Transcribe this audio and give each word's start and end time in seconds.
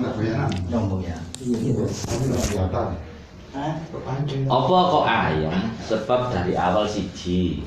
Enggak. 0.00 0.48
Nyombong 0.72 1.02
ya. 1.04 1.16
Enggak 1.44 2.44
kelihatan. 2.48 2.88
Hah? 3.50 3.74
Apa 4.46 4.76
kok 4.94 5.06
ayam? 5.10 5.54
Sebab 5.84 6.20
dari 6.32 6.54
awal 6.56 6.86
siji. 6.88 7.66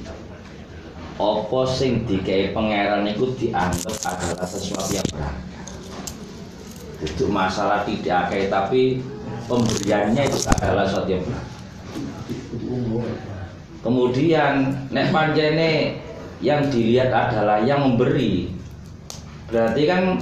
Apa 1.21 1.59
sing 1.69 2.09
dikei 2.09 2.55
pangeran 2.57 3.05
itu 3.05 3.29
dianggap 3.37 3.95
adalah 4.01 4.47
sesuatu 4.49 4.89
yang 4.89 5.05
berharga. 5.13 5.61
Itu 7.05 7.29
masalah 7.29 7.85
tidak 7.85 8.31
akeh 8.31 8.49
tapi 8.49 9.03
pemberiannya 9.45 10.23
itu 10.25 10.39
adalah 10.57 10.89
sesuatu 10.89 11.09
yang 11.13 11.21
berharga. 11.21 11.51
Kemudian 13.83 14.53
nek 14.89 15.11
panjene 15.13 16.01
yang 16.41 16.65
dilihat 16.71 17.11
adalah 17.11 17.61
yang 17.61 17.83
memberi. 17.83 18.55
Berarti 19.51 19.83
kan 19.85 20.17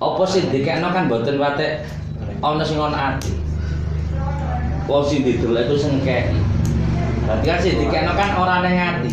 apa 0.00 0.24
sing 0.24 0.48
dikekno 0.48 0.96
kan 0.96 1.12
boten 1.12 1.36
watek 1.36 1.84
ana 2.40 2.64
sing 2.64 2.80
ana 2.80 3.14
ati. 3.14 3.36
Wong 4.88 5.04
sing 5.04 5.20
itu 5.28 5.76
sing 5.76 6.00
kei. 6.00 6.32
Berarti 7.28 7.44
kan 7.44 7.58
sing 7.60 7.74
dikekno 7.76 8.16
kan 8.16 8.32
ora 8.40 8.64
ning 8.64 8.80
ati. 8.80 9.12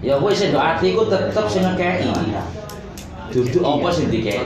Ya 0.00 0.16
wis 0.16 0.40
sing 0.40 0.56
ndok 0.56 0.64
ati 0.64 0.96
iku 0.96 1.04
tetep 1.12 1.46
sing 1.52 1.68
ngekei. 1.68 2.08
Duduk 3.28 3.60
apa 3.60 3.88
sing 3.92 4.08
dikei. 4.08 4.40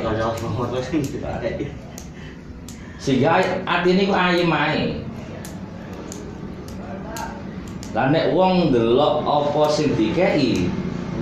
Sehingga 2.99 3.39
ati 3.63 3.91
niku 3.95 4.11
ayem 4.11 4.51
ae. 4.51 5.07
Lah 7.95 8.11
nek 8.11 8.35
wong 8.35 8.75
ndelok 8.75 9.23
apa 9.23 9.63
sing 9.71 9.95
dikei, 9.95 10.67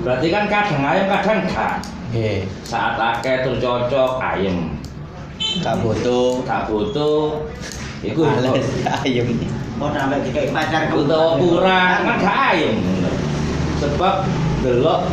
berarti 0.04 0.26
kan 0.32 0.48
kadang 0.48 0.84
ayem 0.84 1.04
kadang 1.08 1.44
gak. 1.52 1.84
Nggih. 2.08 2.48
Saat 2.64 2.96
akeh 2.96 3.44
tur 3.44 3.56
cocok 3.60 4.16
ayem. 4.16 4.80
Gak 5.60 5.76
butuh. 5.84 6.40
Gak 6.48 6.72
butuh 6.72 7.44
iku 8.00 8.24
ayem. 9.04 9.28
Mau 9.76 9.92
sampai 9.94 10.24
dikai 10.24 10.50
pacar 10.50 10.90
utawa 10.90 11.36
kurang 11.36 11.98
kan 12.08 12.16
gak 12.16 12.38
ayem. 12.56 12.80
Sebab 13.78 14.24
delok 14.64 15.06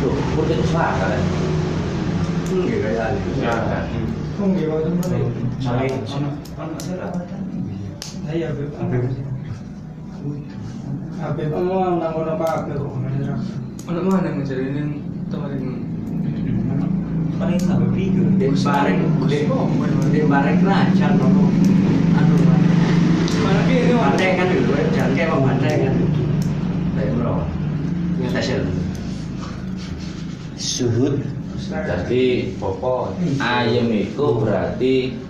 lho 0.00 0.10
putih 0.34 0.58
salah. 0.72 1.20
Nggih 2.48 2.76
kayak 2.80 3.12
Sampai 5.58 5.90
Anak 13.88 14.04
mana 14.04 14.20
yang 14.20 14.36
ngejalanin 14.44 14.88
kemarin? 15.32 15.97
Paling 17.36 17.60
sampai 17.60 17.90
pigo. 17.92 18.24
Den 18.40 18.54
bareng, 18.56 19.00
den 20.08 20.24
bareng 20.30 20.56
kerajaan 20.64 21.12
nono. 21.20 21.44
Anu. 22.16 22.34
Mana 23.38 23.60
ini 23.70 23.94
Pantai 23.94 24.36
kan 24.36 24.46
dulu, 24.50 24.72
jangan 24.92 25.12
kayak 25.14 25.28
bang 25.30 25.42
pantai 25.44 25.72
kan. 25.84 25.94
Baik 26.96 27.10
bro. 27.16 27.34
Yang 28.18 28.32
hasil. 28.34 28.60
Suhud. 30.58 31.14
Jadi 31.68 32.56
popo 32.56 33.12
ayem 33.36 33.92
iku 33.92 34.40
berarti 34.40 35.20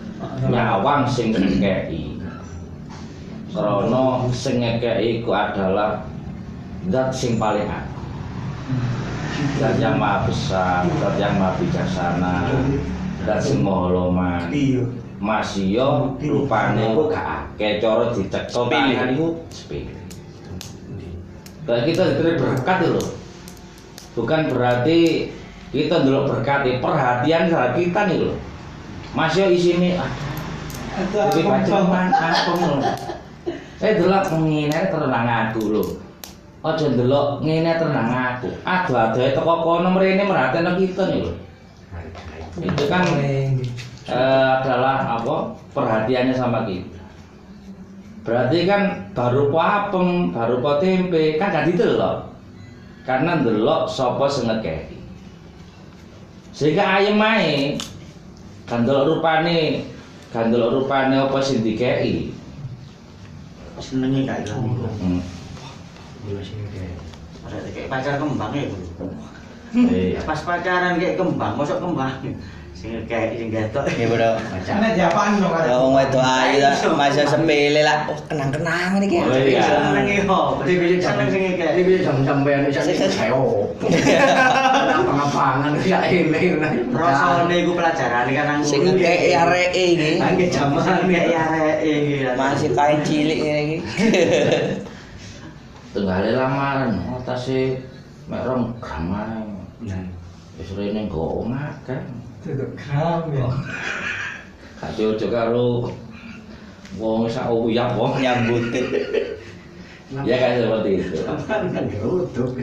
nyawang 0.46 1.10
sing 1.10 1.34
ngekei. 1.34 2.14
Karena 3.50 4.02
sing 4.30 4.62
ngekei 4.62 5.18
iku 5.18 5.34
adalah 5.34 6.06
zat 6.86 7.10
sing 7.10 7.42
paling 7.42 7.66
agung. 7.66 8.06
Zat 9.38 9.78
yang 9.78 10.02
maha 10.02 10.26
besar, 10.26 10.82
zat 10.98 11.14
yang 11.14 11.38
maha 11.38 11.54
bijaksana, 11.62 12.50
zat 13.22 13.38
sing 13.38 13.62
maha 13.62 13.94
loman. 13.94 14.50
Iya. 14.50 14.82
Masio 15.18 16.14
rupane 16.22 16.94
gak 17.10 17.26
akeh 17.26 17.82
cara 17.82 18.14
dicekso 18.14 18.70
tangan 18.70 19.18
iku 19.18 19.42
kita 21.66 22.02
diberi 22.14 22.38
berkat 22.38 22.78
lho. 22.86 23.02
Bukan 24.14 24.46
berarti 24.54 25.30
kita 25.74 26.06
dulu 26.06 26.30
berkat 26.30 26.78
perhatian 26.78 27.50
sama 27.50 27.74
kita 27.74 28.06
nih 28.06 28.30
lho. 28.30 28.34
Masio 29.10 29.50
isine 29.50 29.98
ada 29.98 31.34
Jadi 31.34 31.46
baca 31.46 31.78
man 31.90 32.14
apa 32.14 32.52
ngono. 32.54 32.90
Eh 33.82 33.92
delok 33.98 34.30
ngene 34.38 34.80
tenang 34.86 35.26
aku 35.50 35.62
lho. 35.66 35.84
Aja 36.58 36.90
ndelok 36.90 37.46
ngene 37.46 37.78
tenang 37.78 38.10
aku. 38.10 38.50
Adu-adu 38.66 39.22
teko 39.30 39.54
kono 39.62 39.94
mrene 39.94 40.26
merhatekno 40.26 40.74
kita 40.74 41.06
nih 41.06 41.22
lho. 41.22 41.32
Itu 42.58 42.84
kan 42.90 43.06
eh, 43.22 43.54
adalah 44.10 45.22
apa? 45.22 45.54
Perhatiannya 45.70 46.34
sama 46.34 46.66
kita. 46.66 46.98
Berarti 48.26 48.66
kan 48.66 49.08
baru 49.14 49.54
po 49.54 49.58
apem, 49.62 50.34
baru 50.34 50.58
po 50.58 50.82
tempe, 50.82 51.38
kan 51.38 51.54
gak 51.54 51.70
didelok. 51.70 52.28
Karena 53.06 53.40
ndelok 53.40 53.88
sapa 53.88 54.26
sing 54.28 54.50
ngekeki. 54.50 54.98
Sehingga 56.52 56.84
ayem 56.98 57.22
ae 57.22 57.78
ndelok 58.66 59.06
rupane, 59.16 59.86
kan 60.34 60.50
ndelok 60.50 60.74
rupane 60.74 61.14
apa 61.22 61.38
sing 61.38 61.62
dikeki. 61.62 62.34
Kayak 63.78 64.42
gitu. 64.42 64.58
Hmm. 64.98 65.22
Kayak. 66.28 67.00
Kayak 67.72 67.88
pacar 67.88 68.20
kembang 68.20 68.52
ya 68.52 68.68
bro. 68.68 68.84
Eh, 69.68 70.16
Pas 70.24 70.40
pacaran 70.44 70.96
kayak 71.00 71.16
kembang, 71.16 71.56
masuk 71.56 71.80
kembang. 71.80 72.12
Sing 72.78 72.94
kayak 73.10 73.34
sing 73.34 73.50
gatok. 73.50 73.90
Nggih, 73.90 74.06
Bro. 74.06 74.38
Pacaran. 74.38 74.94
Ya 74.94 75.10
wong 75.82 75.98
wedok 75.98 76.22
lah 76.22 76.46
masa 76.94 77.26
sepele 77.26 77.82
lah. 77.82 78.06
Oh, 78.06 78.14
kenang-kenang 78.30 79.02
iki. 79.02 79.18
Oh, 79.18 79.34
iya. 79.34 79.66
Seneng 79.66 80.06
yo. 80.06 80.62
Beli 80.62 81.02
seneng 81.02 81.26
sing 81.26 81.58
kayak. 81.58 81.74
Ini 81.74 81.82
bisa 81.82 82.06
jam 82.06 82.22
sampean 82.22 82.70
bisa 82.70 82.86
sih 82.86 82.94
saya. 82.94 83.34
Ngapa-ngapangan 83.34 85.74
ya 85.82 86.06
ini. 86.06 86.54
Rasane 86.94 87.66
iku 87.66 87.74
pelajaran 87.74 88.30
kan 88.30 88.46
nang. 88.46 88.62
Sing 88.62 88.86
ngekeki 88.86 89.34
areke 89.34 89.98
iki. 89.98 90.22
Jaman 90.54 91.10
kayak 91.10 91.82
iki. 91.82 92.30
Masih 92.38 92.70
kain 92.78 93.02
cilik 93.02 93.42
ngene 93.42 93.62
iki. 93.66 93.82
tenggale 95.98 96.30
lamaran 96.30 96.94
otase 97.18 97.74
mek 98.30 98.46
rong 98.46 98.70
gram 98.78 99.10
ae. 99.10 99.42
Nah. 99.82 100.06
Wis 100.54 100.70
rene 100.78 101.10
nggo 101.10 101.42
makan. 101.42 102.02
Tutup 102.38 102.70
gram 102.78 103.26
ya. 103.34 103.50
Gak 104.78 104.94
cocok 104.94 105.30
karo 105.34 105.90
wong 106.94 107.26
sak 107.26 107.50
uyap 107.50 107.98
wong 107.98 108.22
Nyambut. 108.22 108.70
Ya 110.22 110.36
kan 110.38 110.62
seperti 110.62 110.90
itu. 111.02 111.18
Kan 111.50 111.84
geruduk. 111.90 112.54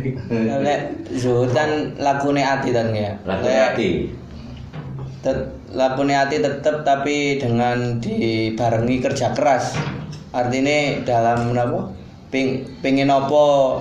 Lek 0.64 0.96
zuhudan 1.12 1.94
lakune 2.00 2.40
ati 2.42 2.72
dan 2.72 2.96
ya. 2.96 3.20
Laku 3.28 3.44
Lek 3.46 3.60
hati. 3.60 3.92
tet- 5.22 5.52
lakune 5.76 6.16
ati 6.16 6.40
tetep 6.40 6.88
tapi 6.88 7.38
dengan 7.38 8.00
dibarengi 8.00 8.98
kerja 9.04 9.36
keras. 9.36 9.76
Artinya 10.32 11.04
dalam 11.04 11.52
apa? 11.54 12.05
Ping, 12.36 12.68
pengen 12.84 13.08
apa 13.08 13.80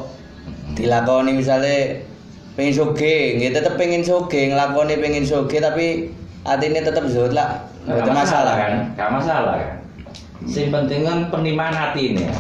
dilakoni 0.78 1.42
misalnya 1.42 2.06
pengen 2.54 2.70
soge, 2.70 3.34
nggih 3.34 3.50
tetep 3.50 3.74
pengen 3.74 4.06
soge, 4.06 4.46
nglakoni 4.46 4.94
pengen 5.02 5.26
soge 5.26 5.58
tapi 5.58 6.14
atine 6.46 6.86
tetep 6.86 7.02
zuhud 7.10 7.34
lah. 7.34 7.66
Gak 7.82 8.14
masalah 8.14 8.54
kan? 8.54 8.72
Gak 8.94 9.10
masalah 9.10 9.54
kan? 9.58 9.74
Sing 10.46 10.70
penting 10.70 11.02
kan 11.02 11.34
penerimaan 11.34 11.74
hati 11.74 12.14
ini. 12.14 12.30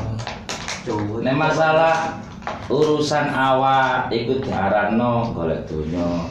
Cowok. 0.86 1.26
Nek 1.26 1.34
masalah 1.34 2.22
urusan 2.70 3.34
awak 3.34 4.06
ikut 4.14 4.46
diarano 4.46 5.34
golek 5.34 5.66
donya. 5.66 6.30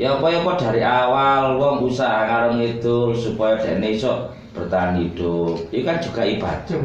Ya 0.00 0.16
apa 0.16 0.24
ya 0.32 0.40
apa 0.40 0.52
dari 0.56 0.80
awal 0.80 1.60
wong 1.60 1.84
usaha 1.84 2.24
karo 2.24 2.56
ngidul 2.56 3.12
supaya 3.12 3.60
dene 3.60 3.92
iso 3.92 4.32
bertahan 4.56 4.96
hidup. 5.04 5.68
Itu 5.68 5.84
kan 5.84 6.00
juga 6.00 6.24
ibadah. 6.24 6.80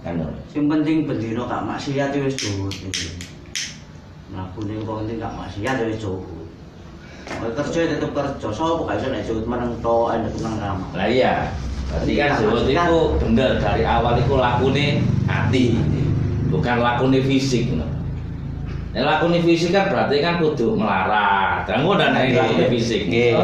Kan. 0.00 0.16
Yang 0.56 0.66
penting 0.66 0.96
bendino 1.04 1.44
gak 1.44 1.64
maksiat 1.68 2.16
wis 2.16 2.36
cukup. 2.40 2.72
Mlakune 4.32 4.80
kok 4.80 4.96
penting 5.04 5.16
gak 5.20 5.36
maksiat 5.36 5.76
wis 5.84 6.00
cukup. 6.00 6.44
Kerja 7.30 7.80
tetep 7.94 8.10
kerja, 8.10 8.48
sapa 8.48 8.82
gak 8.88 8.96
iso 8.96 9.06
nek 9.12 9.26
cukup 9.28 9.44
meneng 9.44 9.72
tok 9.84 10.16
enek 10.16 10.34
nang 10.40 10.56
kamar. 10.56 10.90
Lah 10.96 11.08
iya. 11.08 11.34
Berarti 11.90 12.12
kan 12.16 12.30
zuhud 12.38 12.70
itu 12.70 12.98
bener 13.18 13.58
dari 13.58 13.82
awal 13.82 14.14
itu 14.16 14.34
lakune 14.38 14.86
hati. 15.26 15.76
Bukan 16.48 16.76
lakune 16.80 17.18
fisik 17.20 17.68
ngono. 17.70 17.99
Nek 18.90 19.06
lakune 19.06 19.38
fisik 19.46 19.70
kan 19.70 19.86
berarti 19.86 20.18
kan 20.18 20.42
kudu 20.42 20.74
melarat. 20.74 21.62
Kan 21.62 21.86
ngono 21.86 22.10
nek 22.10 22.34
lakune 22.34 22.66
fisik. 22.74 23.06
Nggih. 23.06 23.38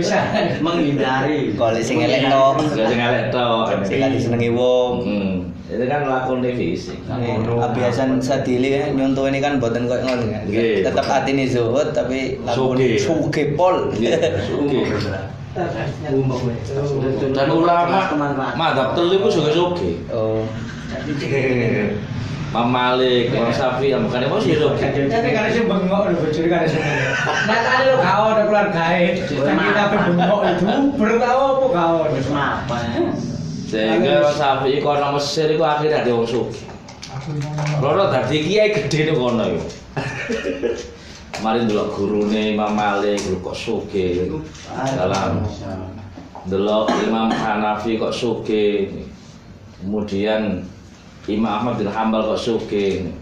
Bisa. 0.00 0.16
Menghindari. 0.64 1.52
Kalau 1.52 1.76
sing 1.84 2.00
elek 2.00 2.24
Gak 2.24 2.88
sing 2.88 3.00
elek 3.04 3.28
tok. 3.28 3.84
sing 3.84 4.00
disenengi 4.08 4.48
wong. 4.48 4.92
Hmm. 5.04 5.32
Itu 5.68 5.84
kan 5.84 6.08
lakune 6.08 6.56
fisik. 6.56 7.04
Kebiasaan 7.04 8.16
sadili 8.24 8.80
kan 8.80 8.96
nyontoh 8.96 9.28
ini 9.28 9.44
kan 9.44 9.60
boten 9.60 9.84
koyo 9.84 10.00
ngono 10.00 10.24
kan. 10.24 10.42
Nggih. 10.48 10.88
Tetep 10.88 11.04
atine 11.04 11.44
zuhud 11.44 11.92
tapi 11.92 12.40
lakune 12.48 12.96
sugih 12.96 13.52
pol. 13.60 13.92
Iya, 13.92 14.40
sugih. 14.48 14.88
Dan 17.36 17.48
ulama 17.52 18.08
madhab 18.56 18.96
telu 18.96 19.20
iku 19.20 19.28
juga 19.28 19.52
soge. 19.52 20.00
Oh. 20.08 20.48
Imam 22.48 22.72
Malik, 22.72 23.28
Imam 23.28 23.52
Syafi'i, 23.52 23.92
yang 23.92 24.08
bukan 24.08 24.24
Imam 24.24 24.40
Syafi'i. 24.40 25.04
Tapi 25.12 25.28
karena 25.36 25.52
sih 25.52 25.68
bengok 25.68 26.02
lho 26.08 26.16
bojone 26.16 26.48
karena 26.48 26.64
sih. 26.64 26.80
Nyatane 27.44 27.82
lho 27.84 27.96
gak 28.00 28.16
ono 28.24 28.42
keluargae. 28.48 29.04
Tapi 29.28 29.68
tapi 29.76 29.94
bengok 30.16 30.40
itu 30.48 30.64
baru 30.96 31.14
tahu 31.20 31.40
apa. 31.68 32.08
Terus 32.08 32.26
kenapa 32.32 32.74
ya? 32.88 33.00
Sehingga 33.68 34.10
Imam 34.24 34.32
Syafi'i 34.32 34.80
kono 34.80 35.06
Mesir 35.20 35.48
iku 35.52 35.64
akhirnya 35.68 36.00
dadi 36.00 36.10
wong 36.16 36.24
sugih. 36.24 36.64
Loro 37.84 38.08
dadi 38.08 38.36
kiai 38.40 38.72
gedhe 38.72 39.12
ning 39.12 39.16
kono 39.20 39.44
iku. 39.44 39.68
Mari 41.44 41.68
ndelok 41.68 41.88
gurune 42.00 42.56
Imam 42.56 42.72
Malik 42.72 43.20
lho 43.28 43.44
kok 43.44 43.60
sugih. 43.60 44.40
Dalam 44.72 45.44
ndelok 46.48 46.96
Imam 47.04 47.28
Hanafi 47.28 48.00
kok 48.00 48.16
sugih. 48.16 49.04
Kemudian 49.84 50.64
Imam 51.28 51.60
Ahmad 51.60 51.76
bin 51.76 51.92
Hambal 51.92 52.24
kok 52.34 52.40
sugih. 52.40 53.12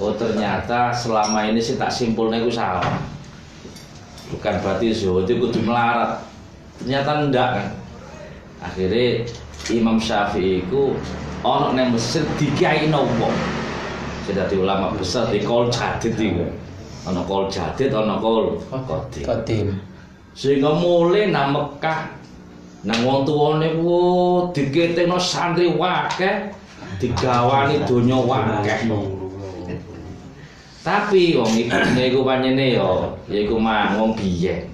Oh 0.00 0.16
ternyata 0.16 0.90
selama 0.90 1.44
ini 1.44 1.60
sih 1.60 1.76
tak 1.76 1.92
simpulnya 1.92 2.40
itu 2.40 2.50
salah. 2.50 2.98
Bukan 4.32 4.54
berarti 4.64 4.90
zuhud 4.90 5.28
itu 5.28 5.36
kudu 5.36 5.60
melarat. 5.62 6.24
Ternyata 6.80 7.10
enggak 7.20 7.48
kan. 7.60 7.68
Akhirnya 8.64 9.28
Imam 9.68 10.00
Syafi'i 10.00 10.64
itu 10.64 10.96
ono 11.44 11.76
nang 11.76 11.92
Mesir 11.92 12.24
dikiai 12.40 12.88
nopo. 12.88 13.28
Sudah 14.24 14.48
di 14.48 14.56
ulama 14.56 14.96
besar 14.96 15.28
di 15.28 15.44
kol 15.44 15.68
jadid 15.68 16.16
itu. 16.16 16.48
Ono 17.04 17.20
kol 17.28 17.52
jadid, 17.52 17.92
ono 17.92 18.16
kol. 18.16 18.56
Kodim. 19.20 19.76
Sehingga 20.32 20.72
mulai 20.80 21.28
nang 21.28 21.52
Mekah 21.52 22.24
nang 22.84 23.00
wong 23.04 23.24
tuwane 23.24 23.80
ku 23.80 23.96
diketekno 24.52 25.16
santri 25.16 25.72
wakeh 25.72 26.52
digawani 27.00 27.84
donya 27.88 28.18
wakeh. 28.18 28.88
Tapi 30.84 31.40
wong 31.40 31.52
ibune 31.56 32.02
iku 32.12 32.20
pancene 32.28 32.76
yo 32.76 33.16
yaiku 33.32 33.56
mang 33.56 33.96
wong 33.96 34.12
biyen. 34.12 34.68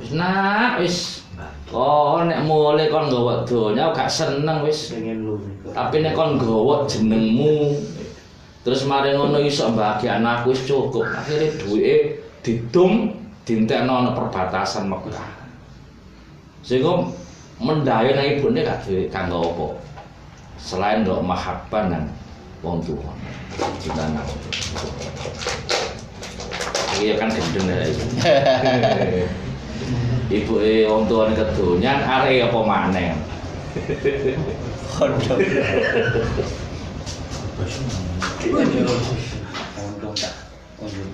Wis 0.00 0.16
nak 0.16 0.80
wis 0.80 1.26
Oh, 1.74 2.22
nek 2.22 2.46
mulai 2.46 2.86
kon 2.88 3.10
nggawa 3.10 3.42
donya 3.42 3.90
gak 3.92 4.08
seneng 4.08 4.62
wis. 4.64 4.94
Tapi 5.74 5.96
nek 6.00 6.14
kon 6.16 6.40
nggawa 6.40 6.86
jenengmu 6.88 7.74
terus 8.64 8.82
mari 8.82 9.14
ngono 9.14 9.38
iso 9.42 9.70
mbahagia 9.74 10.16
anakku 10.22 10.54
wis 10.54 10.64
cukup. 10.64 11.04
Akhire 11.04 11.52
duwike 11.58 12.22
didum 12.40 13.12
dintekno 13.44 13.92
ana 13.92 14.10
perbatasan 14.14 14.88
Mekah. 14.88 15.26
Sehingga 16.62 17.12
mendayo 17.60 18.14
nang 18.14 18.26
ibune 18.26 18.62
gak 18.62 18.86
duwe 18.86 19.10
kanggo 19.12 19.42
apa. 19.42 19.66
Selain 20.56 21.04
ndok 21.04 21.22
mahabbah 21.22 21.88
nang 21.92 22.10
wong 22.64 22.82
tuwa. 22.82 23.12
Nang. 23.96 24.18
Iya 26.96 27.14
kan 27.20 27.28
gendeng 27.28 27.68
ya. 27.70 27.84
Ibu 30.26 30.54
e 30.58 30.88
wong 30.90 31.06
tuane 31.06 31.36
kedonyan 31.38 32.02
arek 32.02 32.50
apa 32.50 32.58
maneh. 32.66 33.14
Kodok. 34.96 35.38
Untung 39.76 40.14
tak. 40.16 40.34
Untung 40.80 41.06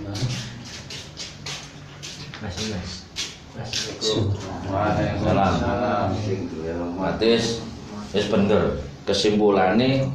Salam. 5.23 5.55
Matis 6.97 7.61
wis 8.15 8.27
bener. 8.33 8.81
Kesimpulannya 9.03 10.07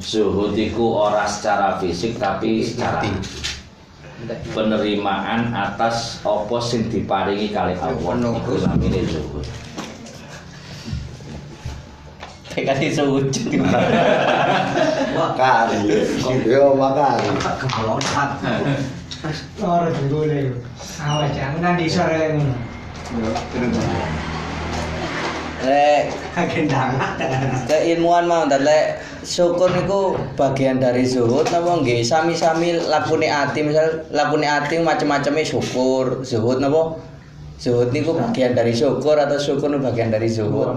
zuhud 0.00 0.56
iku 0.56 0.96
ora 1.04 1.28
secara 1.28 1.76
fisik 1.76 2.16
tapi 2.16 2.64
secara 2.64 3.04
penerimaan 4.56 5.52
atas 5.52 6.24
apa 6.24 6.56
sing 6.64 6.88
diparingi 6.88 7.52
kali 7.52 7.76
Allah 7.76 8.32
iku 8.40 8.52
namine 8.64 9.04
zuhud. 9.04 9.44
Kayak 12.56 12.80
iso 12.80 13.04
wujud. 13.04 13.52
Makan. 15.12 15.66
Yo 16.48 16.72
makan. 16.72 17.20
Kemelotak. 17.60 18.40
Loro 19.60 19.92
jenggole. 19.92 20.56
Awas 21.04 21.36
jangan 21.36 21.60
nanti 21.60 21.84
sore 21.84 22.32
lek. 25.66 26.02
Ngono. 26.70 27.04
Lek 27.66 27.80
keilmuan 27.84 28.24
mau 28.24 28.46
ntar 28.46 28.62
lek. 28.62 29.02
Syukur 29.26 29.74
niku 29.74 30.14
bagian 30.38 30.78
dari 30.78 31.02
zuhud 31.02 31.50
napa 31.50 31.82
nggih? 31.82 32.06
Sami-sami 32.06 32.78
lakune 32.86 33.26
ati 33.26 33.66
misal 33.66 34.06
lakune 34.14 34.46
ati 34.46 34.78
macam-macamnya 34.78 35.42
syukur. 35.42 36.22
Zuhud 36.22 36.62
napa? 36.62 36.94
Zuhud 37.58 37.90
niku 37.90 38.14
bagian 38.14 38.54
dari 38.54 38.70
syukur 38.70 39.18
atau 39.18 39.34
syukur 39.36 39.66
niku 39.68 39.90
bagian 39.90 40.14
dari 40.14 40.30
zuhud? 40.30 40.70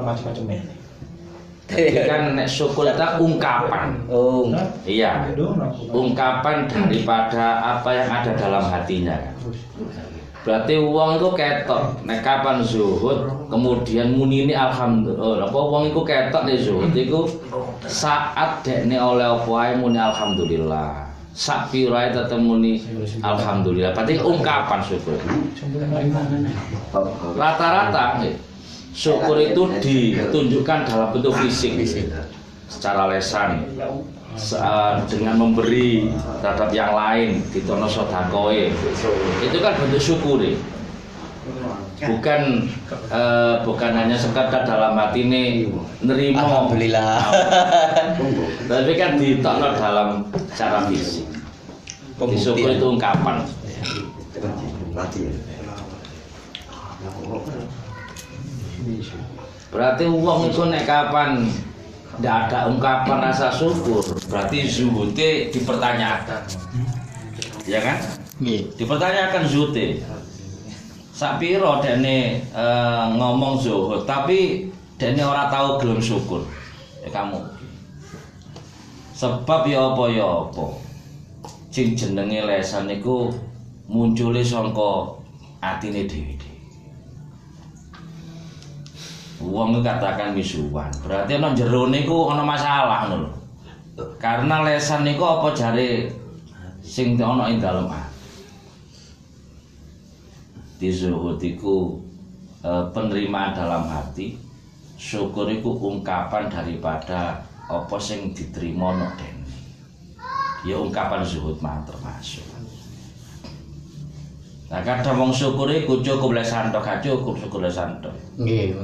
Jadi 1.69 2.01
kan 2.09 2.33
nek 2.33 2.49
syukur 2.49 2.89
itu 2.89 2.97
ungkapan. 3.21 3.93
oh. 4.09 4.49
Iya. 4.89 5.29
Ungkapan 5.93 6.65
daripada 6.65 7.45
apa 7.77 7.89
yang 7.93 8.09
ada 8.09 8.31
dalam 8.33 8.65
hatinya. 8.65 9.13
Berarti 10.39 10.79
uang 10.79 11.19
itu 11.19 11.29
ketok. 11.35 11.99
Nek 12.07 12.23
kapan 12.23 12.63
zuhud, 12.63 13.27
kemudian 13.51 14.15
munini 14.15 14.55
alhamdulillah. 14.55 15.51
Apa 15.51 15.59
uang 15.59 15.91
itu 15.91 16.01
ketok 16.07 16.47
nih 16.47 16.57
zuhud 16.63 16.95
itu 16.95 17.27
saat 17.83 18.63
dekne 18.63 18.95
oleh 18.95 19.27
apa 19.27 19.75
muni 19.75 19.99
alhamdulillah. 19.99 21.11
Sak 21.35 21.71
pirae 21.71 22.11
tetep 22.11 22.39
muni 22.39 22.79
alhamdulillah. 23.19 23.91
Berarti 23.91 24.19
ungkapan 24.19 24.79
syukur. 24.83 25.19
Rata-rata 27.35 28.23
syukur 28.95 29.37
itu 29.43 29.63
ditunjukkan 29.79 30.87
dalam 30.87 31.11
bentuk 31.15 31.35
fisik, 31.39 31.79
secara 32.67 33.11
lesan, 33.11 33.65
dengan 35.11 35.35
memberi 35.35 36.09
terhadap 36.39 36.69
yang 36.71 36.95
lain, 36.95 37.43
ditono 37.51 37.87
sodakoe. 37.87 38.71
Itu 39.43 39.57
kan 39.59 39.73
bentuk 39.79 40.01
syukur 40.01 40.39
bukan 41.99 42.71
eh, 43.11 43.55
bukan 43.67 43.91
hanya 43.91 44.15
sekadar 44.15 44.63
dalam 44.63 44.95
hati 44.95 45.27
ini 45.27 45.67
nerimo 45.99 46.39
alhamdulillah. 46.39 47.19
Tapi 48.69 48.91
kan 48.95 49.19
ditokno 49.19 49.75
dalam 49.75 50.09
cara 50.55 50.87
fisik. 50.87 51.27
Syukur 52.19 52.75
itu 52.75 52.85
ungkapan. 52.87 53.43
Berarti 59.69 60.03
uang 60.09 60.39
itu 60.49 60.61
nek 60.67 60.83
kapan 60.83 61.47
tidak 62.19 62.51
ada 62.51 62.67
ungkapan 62.67 63.31
rasa 63.31 63.47
syukur, 63.47 64.03
berarti 64.27 64.67
zuhudnya 64.67 65.47
dipertanyakan. 65.55 66.43
Ya 67.63 67.79
kan? 67.79 67.95
Dipertanyakan 68.75 69.47
zuhudnya. 69.47 70.03
Sapiro 71.15 71.79
dene 71.79 72.43
eh, 72.43 73.05
ngomong 73.15 73.63
zuhud, 73.63 74.03
tapi 74.03 74.67
dene 74.99 75.23
ora 75.23 75.47
tahu 75.47 75.79
gelem 75.79 76.03
syukur. 76.03 76.43
Ya 76.99 77.07
kamu. 77.07 77.39
Sebab 79.15 79.67
ya 79.67 79.95
apa 79.95 80.03
ya 80.11 80.27
apa. 80.47 80.75
Sing 81.71 81.95
jenenge 81.95 82.43
lesan 82.43 82.87
niku 82.91 83.31
muncule 83.87 84.43
saka 84.43 85.15
atine 85.59 86.03
dhewe. 86.03 86.38
Wong 89.39 89.79
katakan 89.79 90.35
misuwan. 90.35 90.91
Berarti 90.99 91.39
ana 91.39 91.55
jero 91.55 91.87
niku 91.87 92.27
ana 92.27 92.43
masalah 92.43 93.07
ngono. 93.07 93.31
Karena 94.19 94.67
lesan 94.67 95.07
niku 95.07 95.23
apa 95.23 95.55
jare 95.55 96.11
sing 96.83 97.15
ana 97.15 97.47
ing 97.47 97.63
dalem 97.63 97.87
ati. 97.87 98.19
Di 100.79 100.91
zuhud 100.91 101.39
iku 101.39 101.99
eh, 102.63 102.83
penerimaan 102.91 103.55
dalam 103.55 103.87
hati, 103.87 104.35
syukur 104.99 105.47
iku 105.47 105.75
ungkapan 105.75 106.51
daripada 106.51 107.43
apa 107.71 107.95
sing 107.99 108.35
diterima 108.35 108.95
dene. 109.15 109.47
Ya 110.67 110.75
ungkapan 110.75 111.23
zuhud 111.23 111.63
mah 111.63 111.79
termasuk. 111.87 112.58
Nah 114.69 114.85
kadang 114.85 115.17
wong 115.17 115.33
syukur 115.33 115.65
iku 115.73 115.97
cukup 116.05 116.37
lesan 116.37 116.69
tok 116.69 116.85
gak 116.85 117.01
cukup 117.01 117.33
syukur 117.41 117.65
lesan 117.65 117.97
tok. 118.05 118.13
nggih 118.37 118.77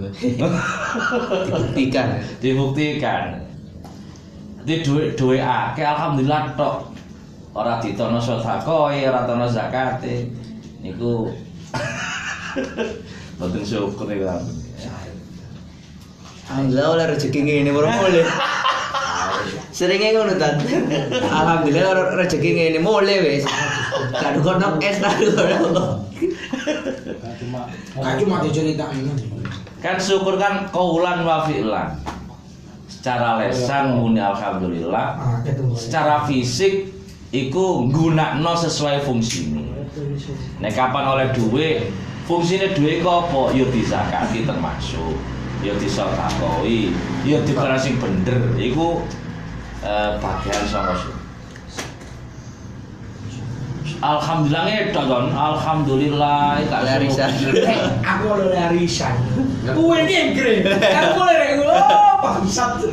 dibuktikan 1.46 2.18
dibuktikan 2.42 3.24
di 4.66 4.82
duit 4.82 5.14
duit 5.14 5.40
akeh 5.40 5.86
alhamdulillah 5.86 6.58
tok 6.58 6.90
ora 7.54 7.78
ditono 7.78 8.18
sedekah 8.18 8.66
ora 8.98 9.30
tono 9.30 9.46
zakate 9.46 10.26
niku 10.82 11.30
Mboten 13.36 13.64
syukur 13.68 14.08
iku. 14.08 14.32
Alhamdulillah 16.46 16.88
oleh 16.96 17.06
rezeki 17.12 17.40
ngene 17.44 17.76
baru 17.76 17.90
mulai. 17.92 18.24
Seringnya 19.76 20.16
ngono. 20.16 20.40
Alhamdulillah 21.20 22.16
rezeki 22.16 22.50
ngene 22.56 22.80
mulai 22.80 23.20
wis. 23.20 23.44
Kado 24.22 24.40
kono 24.42 24.68
es 24.80 24.98
kado 25.00 25.28
kono. 25.36 25.84
cuma 27.40 27.62
Gak 28.00 28.14
cuma 28.20 28.36
diceritain. 28.44 29.04
Kan 29.84 29.98
syukur 30.00 30.40
kan 30.40 30.72
kaulan 30.72 31.28
wa 31.28 31.46
fi'lan. 31.46 32.00
Secara 32.90 33.38
lesan 33.38 34.02
muni 34.02 34.18
alhamdulillah. 34.18 35.08
Ah. 35.20 35.38
Secara 35.78 36.26
fisik 36.26 36.90
iku 37.30 37.86
nggunakno 37.90 38.52
sesuai 38.56 39.06
fungsine. 39.06 39.62
Nek 40.60 40.74
kapan 40.74 41.06
oleh 41.06 41.28
duit, 41.36 41.92
fungsine 42.26 42.74
duit 42.74 43.06
ku 43.06 43.10
apa? 43.10 43.54
Ya 43.54 43.66
dizakati 43.70 44.48
termasuk. 44.48 45.16
Ya 45.64 45.74
disedekahi, 45.82 46.94
ya 47.26 47.42
dikira 47.42 47.78
sing 47.78 47.98
bener. 47.98 48.54
Iku 48.58 49.02
eh, 49.82 50.12
bagian 50.22 50.64
saka 50.70 50.94
syukur. 50.98 51.25
Alhamdulillah 54.06 54.70
ngedon, 54.70 55.34
alhamdulillah 55.34 56.62
gak 56.70 56.82
Larisan. 56.86 57.34
Eh, 57.66 57.82
aku 58.06 58.26
oleh 58.38 58.54
arisan. 58.54 59.18
Kue 59.66 59.98
ngegre. 60.06 60.62
Aku 60.78 61.26
oleh 61.26 61.58
oh 61.66 62.14
bangsat. 62.22 62.86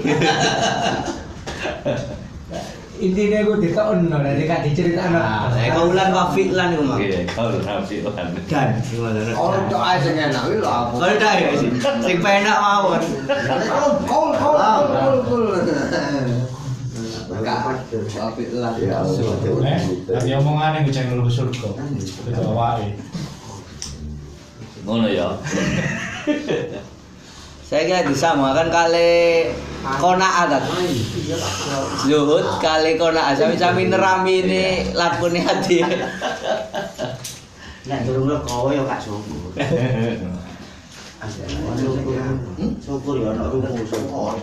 Intinya 3.02 3.42
gue 3.42 3.56
ditekan 3.58 4.06
dari 4.08 4.46
kak 4.46 4.62
diceritain. 4.62 5.10
Nah, 5.10 5.50
kaulan 5.74 6.14
wa 6.14 6.30
fi'lan 6.30 6.78
iku 6.78 6.84
mah. 6.86 6.96
Oke, 7.02 7.26
kalau 7.34 7.58
alhamdulillah. 7.60 8.14
Dan 8.46 8.78
gimana? 8.86 9.18
Kalau 9.34 9.58
doa 9.66 9.98
aja 9.98 10.10
enak, 10.14 10.42
wih 10.48 10.62
lah. 10.62 10.86
Kalau 10.94 11.18
dah 11.18 11.34
ya 11.34 11.50
sih. 11.58 11.68
Sing 11.82 12.18
penak 12.22 12.56
mawon. 12.62 13.02
Kol, 13.26 13.90
kol, 14.06 14.30
kol, 14.38 14.56
kol, 14.94 15.16
kol. 15.26 15.44
Enggak, 17.42 17.82
tapi 17.90 18.42
lah. 18.54 18.78
Ya 18.78 19.02
Allah. 19.02 19.34
Eh, 19.66 19.80
nanti 20.06 20.30
omongan 20.38 20.86
yang 20.86 21.10
gue 21.10 21.18
lu 21.18 21.26
surga. 21.26 21.74
Itu 21.98 22.42
awake. 22.54 22.94
Ngono 24.86 25.10
ya. 25.10 25.34
Saya 27.66 27.82
kira 27.88 28.06
disamakan 28.06 28.68
kali 28.70 29.50
kona 29.98 30.46
adat. 30.46 30.62
Zuhud 32.06 32.46
kali 32.62 32.94
kona 32.94 33.34
sami-sami 33.34 33.90
nerami 33.90 34.46
ini 34.46 34.94
lakune 34.94 35.42
hati. 35.42 35.82
Nek 37.82 38.06
durung 38.06 38.46
kowe 38.46 38.70
ya 38.70 38.86
gak 38.86 39.02
syukur. 39.02 39.50
Syukur. 41.74 42.14
Syukur 42.78 43.14
ya 43.18 43.34
ana 43.34 43.50
rumu 43.50 43.82
syukur. 43.82 44.38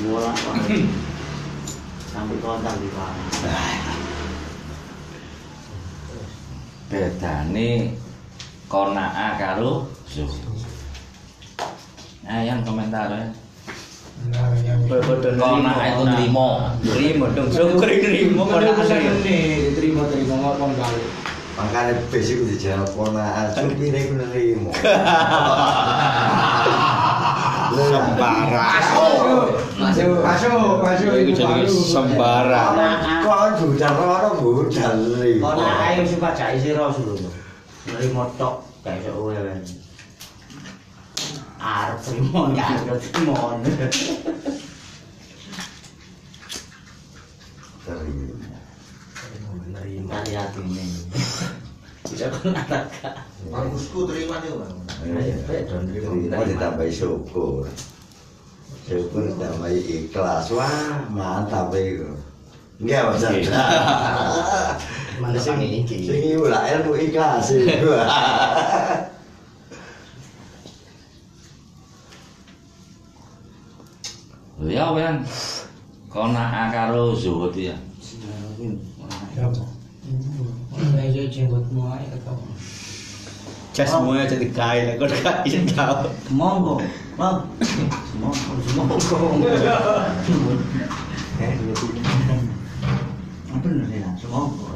Bola. 0.00 0.32
Sampai 2.10 2.42
kontak 2.42 2.74
di? 2.82 2.90
Bedane 6.90 7.94
konaa 8.66 9.38
karo 9.38 9.86
zuhud. 10.10 10.58
Nah, 12.26 12.42
yang 12.42 12.66
komentar 12.66 13.14
ya. 13.14 13.30
Konaa 15.38 15.86
itu 15.86 16.02
nrimo. 16.02 16.74
Nerimo 16.82 17.30
dong, 17.30 17.46
syukur 17.54 17.86
nerimo 17.86 18.42
kona 18.50 18.74
diterima 19.22 20.02
terima 20.10 20.34
ngomong 20.34 20.74
kali. 20.74 21.06
Makanya 21.54 22.02
basic 22.10 22.42
dijawab 22.50 22.90
ponaan 22.98 23.46
supir 23.54 23.94
itu 23.94 24.18
nerimo. 24.18 24.74
Sembarang. 27.70 28.74
Masuk, 29.78 30.18
masuk, 30.26 30.82
masuk. 30.82 31.12
Iku 31.22 31.32
jenenge 31.38 31.70
sembarang. 31.70 32.74
Kok 33.22 33.36
kan 33.38 33.52
budal 33.62 33.94
orang 33.94 34.34
budal 34.42 34.94
nerimo. 34.98 35.44
Kona 35.54 35.94
ayo 35.94 36.02
sing 36.02 36.18
pajak 36.18 36.58
sira 36.58 36.90
suruh. 36.90 37.16
Nerimo 37.86 38.26
tok 38.34 38.66
gak 38.82 38.98
iso 39.00 39.30
kan. 39.30 39.62
Arep 41.60 41.98
trimo 42.02 42.50
gak 42.52 42.68
arep 42.84 42.98
trimo. 42.98 43.36
Nerimo. 47.86 48.34
Kali 50.10 50.34
atine. 50.34 50.99
Bisa. 52.10 52.26
Bagusku 53.54 54.10
terima 54.10 54.42
nih, 54.42 54.50
Bang. 54.58 54.74
Terima 55.00 56.42
ditambahi 56.42 56.90
syukur. 56.90 57.70
Syukur 58.84 59.30
ditambahi 59.30 59.78
ikhlas. 59.78 60.50
Wah, 60.50 61.06
mantap 61.14 61.70
itu. 61.78 62.10
Enggak 62.80 63.12
Mas. 63.12 63.22
Mana 65.20 65.36
sing 65.36 65.60
iki? 65.60 66.08
Sing 66.08 66.16
iki 66.16 66.48
lah 66.48 66.64
ilmu 66.80 66.96
ikhlas 66.96 67.52
ya 74.70 74.92
wean. 74.96 75.20
Konaa 76.08 76.72
karo 76.72 77.14
zuhud 77.14 77.54
ya. 77.54 77.76
Ayo 80.80 81.28
jenggotmu 81.28 81.92
aja 81.92 82.16
kau. 82.24 82.40
Jas 83.70 83.86
semuanya 83.92 84.26
jadi 84.26 84.48
kain, 84.50 84.96
aku 84.96 85.06
gak 85.06 85.44
bisa 85.46 85.60
tahu. 85.76 86.08
Monggo. 86.32 86.80
Bang. 87.20 87.46
Monggo, 88.18 88.52
monggo. 88.74 89.48
Bener 93.60 93.88
ya, 93.92 94.10
semonggo. 94.16 94.72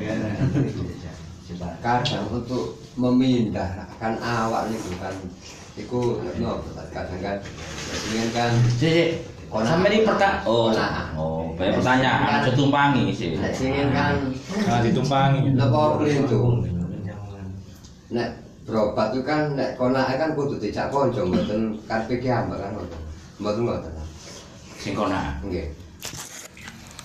Kadang 1.80 2.26
untuk 2.32 2.80
memindahkan 2.96 4.14
awak 4.20 4.68
nih 4.72 4.78
bukan 4.80 5.14
Iku 5.74 6.22
no, 6.38 6.62
kadang 6.94 7.18
kan 7.18 7.36
ingin 8.14 8.30
kan 8.30 8.54
Konaa. 9.54 9.70
sampe 9.70 9.86
ini. 9.86 10.02
Oh, 10.42 10.66
Konaa. 10.74 11.14
oh, 11.14 11.54
banyak 11.54 11.78
pertanyaan, 11.78 12.42
aja 12.42 12.50
tumpangi 12.52 13.14
sih. 13.14 13.38
nek 13.38 13.54
ingin 13.54 13.94
kan 13.94 14.18
Nah, 14.66 14.82
ditumpangi. 14.82 15.54
nopo 15.54 16.02
kelintung 16.02 16.66
nek 18.10 18.28
berobat 18.66 19.14
itu 19.14 19.22
kan 19.22 19.54
nek 19.54 19.78
konake 19.78 20.18
kan 20.18 20.34
kudu 20.34 20.58
dijak 20.58 20.90
konco 20.90 21.22
mboten 21.22 21.78
karepe 21.86 22.18
ki 22.18 22.28
ambak 22.30 22.58
kan 22.66 22.72
mboten 23.38 23.62
mboten 23.62 23.92
Sing 24.74 24.92
konaa. 24.98 25.38
nggih 25.46 25.70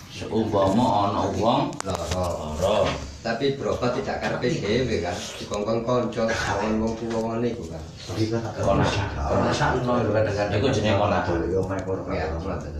Seumpama 0.10 0.86
ana 1.08 1.22
wong 1.32 1.72
lara, 1.88 2.84
tapi 3.20 3.60
berobat 3.60 3.92
tidak 4.00 4.24
karepe 4.24 4.48
dhewe 4.48 5.04
kan 5.04 5.16
dikongkon 5.36 5.84
konco 5.84 6.24
kongkon 6.24 6.74
wong 6.80 6.94
tuwa 6.96 7.36
niku 7.44 7.68
kan 7.68 7.84
konaa. 8.64 9.52
sakno 9.52 10.00
lho 10.08 10.12
kadang-kadang. 10.16 10.56
Iku 10.56 10.68
jenenge 10.72 10.96
konaa. 10.96 11.28
Yo 11.52 11.60
ya 12.16 12.26
ngoten 12.32 12.80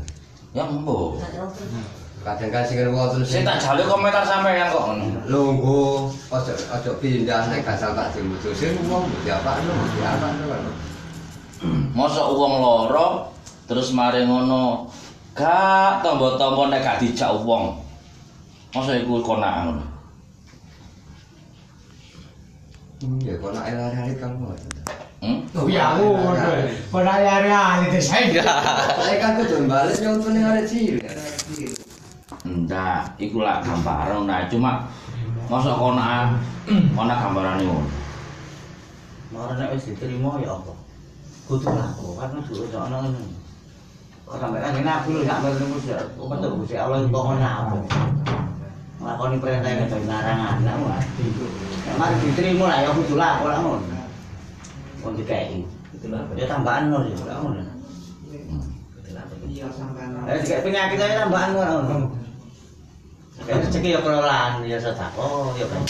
Ya 0.56 0.64
embo. 0.66 1.20
kadang 2.24 2.52
kan 2.52 2.64
sing 2.64 2.84
wonten 2.92 3.24
Sing 3.24 3.44
tak 3.44 3.60
jale 3.60 3.84
komentar 3.84 4.24
sampean 4.24 4.72
kok 4.72 4.84
ngono. 4.92 5.24
lungguh 5.28 6.12
ojo 6.12 6.52
ojo 6.52 6.92
pindah 7.00 7.48
nek 7.48 7.64
gasal 7.64 7.96
tak 7.96 8.12
dimutusin 8.12 8.76
wong 8.92 9.08
diapa 9.24 9.64
lho 9.64 9.76
diapa 9.96 10.28
lho 10.36 10.46
kan 10.52 10.62
Mosok 11.96 12.28
wong 12.36 12.54
lara 12.64 13.28
terus 13.68 13.92
mari 13.92 14.24
ngono 14.24 14.88
gak 15.36 16.00
tombo-tombo 16.04 16.72
nek 16.72 16.80
gak 16.84 17.00
dijak 17.04 17.32
wong. 17.44 17.76
Mosok 18.72 18.96
iku 19.04 19.20
ya 23.00 23.34
konake 23.40 23.72
lari-lari 23.72 24.14
kan 24.20 24.32
ngoten 24.36 24.68
Hmm? 25.20 25.44
Oh 25.52 25.68
ya, 25.68 26.00
ngono. 26.00 26.32
Kok 26.96 27.04
hari-hari 27.04 27.92
desain. 27.92 28.32
saya 28.32 29.16
kan 29.20 29.36
kudu 29.36 29.68
balik 29.68 30.00
nyontone 30.00 30.40
arek 30.40 30.64
cilik 30.64 31.04
Ndak, 32.48 33.20
iku 33.20 33.44
lak 33.44 33.68
gambaran 33.68 34.24
nah 34.24 34.48
cuma 34.48 34.88
mosok 35.52 35.76
konaa 35.76 36.40
konaa 36.96 37.20
gambarane 37.20 37.68
ngono. 37.68 37.92
Mara 39.36 39.60
nek 39.60 39.76
wis 39.76 39.92
diterima 39.92 40.40
ya 40.40 40.56
apa? 40.56 40.72
Kudu 41.52 41.68
laku 41.68 42.16
kan 42.16 42.40
kudu 42.40 42.80
ana 42.80 43.04
ngono. 43.04 43.20
Kok 44.24 44.40
sampe 44.40 44.58
kan 44.64 44.72
nabi 44.80 45.20
lho 45.20 45.28
sak 45.28 45.44
melu 45.44 45.66
mesti 45.68 45.92
obat 46.16 46.40
Gusti 46.48 46.80
Allah 46.80 47.04
kok 47.04 47.12
ngono 47.12 47.44
apa. 47.44 47.76
Nglakoni 49.04 49.36
perintah 49.44 49.68
nek 49.68 49.92
larangan 50.08 50.64
lah 50.64 50.76
mati. 50.80 51.28
Mari 51.98 52.16
diterima 52.22 52.66
lah 52.70 52.78
ya 52.86 52.90
kudu 52.94 53.16
lah 53.18 53.42
ngono. 53.42 53.82
Wong 55.02 55.14
dikei. 55.18 55.64
Ya 56.38 56.46
tambahan 56.46 56.92
ngono 56.92 57.08
ya 57.10 57.18
lah 57.26 57.38
ngono. 57.42 57.64
Eh 60.30 60.38
dikei 60.44 60.62
penyakit 60.62 61.00
aja 61.02 61.26
tambahan 61.26 61.50
ngono. 61.56 62.20
Kayak 63.40 63.66
rezeki 63.66 63.96
ya 63.96 64.00
kelolaan 64.04 64.68
ya 64.68 64.78
sedekah. 64.78 65.10
Oh 65.16 65.56
ya 65.56 65.66
kan 65.66 65.82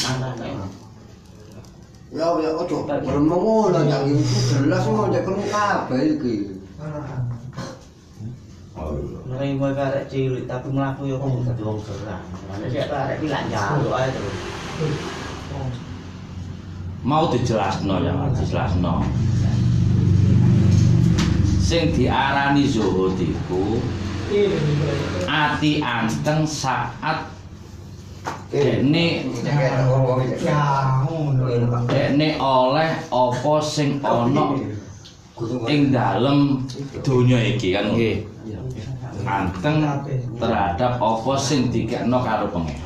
Ya 2.09 2.25
ya 2.41 2.49
ojo 2.57 2.89
gremeng 2.89 3.41
ngono 3.41 3.79
ya 3.85 3.97
iki 4.05 4.23
jelas 4.49 4.85
ngono 4.85 5.13
cek 5.13 5.23
krungu 5.25 5.45
kabeh 5.49 6.01
iki. 6.17 6.35
Nerima 9.29 9.75
karek 9.77 10.09
cilik 10.09 10.49
tapi 10.49 10.73
mlaku 10.73 11.05
yo 11.05 11.21
kok 11.21 11.45
dadi 11.45 11.61
wong 11.61 11.77
gerang. 11.85 12.25
Nek 12.57 12.87
karek 12.89 13.15
iki 13.21 13.27
lak 13.29 13.43
njaluk 13.51 13.93
ae 13.93 14.09
terus. 14.09 14.37
Mau 17.03 17.31
dijelasno 17.31 18.03
ya 18.03 18.13
dijelasno. 18.35 19.03
Sing 21.59 21.93
diarani 21.93 22.65
zuhud 22.65 23.13
iku 23.21 23.77
ati 25.29 25.81
anteng 25.85 26.45
saat 26.49 27.29
dekne 28.49 29.29
ngono. 29.85 30.25
dekne 31.85 32.29
oleh 32.41 32.89
apa 33.13 33.53
sing 33.61 34.01
ana 34.01 34.57
ing 35.69 35.93
dalem 35.93 36.65
donya 37.05 37.39
iki 37.53 37.77
kan? 37.77 37.93
Nggih. 37.93 38.25
Anteng 39.29 39.85
terhadap 40.41 40.97
apa 40.97 41.33
sing 41.37 41.69
dikekno 41.69 42.17
karo 42.25 42.49
pengen. 42.49 42.81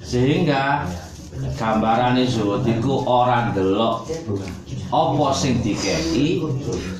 Sehingga 0.00 0.86
gambarane 1.36 2.24
zuhud 2.24 2.64
iku 2.64 3.04
ora 3.04 3.52
ndelok 3.52 4.08
apa 4.92 5.26
sing 5.36 5.60
dikeki 5.60 6.40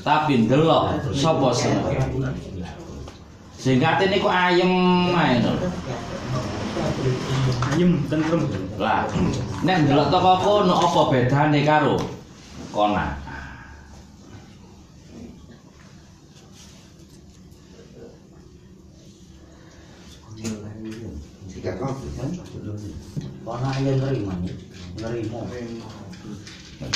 tapi 0.05 0.45
ndelok 0.45 1.01
sapa 1.13 1.49
sing 1.53 1.73
ngekeki 1.81 2.19
sehingga 3.57 3.97
atine 3.97 4.21
ku 4.21 4.29
ayem 4.29 4.73
ae 5.13 5.41
lho 5.41 5.53
Ayem 7.73 8.05
tentrem. 8.05 8.45
lah 8.77 9.09
nek 9.65 9.77
ndelok 9.85 10.13
teko 10.13 10.33
kono 10.45 10.73
apa 10.77 11.01
bedane 11.09 11.59
karo 11.65 11.97
kona 12.69 13.17
Tiga 21.57 21.73
kok. 21.81 21.97
Kono 23.47 23.63
ayo 23.71 23.95
nerima. 23.95 24.35
Nerima. 24.99 25.39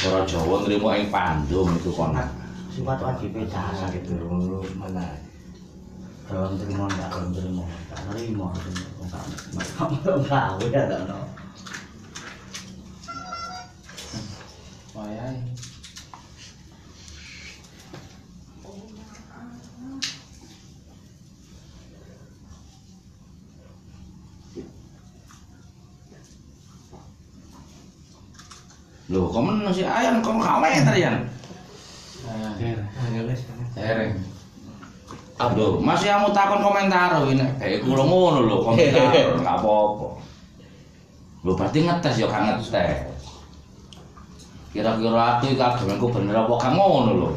Ora 0.03 0.27
Jawa 0.27 0.67
nrimo 0.67 0.91
ing 0.91 1.07
Pandung 1.07 1.71
iku 1.79 1.95
kona 1.95 2.27
Sifat 2.75 2.99
wajib 2.99 3.39
jasa 3.47 3.87
gitu. 3.95 4.19
mana? 4.75 5.15
Dalam 6.27 6.59
terima 6.59 6.91
ndak 6.91 7.07
dalam 7.07 7.31
terima. 7.31 7.63
Tak 7.87 8.03
nerima. 8.11 8.51
Kamu 9.79 10.27
tahu 10.27 10.63
ya 10.75 10.91
tak 10.91 11.07
no. 11.07 11.23
Loh, 29.11 29.27
komen 29.27 29.67
si 29.75 29.83
ayam 29.83 30.23
kok 30.23 30.39
kaweter 30.39 30.95
ya? 30.95 31.11
Hereng. 33.75 34.15
Aduh, 35.35 35.81
masih 35.83 36.07
kamu 36.13 36.31
takon 36.31 36.61
komentar 36.63 37.17
ini 37.27 37.43
kayak 37.57 37.81
kula 37.81 38.05
ngono 38.05 38.39
lho 38.45 38.57
komentar 38.61 39.09
enggak 39.41 39.57
apa-apa. 39.57 40.07
Lho 41.41 41.51
berarti 41.57 41.79
ngetes 41.81 42.21
ya 42.21 42.27
kan 42.29 42.45
ngetes. 42.45 43.09
Kira-kira 44.71 45.41
aku 45.41 45.51
iki 45.51 45.59
agemenku 45.59 46.07
bener 46.13 46.45
apa 46.45 46.53
kan 46.61 46.71
ngono 46.77 47.11
lho. 47.17 47.29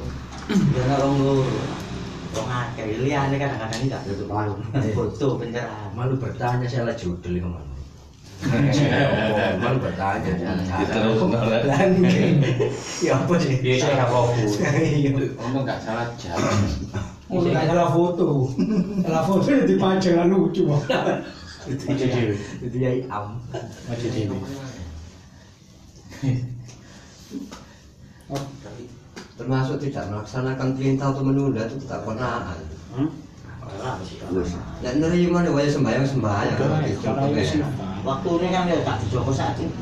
Ya 0.77 0.85
orang 1.01 1.17
lu 1.19 1.35
Wong 2.35 2.51
akeh 2.51 2.99
liyane 2.99 3.39
kadang-kadang 3.39 3.81
enggak 3.89 4.03
malu. 4.27 4.53
Foto 4.99 5.39
pencerahan. 5.41 5.91
Malu 5.97 6.19
bertanya 6.19 6.67
saya 6.67 6.91
lah 6.91 6.95
judul 6.99 7.41
itu 7.41 7.74
Malu 8.45 9.79
bertanya 9.81 10.33
saya 10.37 10.85
Diterus 10.85 11.21
nolak. 11.25 11.63
Ya 13.01 13.13
apa 13.17 13.35
sih? 13.41 13.57
Iya, 13.65 13.75
saya 13.81 13.93
nggak 14.05 14.11
fokus. 14.13 14.53
Iya. 14.61 15.11
Ngomong 15.41 15.63
enggak 15.65 15.81
salah. 15.81 16.07
Oh, 17.33 17.41
nggak 17.41 17.65
salah 17.65 17.89
foto. 17.89 18.53
Salah 19.01 19.25
foto 19.25 19.49
ya 19.49 19.65
dipajang 19.65 20.29
lucu. 20.29 20.69
Itu 21.65 22.77
ya 22.77 22.91
am. 23.09 23.41
Termasuk 29.35 29.77
tidak 29.83 30.05
melaksanakan 30.13 30.79
perintah 30.79 31.11
atau 31.11 31.27
menunda 31.27 31.67
itu 31.67 31.81
tidak 31.83 32.07
konaan. 32.07 32.61
Nek 34.85 34.95
nerima 35.01 35.43
nih 35.43 35.51
wajah 35.51 35.73
sembahyang 35.81 36.07
sembahyang. 36.07 36.61
Waktu 37.03 37.41
ini 38.05 38.47
kan 38.53 38.69
ya 38.69 38.77
tak 38.85 38.97
dijogo 39.01 39.33
saat 39.33 39.57
ini. 39.57 39.73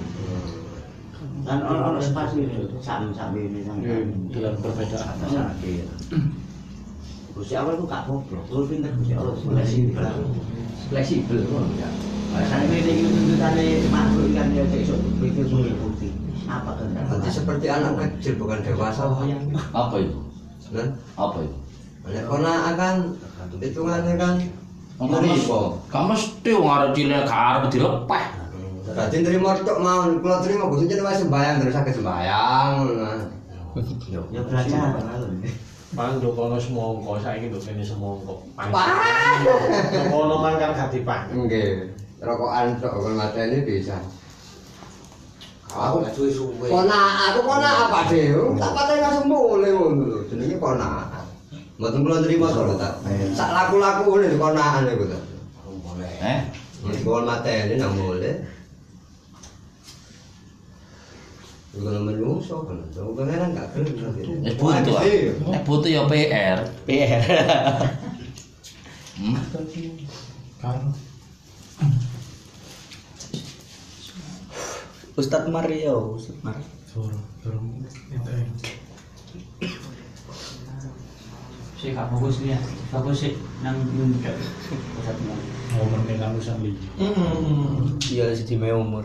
Kan 1.43 1.59
ono 1.67 1.95
ono 1.95 2.01
spasi 2.01 2.47
ini, 2.47 2.71
sam 2.79 3.11
sam 3.11 3.35
ini 3.35 3.67
sam. 3.67 3.83
Dengan 4.31 4.55
perbedaan. 4.63 5.15
sakit. 5.27 5.87
Gusti 7.33 7.57
Allah 7.57 7.81
itu 7.81 7.89
gak 7.89 8.05
goblok, 8.05 8.45
lu 8.53 8.69
pinter 8.69 8.93
Gusti 8.93 9.17
Allah 9.17 9.35
fleksibel. 9.35 10.05
fleksibel. 10.93 11.41
Saya 12.33 12.65
ini 12.65 12.79
ini 12.81 13.05
tuntutannya 13.13 13.65
makhluk 13.93 14.33
kan 14.33 14.49
ya 14.57 14.65
iso 14.73 14.97
pikir 15.21 15.45
mengikuti 15.53 16.09
apa 16.49 16.81
kehendak. 16.81 17.05
Nanti 17.09 17.29
seperti 17.29 17.67
anak 17.69 17.93
kecil 18.01 18.41
bukan 18.41 18.65
dewasa. 18.65 19.05
Apa 19.73 19.97
itu? 20.01 20.17
Kan? 20.73 20.97
Apa 21.17 21.39
itu? 21.45 21.57
Nek 22.09 22.25
konaan 22.25 22.73
kan 22.77 22.97
hitungannya 23.61 24.13
kan 24.17 24.35
nerima. 25.01 25.61
Kamu 25.89 26.05
mesti 26.13 26.51
wong 26.53 26.69
arep 26.69 26.91
cilik 26.93 27.25
gak 27.25 27.41
arep 27.57 27.63
dilepeh. 27.73 28.27
Berarti 28.83 29.17
nerima 29.25 29.57
tok 29.57 29.79
mau, 29.81 30.05
kalau 30.05 30.39
terima 30.45 30.69
Gusti 30.69 30.91
jadi 30.91 31.01
wajah 31.01 31.25
sembahyang 31.25 31.57
terus 31.65 31.73
sakit 31.73 31.95
sembahyang. 31.97 32.73
Ya 34.13 34.41
belajar 34.45 35.01
kan. 35.01 35.33
Pandu 35.93 36.33
kono 36.33 36.57
semongko, 36.57 37.21
saiki 37.21 37.53
nduk 37.53 37.61
kene 37.61 37.85
semongko. 37.85 38.45
Wah. 38.57 39.41
Kono 40.13 40.35
man 40.45 40.61
kan 40.61 40.77
gak 40.77 40.93
dipandu. 40.93 41.49
Nggih. 41.49 41.93
Rokokan 42.21 42.77
tok 42.81 43.01
kon 43.01 43.17
mateni 43.17 43.65
bisa. 43.65 43.97
Aku 45.73 46.05
suwe-suwe. 46.13 46.69
Kona 46.69 47.33
aku 47.33 47.49
kona 47.49 47.89
apa 47.89 48.13
deh? 48.13 48.29
Tak 48.61 48.73
patah 48.77 48.97
langsung 49.01 49.33
boleh 49.33 49.73
ngono 49.73 50.05
lho. 50.05 50.19
Jenenge 50.29 50.61
kona. 50.61 51.09
Mboten 51.83 52.07
kula 52.07 52.23
nerima 52.23 52.47
to 52.55 52.79
tak. 52.79 52.95
Sak 53.35 53.51
laku-laku 53.51 54.23
ngene 54.23 54.39
konaan 54.39 54.87
iku 54.87 55.11
ta. 55.11 55.19
Boleh. 55.67 56.15
Eh? 56.23 56.39
Kol 57.03 57.27
mateni 57.27 57.75
nang 57.75 57.99
boleh. 57.99 58.39
Kalau 61.75 62.07
menungso 62.07 62.63
kan, 62.71 62.79
kalau 62.95 63.19
pangeran 63.19 63.59
gak 63.59 63.75
gelem. 63.75 64.15
Eh 64.47 64.55
butuh. 64.55 64.95
Eh 65.03 65.61
butuh 65.67 65.91
ya 65.91 66.07
PR. 66.07 66.59
PR. 66.87 67.23
Hmm? 69.19 69.43
Ustadz 75.19 75.51
Mario, 75.51 76.15
Ustadz 76.15 76.47
Mario. 76.47 76.71
Saya 81.83 81.99
gak 81.99 82.15
fokus 82.15 82.39
nih 82.47 82.55
ya. 82.55 82.59
Sih 83.11 83.35
nang. 83.67 83.75
Oh, 85.75 85.87
mending 85.91 86.23
kan 86.23 86.31
urusan 86.39 86.63
liya. 86.63 86.79
Iya 88.07 88.31
sedih 88.39 88.71
umur. 88.79 89.03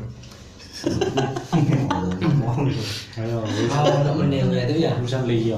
Ayo, 3.17 3.37
untuk 3.41 4.15
menilai 4.21 4.69
itu 4.69 4.85
ya. 4.85 4.93
urusan 4.93 5.25
liya. 5.25 5.57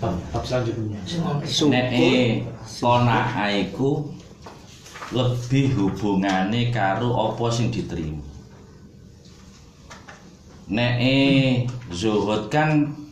Bab 0.00 0.16
bab 0.32 0.40
selanjutnya. 0.48 1.04
Nek 1.68 1.86
eh 1.92 2.48
ponakan 2.80 3.52
iku 3.68 4.08
lebih 5.12 5.76
hubungane 5.76 6.72
karo 6.72 7.12
apa 7.12 7.44
sing 7.52 7.68
diterima. 7.68 8.24
Nek 10.72 10.94
eh 10.96 11.68
zuhud 11.92 12.48
kan 12.48 13.03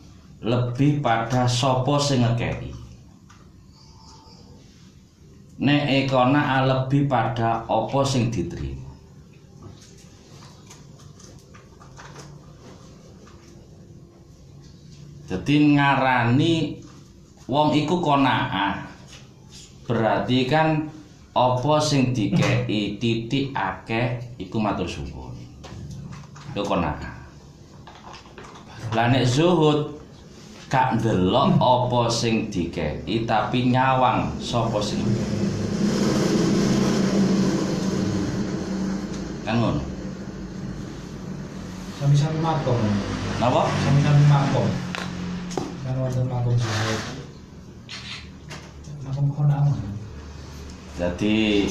lebih 0.42 0.98
pada 0.98 1.46
sapa 1.46 1.94
sing 2.02 2.26
ngekeki. 2.26 2.74
Nek 5.62 5.82
eh 5.86 6.02
kona 6.10 6.66
lebih 6.66 7.06
pada 7.06 7.62
apa 7.62 8.00
sing 8.02 8.34
diterima. 8.34 8.90
Jadi 15.30 15.54
ngarani 15.78 16.82
wong 17.46 17.78
iku 17.78 18.02
konaah. 18.02 18.84
Berarti 19.86 20.50
kan 20.50 20.90
apa 21.32 21.74
sing 21.80 22.10
dikei 22.12 22.98
titik 22.98 23.54
akeh 23.54 24.36
iku 24.42 24.58
matur 24.58 24.90
suwun. 24.90 25.32
Iku 26.52 26.66
qanaah. 26.66 27.16
Lah 28.92 29.08
nek 29.08 29.24
zuhud 29.24 30.01
gak 30.72 30.96
ndelok 30.96 31.60
apa 31.60 32.08
sing 32.08 32.48
dikeki 32.48 33.28
tapi 33.28 33.68
nyawang 33.68 34.32
sapa 34.40 34.80
sing 34.80 35.04
kan 39.44 39.60
ngono 39.60 39.84
Sami-sami 42.02 42.42
makom. 42.42 42.74
napa 43.38 43.62
Sami-sami 43.62 44.24
makom. 44.26 44.66
Kan 45.86 45.94
wonten 46.02 46.26
makom 46.26 46.54
zuhud. 46.58 47.00
Makom 49.06 49.26
konang. 49.30 49.66
jadi 50.98 51.70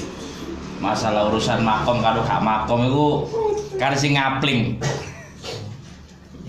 masalah 0.80 1.28
urusan 1.28 1.68
makom 1.68 2.00
karo 2.00 2.24
gak 2.24 2.40
makom 2.40 2.80
itu 2.88 3.08
kan 3.76 3.92
sing 3.92 4.16
ngapling 4.16 4.80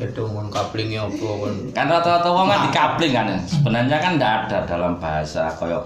Ya 0.02 0.10
dong 0.10 0.34
kon 0.34 0.50
kaplingnya 0.50 1.06
apa 1.06 1.14
kon. 1.22 1.54
kan 1.70 1.86
rata-rata 1.86 2.26
wong 2.26 2.50
kan 2.50 2.60
dikapling 2.66 3.12
kan 3.14 3.26
sebenarnya 3.46 3.96
kan 4.02 4.18
tidak 4.18 4.32
ada 4.34 4.58
dalam 4.66 4.98
bahasa 4.98 5.46
koyo 5.54 5.78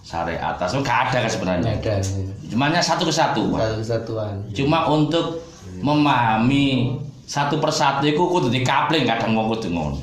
syariat. 0.00 0.56
Atas 0.56 0.72
nggak 0.72 0.98
ada 1.12 1.16
kan 1.20 1.28
sebenarnya. 1.28 1.72
Ada 1.76 2.00
cumanya 2.48 2.80
satu 2.80 3.04
kesatuan. 3.04 3.60
Satu 3.60 3.76
kesatuan. 3.84 4.32
cuma 4.56 4.88
untuk 4.88 5.44
memahami 5.84 6.96
satu 7.28 7.60
persatu 7.60 8.08
itu 8.08 8.16
kudu 8.16 8.48
dikapling 8.48 9.04
kadang 9.04 9.36
wong 9.36 9.52
kudu 9.52 9.68
ngono. 9.68 10.00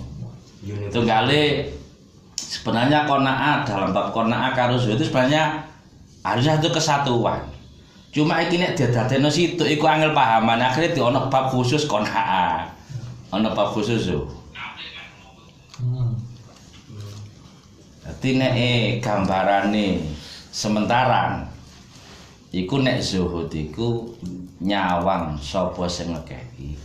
Tunggale 0.93 1.65
sebenarnya 2.37 3.09
kona'ah 3.09 3.65
dalam 3.65 3.97
bab 3.97 4.13
kona'ah 4.13 4.53
karo 4.53 4.77
zuhud 4.77 5.01
itu 5.01 5.09
sebenarnya 5.09 5.65
harusnya 6.21 6.61
satu 6.61 6.69
kesatuan. 6.69 7.41
Cuma 8.13 8.45
iki 8.45 8.61
nek 8.61 8.77
diadadekno 8.77 9.33
situ 9.33 9.65
iku 9.65 9.89
angel 9.89 10.13
pahaman. 10.13 10.61
Akhirnya 10.61 10.93
di 10.93 11.01
ono 11.01 11.33
bab 11.33 11.49
khusus 11.49 11.89
kona'ah 11.89 12.75
ono 13.31 13.49
bab 13.55 13.73
khusus 13.73 14.09
zuhud 14.09 14.45
Hmm. 15.75 16.15
Dadi 17.99 18.39
nek 18.39 18.53
eh, 18.55 19.03
gambarane 19.03 20.07
sementara 20.47 21.43
iku 22.55 22.79
nek 22.79 23.03
zuhud 23.03 23.51
iku 23.51 24.07
nyawang 24.63 25.35
sapa 25.35 25.83
sing 25.91 26.15
ngekeki. 26.15 26.79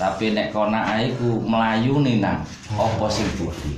Tapi 0.00 0.32
nek 0.32 0.56
qanaah 0.56 1.04
iku 1.04 1.36
mlayune 1.44 2.16
nang 2.16 2.40
apa 2.72 3.06
sing 3.12 3.28
budi. 3.36 3.76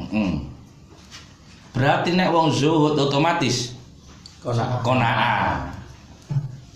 Heeh. 0.00 0.32
Berarti 1.76 2.16
nek 2.16 2.32
wong 2.32 2.48
zuhud 2.48 2.96
otomatis 2.96 3.76
Konak 4.40 4.80
qanaah. 4.80 5.76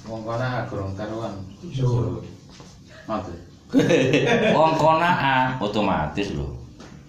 Wong 0.05 0.29
kana 0.29 0.68
gorong 0.68 0.92
karuan. 0.92 1.40
Zuhud. 1.73 2.32
Wong 4.57 4.72
qanaah 4.77 5.57
otomatis 5.57 6.37
lho. 6.37 6.44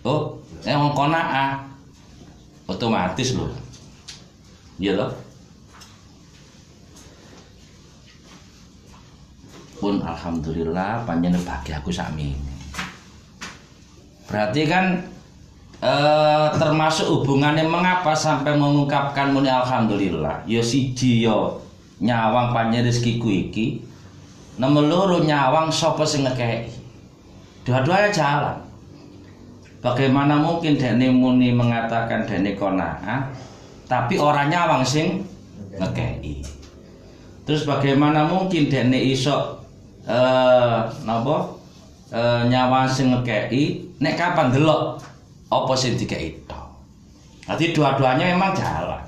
Oh, 0.03 0.39
nek 0.63 0.75
wong 0.79 0.95
qanaah 0.95 1.59
otomatis 2.67 3.35
lho. 3.35 3.51
Iya 4.79 4.95
toh? 4.95 5.11
Pun 9.83 9.99
alhamdulillah 9.99 11.03
panjenengan 11.03 11.43
bagi 11.43 11.75
aku 11.75 11.91
sami. 11.91 12.31
Berarti 14.31 14.63
kan 14.63 15.03
eh, 15.83 16.47
termasuk 16.55 17.11
hubungannya 17.11 17.67
mengapa 17.67 18.15
sampai 18.15 18.55
mengungkapkan 18.55 19.35
muni 19.35 19.51
alhamdulillah. 19.51 20.47
Ya 20.47 20.63
siji 20.63 21.27
yo 21.27 21.59
nyawang 21.99 22.55
panjenengan 22.55 22.87
rezekiku 22.87 23.27
iki. 23.27 23.92
Nomor 24.57 25.21
nyawang 25.25 25.73
sapa 25.73 26.05
sing 26.05 26.21
ngekeki. 26.25 26.69
Dua-duanya 27.65 28.11
jalan. 28.13 28.57
Bagaimana 29.83 30.39
mungkin 30.39 30.79
Dene 30.79 31.11
Muni 31.11 31.51
mengatakan 31.51 32.23
Dene 32.23 32.55
Kona'ah 32.55 33.27
tapi 33.83 34.15
orang 34.15 34.47
nyawang 34.47 34.83
sing 34.85 35.27
ngekei. 35.75 36.39
Terus 37.43 37.67
bagaimana 37.67 38.23
mungkin 38.23 38.71
Dene 38.71 38.95
iso 38.95 39.59
eh 40.07 40.79
napa 41.03 41.35
eh, 42.15 42.47
nyawang 42.47 42.87
sing 42.87 43.11
ngekei 43.11 43.83
nek 43.99 44.15
kapan 44.15 44.55
delok 44.55 45.03
apa 45.51 45.73
sing 45.75 45.99
dikei. 45.99 46.31
Nanti 47.43 47.75
dua-duanya 47.75 48.31
memang 48.31 48.55
jalan. 48.55 49.03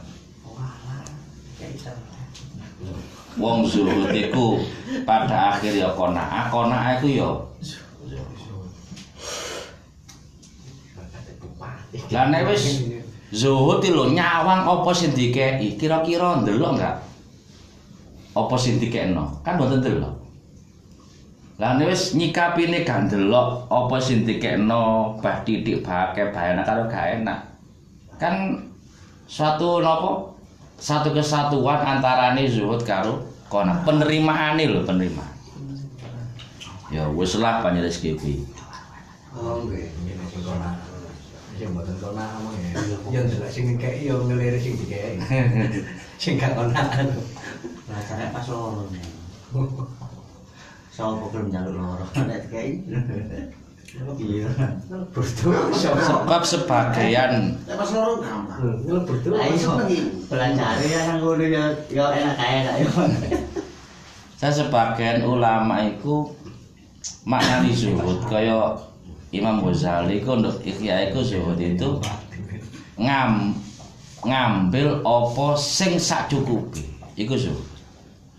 Wong 3.35 3.67
zuhud 3.67 4.15
iku 4.15 4.63
pada 5.03 5.55
akhir 5.55 5.75
ya 5.75 5.91
kona'ah, 5.91 6.47
kona'ah 6.47 7.03
iku 7.03 7.07
ya 7.11 7.29
Lah 12.11 12.31
nek 12.31 12.47
wis 12.51 12.85
zuhud 13.31 13.81
lho 13.83 14.11
nyawang 14.11 14.67
apa 14.67 14.91
sing 14.91 15.15
dikeki, 15.15 15.79
kira-kira 15.79 16.43
ndelok 16.43 16.75
enggak? 16.75 16.95
Apa 18.35 18.55
sing 18.59 18.79
dikekno? 18.79 19.39
Kan 19.43 19.55
mboten 19.55 19.79
ndelok. 19.79 20.13
Lah 21.55 21.79
nek 21.79 21.87
wis 21.91 22.15
nyikapine 22.19 22.83
gak 22.83 23.07
ndelok 23.07 23.71
apa 23.71 23.95
sing 24.03 24.27
dikekno, 24.27 25.15
bah 25.23 25.43
titik 25.47 25.83
bake 25.83 26.35
bahana 26.35 26.67
karo 26.67 26.87
gak 26.91 27.23
enak. 27.23 27.39
Kan 28.19 28.59
suatu 29.25 29.79
napa? 29.79 30.34
Satu 30.75 31.15
kesatuan 31.15 31.79
antarane 31.81 32.45
zuhud 32.51 32.83
karo 32.83 33.23
kona 33.47 33.81
penerimaane 33.87 34.67
lho 34.67 34.83
penerimaan. 34.83 35.31
Ya 36.91 37.07
wis 37.09 37.39
lah 37.39 37.63
rezeki 37.63 38.19
kuwi. 38.19 38.35
Oh, 39.35 39.63
nggih. 39.67 39.87
Sing 41.55 41.71
mboten 41.71 41.95
kona 42.03 42.35
among 42.35 42.55
ya. 42.59 43.23
Ndelok 43.23 43.47
sing 43.47 43.63
ngekeki 43.71 44.11
ya 44.11 44.15
ngelirik 44.19 44.59
sing 44.59 44.75
dikeki. 44.75 45.19
Sing 46.21 46.33
gak 46.35 46.51
kona. 46.51 46.83
Lah 47.87 47.99
carane 48.03 48.27
pas 48.35 48.47
loro. 48.51 48.91
Sopo 50.91 51.31
gelem 51.31 51.47
njaluk 51.51 51.79
loro 51.79 52.05
nek 52.27 52.51
kei. 52.51 52.83
Iya. 53.95 54.47
Sebab 55.71 56.41
sebagian 56.43 57.55
Nek 57.63 57.75
pas 57.79 57.89
loro 57.95 58.19
gampang. 58.19 58.83
Ngelebur 58.83 59.15
tuh. 59.23 59.31
Lah 59.39 59.47
iso 59.47 59.71
iki 59.87 60.27
belanjane 60.27 60.85
ya 60.85 60.99
nang 61.07 61.23
ngono 61.23 61.45
ya 61.47 61.63
ya 61.87 62.05
enak 62.11 62.35
kae 62.35 62.59
lah 62.67 62.75
ya. 62.75 62.89
saya 64.35 64.51
sebagian 64.51 65.23
ulama 65.23 65.79
itu 65.87 66.27
maknani 67.23 67.71
zuhud 67.71 68.19
kaya 68.27 68.75
Imam 69.31 69.63
Ghazali 69.63 70.21
ku 70.21 70.37
untuk 70.37 70.59
ikhya 70.61 71.09
iku 71.09 71.23
zuhud 71.23 71.57
itu 71.57 71.97
ngam 72.99 73.55
ngambil 74.21 75.01
apa 75.01 75.47
sing 75.55 75.95
sak 75.97 76.27
cukupi 76.29 76.83
iku 77.15 77.33
zuhud 77.39 77.67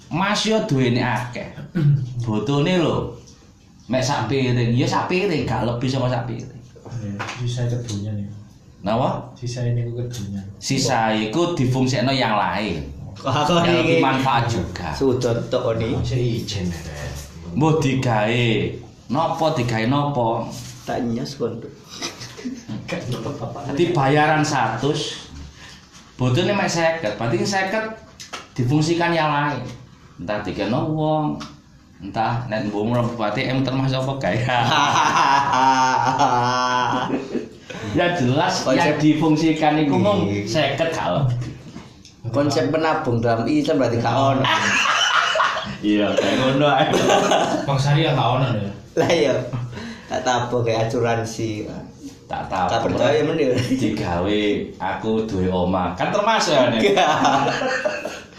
Mas 0.07 0.47
yo 0.47 0.63
duwene 0.69 1.03
akeh 1.03 1.51
botone 2.23 2.79
lho 2.79 3.19
mek 3.87 4.03
sak 4.03 4.27
piring 4.27 4.75
ya 4.75 4.87
sak 4.87 5.07
piring 5.07 5.47
gak 5.47 5.63
lebih 5.63 5.89
sama 5.91 6.11
sak 6.11 6.27
piring 6.27 6.57
Sisa 7.43 7.67
kedunya 7.69 8.15
nih. 8.15 8.29
napa? 8.81 9.35
Sisa 9.35 9.67
ini 9.67 9.91
gue 9.91 10.07
kedunya. 10.07 10.43
sisa 10.63 11.11
iku 11.13 11.53
difungsikno 11.59 12.15
yang 12.15 12.39
lain. 12.39 12.87
Aku 13.21 13.59
yang 13.65 13.83
lebih 13.83 13.99
manfaat 13.99 14.47
juga. 14.47 14.95
Sudut 14.95 15.51
tok 15.51 15.81
ni 15.81 15.97
ya. 15.99 15.99
Mbah 17.57 17.75
digawe. 17.83 18.49
Napa 19.11 19.47
digawe 19.57 19.85
napa 19.91 20.29
tak 20.87 21.03
nyos 21.03 21.35
kon. 21.41 21.59
Jadi 23.73 23.85
bayaran 23.91 24.47
100 24.47 24.79
botolnya 26.15 26.55
mek 26.55 26.71
50, 26.71 27.19
berarti 27.19 27.37
50 27.43 28.57
difungsikan 28.57 29.11
yang 29.11 29.29
lain. 29.29 29.67
Entah 30.17 30.41
dikena 30.41 30.81
wong, 30.81 31.37
entah 31.97 32.45
nek 32.53 32.69
mbung 32.69 32.93
berarti 33.17 33.49
em 33.49 33.65
termasuk 33.65 34.05
apa 34.05 34.13
gaya. 34.21 34.59
ya 37.97 38.07
jelas 38.21 38.55
Konsep- 38.63 38.77
yang 38.77 38.97
difungsikan 39.01 39.75
itu 39.81 39.97
mung 39.97 40.29
50 40.29 40.93
kalau. 40.93 41.25
Konsep 42.35 42.69
penabung 42.69 43.23
dalam 43.23 43.47
Islam 43.47 43.81
berarti 43.81 43.97
gak 44.03 44.13
ono. 44.13 44.43
Iya, 45.79 46.11
kayak 46.19 46.35
ngono 46.43 46.67
ae. 46.67 46.91
Bang 47.63 47.79
Sari 47.79 48.03
ya 48.03 48.13
gak 48.13 48.29
ono 48.41 48.47
ya. 48.51 48.71
Lah 48.99 49.11
iya. 49.13 49.35
Tak 50.11 50.21
tabung 50.27 50.67
kayak 50.67 50.91
asuransi. 50.91 51.71
Tak 52.27 52.51
tahu. 52.51 52.67
Tak 52.67 52.81
percaya 52.83 53.23
mending. 53.23 53.55
digawe 53.55 54.43
aku 54.83 55.23
duwe 55.31 55.47
omah. 55.47 55.95
Kan 55.95 56.11
termasuk 56.11 56.59
ya. 56.59 56.67
Nek. 56.75 56.83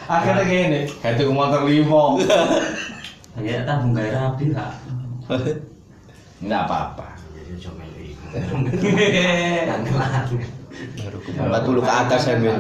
Akhirnya 0.08 0.44
gini, 0.48 0.80
kayak 1.04 1.20
tuh 1.20 1.32
motor 1.32 1.64
limo. 1.64 2.20
Ya 3.38 3.62
tabung 3.66 3.94
gawe 3.94 4.10
rapi 4.10 4.50
kak. 4.50 4.72
Enggak 6.42 6.62
apa-apa. 6.66 7.08
Baru 10.98 11.18
40 11.26 11.86
ke 11.86 11.90
atas 11.90 12.30
saya 12.30 12.60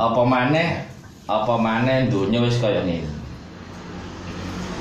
apa 0.00 0.22
maneh 0.24 0.88
apa 1.28 1.54
maneh 1.60 2.08
dunya 2.08 2.40
wis 2.40 2.56
kaya 2.56 2.80
ngene 2.86 3.20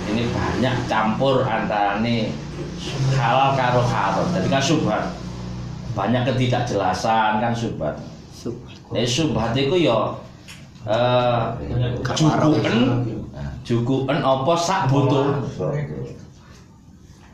ini 0.09 0.25
banyak 0.33 0.75
campur 0.89 1.45
antara 1.45 2.01
ini 2.01 2.33
halal 3.13 3.53
karo 3.53 3.81
haram. 3.85 4.25
Jadi 4.33 4.47
kan 4.49 4.61
subhat. 4.63 5.03
Banyak 5.93 6.25
ketidakjelasan 6.33 7.41
kan 7.41 7.53
subhat. 7.53 7.95
Eh 8.95 9.05
subhat 9.05 9.53
itu 9.53 9.75
ya 9.85 9.99
eh 10.87 11.39
jukuken 13.69 14.17
apa 14.25 14.53
sak 14.57 14.89
butuh. 14.89 15.45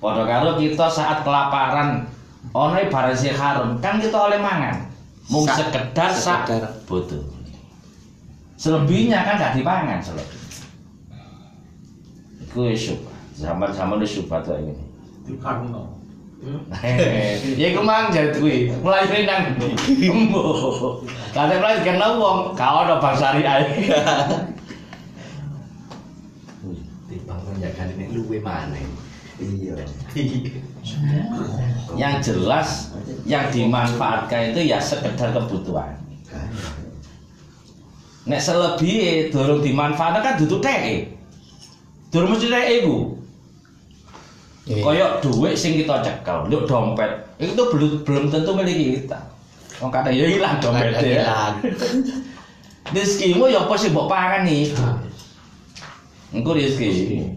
Padha 0.03 0.23
karo 0.27 0.59
kita 0.59 0.91
saat 0.91 1.23
kelaparan 1.23 2.03
ono 2.51 2.75
barang 2.75 3.15
sing 3.15 3.31
haram 3.31 3.79
kan 3.79 4.03
kita 4.03 4.19
oleh 4.19 4.43
mangan. 4.43 4.91
Mung 5.31 5.47
sekedar 5.47 6.11
sak 6.11 6.51
butuh. 6.83 7.23
Selebihnya 8.59 9.23
kan 9.23 9.39
gak 9.39 9.55
dipangan 9.55 9.99
selebih. 10.03 10.43
Iku 12.43 12.71
wis 12.71 12.87
subhat. 12.87 13.15
Zaman-zaman 13.35 13.99
wis 13.99 14.15
subhat 14.15 14.47
kok 14.47 14.59
ini. 14.59 14.75
Dipanno. 15.27 15.91
ya 17.59 17.65
iku 17.71 17.83
mang 17.83 18.11
jare 18.15 18.31
kuwi. 18.31 18.71
Mulai 18.79 19.07
dari 19.11 19.27
nang 19.27 19.59
ndi? 19.59 19.75
Embo. 20.11 20.43
Kate 21.35 21.59
mulai 21.59 21.83
kena 21.83 22.15
wong, 22.15 22.55
gak 22.55 22.71
ono 22.87 22.95
bang 23.03 23.15
syariah. 23.19 23.59
Timbang 27.55 27.71
menjaga 27.71 27.83
ini 27.95 28.05
luwe 28.11 28.37
mana? 28.43 28.75
Iya. 29.39 29.75
Yang 31.95 32.15
jelas 32.31 32.91
yang 33.23 33.47
dimanfaatkan 33.51 34.51
itu 34.51 34.71
ya 34.71 34.79
sekedar 34.79 35.31
kebutuhan. 35.31 35.95
Nek 38.27 38.41
selebih 38.41 39.31
durung 39.31 39.63
dimanfaatkan 39.63 40.23
kan 40.23 40.35
duduk 40.39 40.59
teke. 40.59 41.15
Durung 42.11 42.35
mesti 42.35 42.51
teke 42.51 42.71
iku. 42.83 42.97
Iya. 44.65 44.81
Koyok 44.81 45.11
duit 45.23 45.53
sing 45.55 45.77
kita 45.79 46.01
cekel, 46.03 46.49
yuk 46.51 46.65
dompet. 46.67 47.11
Itu 47.39 47.69
belum 47.71 48.03
belum 48.03 48.23
tentu 48.33 48.51
milik 48.51 49.03
kita. 49.03 49.19
Wong 49.79 49.91
kadang 49.91 50.15
ya 50.15 50.27
hilang 50.27 50.59
dompetnya. 50.59 51.23
Hilang. 51.23 51.55
Rezekimu 52.85 53.49
ya 53.49 53.65
apa 53.65 53.75
sih 53.77 53.91
mbok 53.91 54.07
pangan 54.07 54.45
nih? 54.45 54.71
Engko 56.33 56.55
rezeki. 56.55 57.34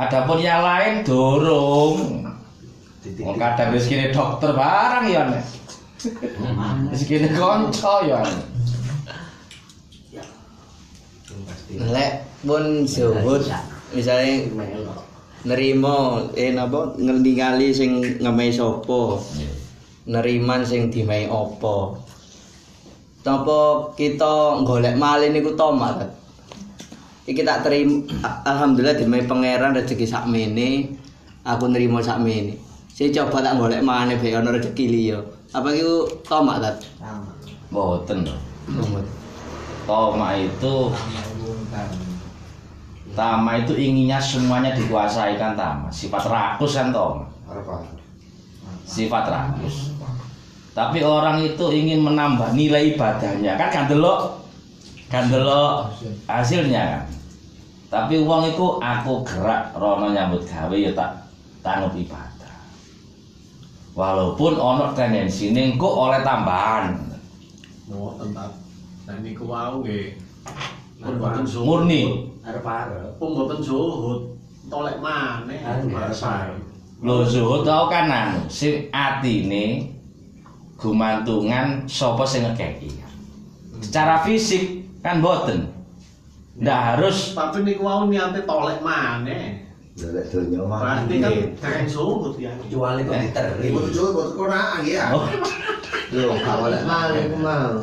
Adapun 0.00 0.40
yang 0.40 0.64
lain 0.64 1.04
dorong. 1.04 2.24
Wong 3.20 3.36
kadang 3.36 3.76
rezekine 3.76 4.08
dokter 4.08 4.56
barang 4.56 5.04
ya 5.12 5.28
nek. 5.28 5.44
Rezekine 6.88 7.28
kanca 7.36 7.94
ya. 8.08 8.24
Lek 11.76 12.12
pun 12.40 12.88
zuhud 12.88 13.44
misalnya 13.92 14.48
nerimo 15.44 16.28
eh 16.32 16.56
napa? 16.56 16.96
Ngendingali 16.96 17.68
sing 17.68 18.00
ngemei 18.24 18.48
sapa? 18.48 19.20
Neriman 20.08 20.64
sing 20.64 20.88
dimei 20.88 21.28
apa? 21.28 22.00
Tapa 23.20 23.92
kita 24.00 24.64
golek 24.64 24.96
malih 24.96 25.28
niku 25.28 25.52
tomat 25.52 26.08
iki 27.30 27.46
tak 27.46 27.62
terima 27.62 28.02
alhamdulillah 28.42 28.98
dimei 28.98 29.24
pangeran 29.24 29.72
rezeki 29.78 30.04
sakmene 30.04 30.90
aku 31.46 31.70
nerima 31.70 32.02
sakmene 32.02 32.58
saya 32.90 33.14
coba 33.22 33.46
tak 33.46 33.56
golek 33.56 33.86
maneh 33.86 34.18
bae 34.18 34.34
ana 34.34 34.50
rezeki 34.50 34.84
liya 34.90 35.18
apa 35.54 35.70
iku 35.70 36.10
tomat 36.26 36.58
tat 36.58 36.76
Mboten. 37.70 38.26
Tomat. 38.66 39.06
Toma 39.86 40.28
itu 40.36 40.76
Tama 43.10 43.58
itu 43.58 43.74
inginnya 43.74 44.22
semuanya 44.22 44.70
dikuasai 44.74 45.34
kan 45.34 45.58
Tama. 45.58 45.90
Sifat 45.90 46.26
rakus 46.26 46.78
kan 46.78 46.90
Toma. 46.94 47.26
Apa? 47.46 47.82
Sifat 48.86 49.26
rakus. 49.30 49.94
Tapi 50.70 51.02
orang 51.02 51.42
itu 51.42 51.66
ingin 51.74 52.02
menambah 52.02 52.54
nilai 52.54 52.94
ibadahnya 52.94 53.58
kan 53.58 53.70
kan 53.74 53.84
delok 53.90 54.46
kan 55.10 55.26
delok 55.26 55.90
hasilnya 56.30 56.82
kan. 56.98 57.02
Tapi 57.90 58.22
uang 58.22 58.54
itu 58.54 58.78
aku 58.78 59.26
gerak 59.26 59.74
rono 59.74 60.14
nyambut 60.14 60.46
gawe 60.46 60.70
ya 60.70 60.94
tak 60.94 61.26
tanggup 61.58 61.90
ibadah. 61.98 62.62
Walaupun 63.98 64.54
ono 64.54 64.94
tendensi 64.94 65.50
kok 65.74 65.94
oleh 65.98 66.22
tambahan 66.22 66.94
Mau 67.90 68.14
tentang 68.14 68.54
nah 69.02 69.18
niku 69.18 69.50
wau 69.50 69.82
nggih. 69.82 70.14
Murni. 71.66 72.30
Arep-arep. 72.46 73.18
Pun 73.18 73.34
boten 73.34 73.58
zuhud. 73.58 74.38
Tolek 74.70 75.02
maneh 75.02 75.58
bahasa. 75.90 76.54
Lho 77.02 77.26
zuhud 77.26 77.66
tau 77.66 77.90
kan 77.90 78.06
anu, 78.06 78.46
sing 78.46 78.86
atine 78.94 79.90
gumantungan 80.78 81.82
sapa 81.90 82.22
sing 82.22 82.46
ngekeki. 82.46 83.02
Secara 83.82 84.22
fisik 84.22 84.86
kan 85.02 85.18
boten. 85.18 85.79
Ndak 86.60 86.80
harus 86.94 87.32
Tapi 87.32 87.64
niku 87.64 87.82
wau 87.88 88.04
niate 88.06 88.44
tolek 88.44 88.84
maneh. 88.84 89.64
Lelek 89.96 90.32
donya 90.32 90.60
mah. 90.64 90.80
Berarti 90.80 91.14
kan 91.20 91.32
kakek 91.60 91.86
zuhud 91.88 92.36
ya. 92.36 92.52
Kecuali 92.60 93.04
kok 93.04 93.16
diterima. 93.16 93.80
Betul 93.84 94.08
betul 94.16 94.28
konaan 94.36 94.80
ya. 94.84 95.12
oh, 95.12 95.24
Yo, 96.10 96.26
gak 96.42 96.56
boleh 96.58 96.82
mana 96.82 97.16
iku 97.22 97.36
mau. 97.38 97.76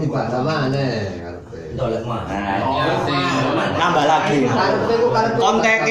Ibadah 0.00 0.42
mana 0.42 0.84
karepe. 1.18 1.60
Tolek 1.76 2.04
mana? 2.08 2.28
nah, 2.32 3.68
nambah 3.76 4.04
lagi 4.08 4.38
Karepe 4.48 4.94
ku 4.96 5.08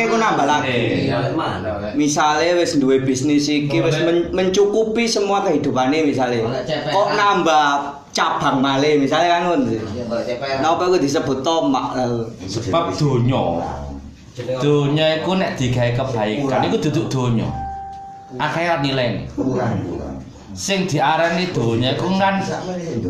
ku 0.09 0.17
nambah 0.17 0.45
lagi 0.47 1.09
Tolek 1.09 1.33
mana? 1.37 1.91
misalnya 1.93 2.57
wis 2.57 2.79
duwe 2.79 3.03
bisnis 3.03 3.45
iki 3.47 3.83
wis 3.83 3.97
men- 4.01 4.31
mencukupi 4.33 5.05
semua 5.05 5.45
kehidupannya 5.45 6.09
misalnya 6.09 6.47
kok 6.89 7.07
nambah 7.13 7.67
cabang 8.15 8.63
malih 8.63 9.03
misalnya 9.03 9.27
kan 9.27 9.41
ngono 9.43 9.75
Ya 9.75 10.07
boleh 10.07 10.23
CPR. 10.23 10.63
napa 10.63 10.87
iku 10.87 10.97
disebut 11.03 11.43
tomak 11.43 11.99
sebab 12.47 12.95
donya. 12.95 13.43
Donya 14.63 15.05
iku 15.19 15.35
nek 15.35 15.59
digawe 15.59 15.91
kebaikan 15.91 16.59
iku 16.71 16.77
duduk 16.79 17.05
donya. 17.11 17.47
Akhirat 18.39 18.79
kurang. 19.35 19.75
Sing 20.55 20.87
diarani 20.87 21.51
donya 21.51 21.99
iku 21.99 22.15
kan 22.15 22.39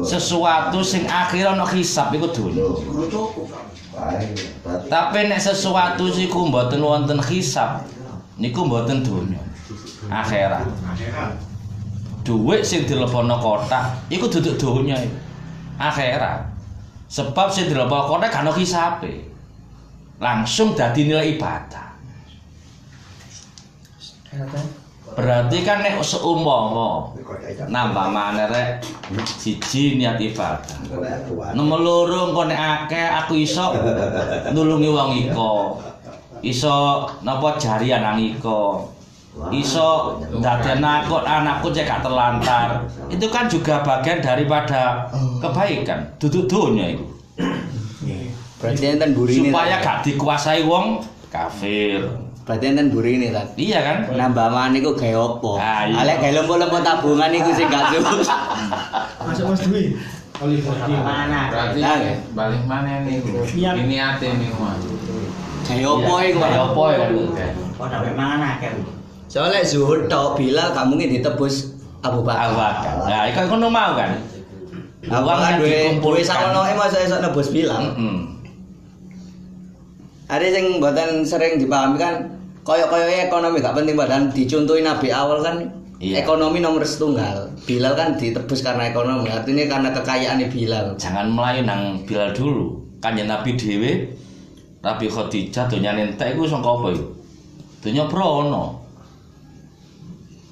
sesuatu 0.02 0.82
sing 0.82 1.06
akhir 1.06 1.54
ana 1.54 1.66
hisab 1.70 2.10
iku 2.10 2.26
donya. 2.34 2.66
Tapi 4.90 5.20
nek 5.30 5.38
sesuatu 5.38 6.10
siku 6.10 6.50
mboten 6.50 6.82
wonten 6.82 7.22
hisab 7.30 7.86
niku 8.42 8.66
mboten 8.66 9.06
donya. 9.06 9.38
Akhirat. 10.10 10.66
Akhirat. 10.66 11.55
Duit 12.26 12.66
sing 12.66 12.90
dilebono 12.90 13.38
kotak 13.38 14.10
iku 14.10 14.26
duduk 14.26 14.58
donya 14.58 14.98
iku. 14.98 15.18
Akhirat. 15.78 16.50
Sebab 17.06 17.54
sing 17.54 17.70
dilebono 17.70 18.10
kotak 18.10 18.34
gak 18.34 18.42
ono 18.42 18.52
hisabe. 18.58 19.30
Langsung 20.18 20.74
dadi 20.74 21.06
nilai 21.06 21.38
ibadah. 21.38 21.94
Berarti 25.16 25.64
kan 25.64 25.80
nek 25.80 26.02
seumpama 26.02 27.14
nambah 27.70 28.08
maneh 28.10 28.50
rek 28.50 28.84
siji 29.38 30.02
niat 30.02 30.18
ibadah. 30.18 30.82
Nomor 31.54 31.80
loro 31.80 32.34
engko 32.34 32.50
nek 32.50 32.90
akeh 32.90 33.06
aku 33.06 33.38
iso 33.38 33.70
nulungi 34.52 34.90
wong 34.90 35.10
iko. 35.30 35.78
Iso 36.42 37.06
napa 37.22 37.56
jarian 37.62 38.02
nang 38.02 38.18
iko. 38.18 38.95
Iso 39.52 40.16
ndadekno 40.32 40.88
aku 40.88 41.16
anakku 41.20 41.68
cek 41.70 41.84
gak 41.84 42.02
terlantar. 42.02 42.88
Itu 43.12 43.28
kan 43.28 43.46
juga 43.46 43.84
bagian 43.84 44.20
daripada 44.20 45.12
kebaikan. 45.40 46.08
Duduk 46.18 46.48
donya 46.48 46.96
itu. 46.96 47.06
berarti 48.56 48.86
enten 48.88 49.12
burine 49.12 49.52
Supaya 49.52 49.78
gak 49.78 49.98
dikuasai 50.02 50.64
wong 50.64 51.04
kafir. 51.28 52.00
berarti 52.48 52.66
enten 52.72 52.88
burine 52.88 53.30
tat 53.30 53.52
Iya 53.58 53.80
kan? 53.84 53.98
nambah 54.16 54.48
gawe 54.96 55.12
apa 55.12 55.52
Ah, 55.60 55.82
iya. 55.84 55.96
alek 56.00 56.18
gawe 56.22 56.32
lempo-lempo 56.40 56.78
tabungan 56.80 57.36
iku 57.36 57.52
sing 57.52 57.68
gak 57.68 57.92
suwe 57.92 58.24
Masuk 59.20 59.46
Mas 59.52 59.62
Dwi. 59.68 59.84
Mana? 60.96 61.42
Berarti 61.52 61.80
Nah, 61.84 61.98
balik 62.32 62.64
mana 62.64 63.04
nih? 63.04 63.20
Ini 63.54 63.96
ate 64.00 64.28
nih 64.32 64.48
iku 64.48 64.64
Kayak 65.66 65.90
ya 66.88 66.98
kan? 67.02 67.12
Kok 67.76 67.88
sampe 67.92 68.10
mana 68.14 68.48
akeh? 68.56 68.72
Soalnya 69.36 69.68
zuhud 69.68 70.08
tok 70.08 70.40
Bilal 70.40 70.72
gak 70.72 70.88
mungkin 70.88 71.12
ditebus 71.12 71.76
Abu 72.00 72.24
Bakar 72.24 72.48
Abu 72.48 72.56
Bakar. 72.56 72.94
Nah, 73.04 73.24
iku 73.28 73.40
ngono 73.52 73.68
mau 73.68 73.92
kan. 74.00 74.16
Abu 75.12 75.28
Bakar 75.28 75.60
duwe 75.60 76.00
duwe 76.00 76.24
sakono 76.24 76.64
e 76.64 76.74
masa 76.80 77.04
esok 77.04 77.20
nebus 77.20 77.52
Bilal 77.52 77.84
Heeh. 77.84 78.18
Ada 80.32 80.48
sing 80.56 80.80
mboten 80.80 81.28
sering 81.28 81.60
dipahami 81.60 82.00
kan 82.00 82.32
koyok-koyoknya 82.64 83.28
ekonomi 83.28 83.60
gak 83.60 83.76
penting 83.76 84.00
padahal 84.00 84.32
dicontohi 84.32 84.82
Nabi 84.88 85.12
awal 85.12 85.44
kan 85.44 85.58
Iya. 85.96 86.28
ekonomi 86.28 86.60
nomor 86.60 86.84
setunggal. 86.84 87.56
Bilal 87.64 87.96
kan 87.96 88.20
ditebus 88.20 88.60
karena 88.60 88.92
ekonomi, 88.92 89.32
artinya 89.32 89.64
karena 89.64 89.90
kekayaan 89.96 90.44
Bilal. 90.52 90.86
Jangan 91.00 91.32
melayu 91.32 91.64
nang 91.64 92.04
Bilal 92.04 92.36
dulu. 92.36 92.84
Kanjeng 93.00 93.32
Nabi 93.32 93.56
dhewe 93.56 94.12
Nabi 94.84 95.06
Khadijah 95.08 95.66
donyane 95.72 96.14
entek 96.14 96.36
iku 96.36 96.46
sangka 96.46 96.68
apa 96.68 96.88
iku? 96.94 97.06
Donya 97.80 98.04
prono. 98.12 98.85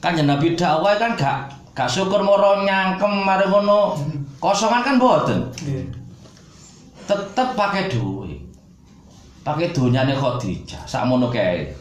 Kan 0.03 0.19
yen 0.19 0.27
Nabi 0.27 0.51
dakwah 0.59 0.99
kan 0.99 1.15
gak 1.15 1.47
gak 1.71 1.87
syukur 1.87 2.19
moro 2.19 2.67
nyangkem 2.67 3.23
mari 3.23 3.47
ngono 3.47 3.95
kosongan 4.35 4.83
kan 4.83 4.99
boten. 4.99 5.39
Tetep 7.07 7.55
pakai 7.55 7.87
duit. 7.87 8.43
Pakai 9.47 9.71
donyane 9.71 10.11
Khadijah, 10.11 10.83
sakmono 10.83 11.31
kae. 11.31 11.71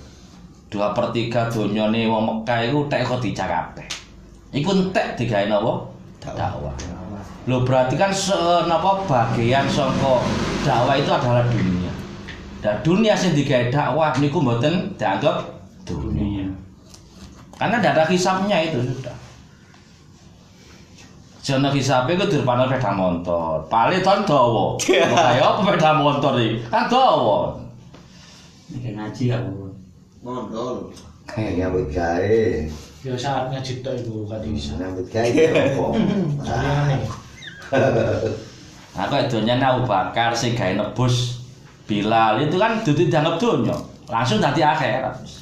Dua 0.71 0.95
per 0.95 1.11
tiga 1.11 1.51
donyane 1.51 2.07
wong 2.07 2.47
Mekah 2.47 2.71
iku 2.71 2.87
tek 2.87 3.03
Khadijah 3.03 3.47
kabeh. 3.51 3.87
Iku 4.55 4.71
entek 4.71 5.19
digawe 5.19 5.51
napa? 5.51 5.73
Dakwah. 6.23 6.79
Loh 7.51 7.67
berarti 7.67 7.99
kan 7.99 8.15
se 8.15 8.39
napa 8.71 9.03
bagian 9.03 9.67
saka 9.67 10.23
dakwah 10.63 10.95
itu 10.95 11.11
adalah 11.11 11.43
dunia. 11.51 11.91
Dan 12.63 12.79
dunia 12.87 13.19
sing 13.19 13.35
digawe 13.35 13.67
dakwah 13.67 14.15
niku 14.23 14.39
mboten 14.39 14.95
dianggap 14.95 15.43
dunia. 15.83 16.22
Karena 17.63 17.79
tidak 17.79 17.95
ada 17.95 18.05
hisapnya 18.11 18.59
itu 18.59 18.83
sudah. 18.83 19.15
Jono 21.47 21.71
hisape 21.71 22.19
ku 22.19 22.27
dirpano 22.27 22.67
sepeda 22.67 22.91
motor. 22.91 23.63
Paling 23.71 24.03
ton 24.03 24.27
dawa. 24.27 24.75
Kaya 24.83 25.39
apa 25.39 25.63
sepeda 25.63 25.95
motor 25.95 26.43
iki? 26.43 26.59
Kan 26.67 26.91
dawa. 26.91 27.55
Iki 28.67 28.99
ngaji 28.99 29.25
aku. 29.31 29.71
Mondol. 30.27 30.91
Kayak 31.31 31.63
nyambut 31.63 31.87
gawe. 31.95 32.43
Ya 33.07 33.15
saatnya 33.15 33.63
cipta 33.63 33.95
ibu 33.95 34.27
gak 34.27 34.43
bisa. 34.43 34.75
Nyambut 34.83 35.07
gawe 35.07 35.31
apa? 35.31 35.87
Aneh. 36.51 37.03
Nah, 38.93 39.07
kok 39.07 39.31
donya 39.31 39.55
Abu 39.63 39.87
Bakar 39.87 40.35
sing 40.35 40.59
gawe 40.59 40.75
nebus 40.75 41.47
Bilal 41.87 42.43
itu 42.43 42.59
kan 42.59 42.83
dudu 42.83 43.07
dianggap 43.07 43.39
donya. 43.39 43.79
Langsung 44.11 44.43
dadi 44.43 44.67
akhirat. 44.67 45.42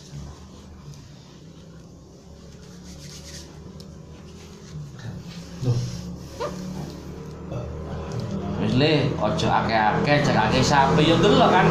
Le, 8.71 9.11
aja 9.19 9.49
akeh-akeh, 9.65 10.23
jakake 10.23 10.61
sapi 10.63 11.11
ya 11.11 11.17
delok 11.19 11.51
kan. 11.51 11.67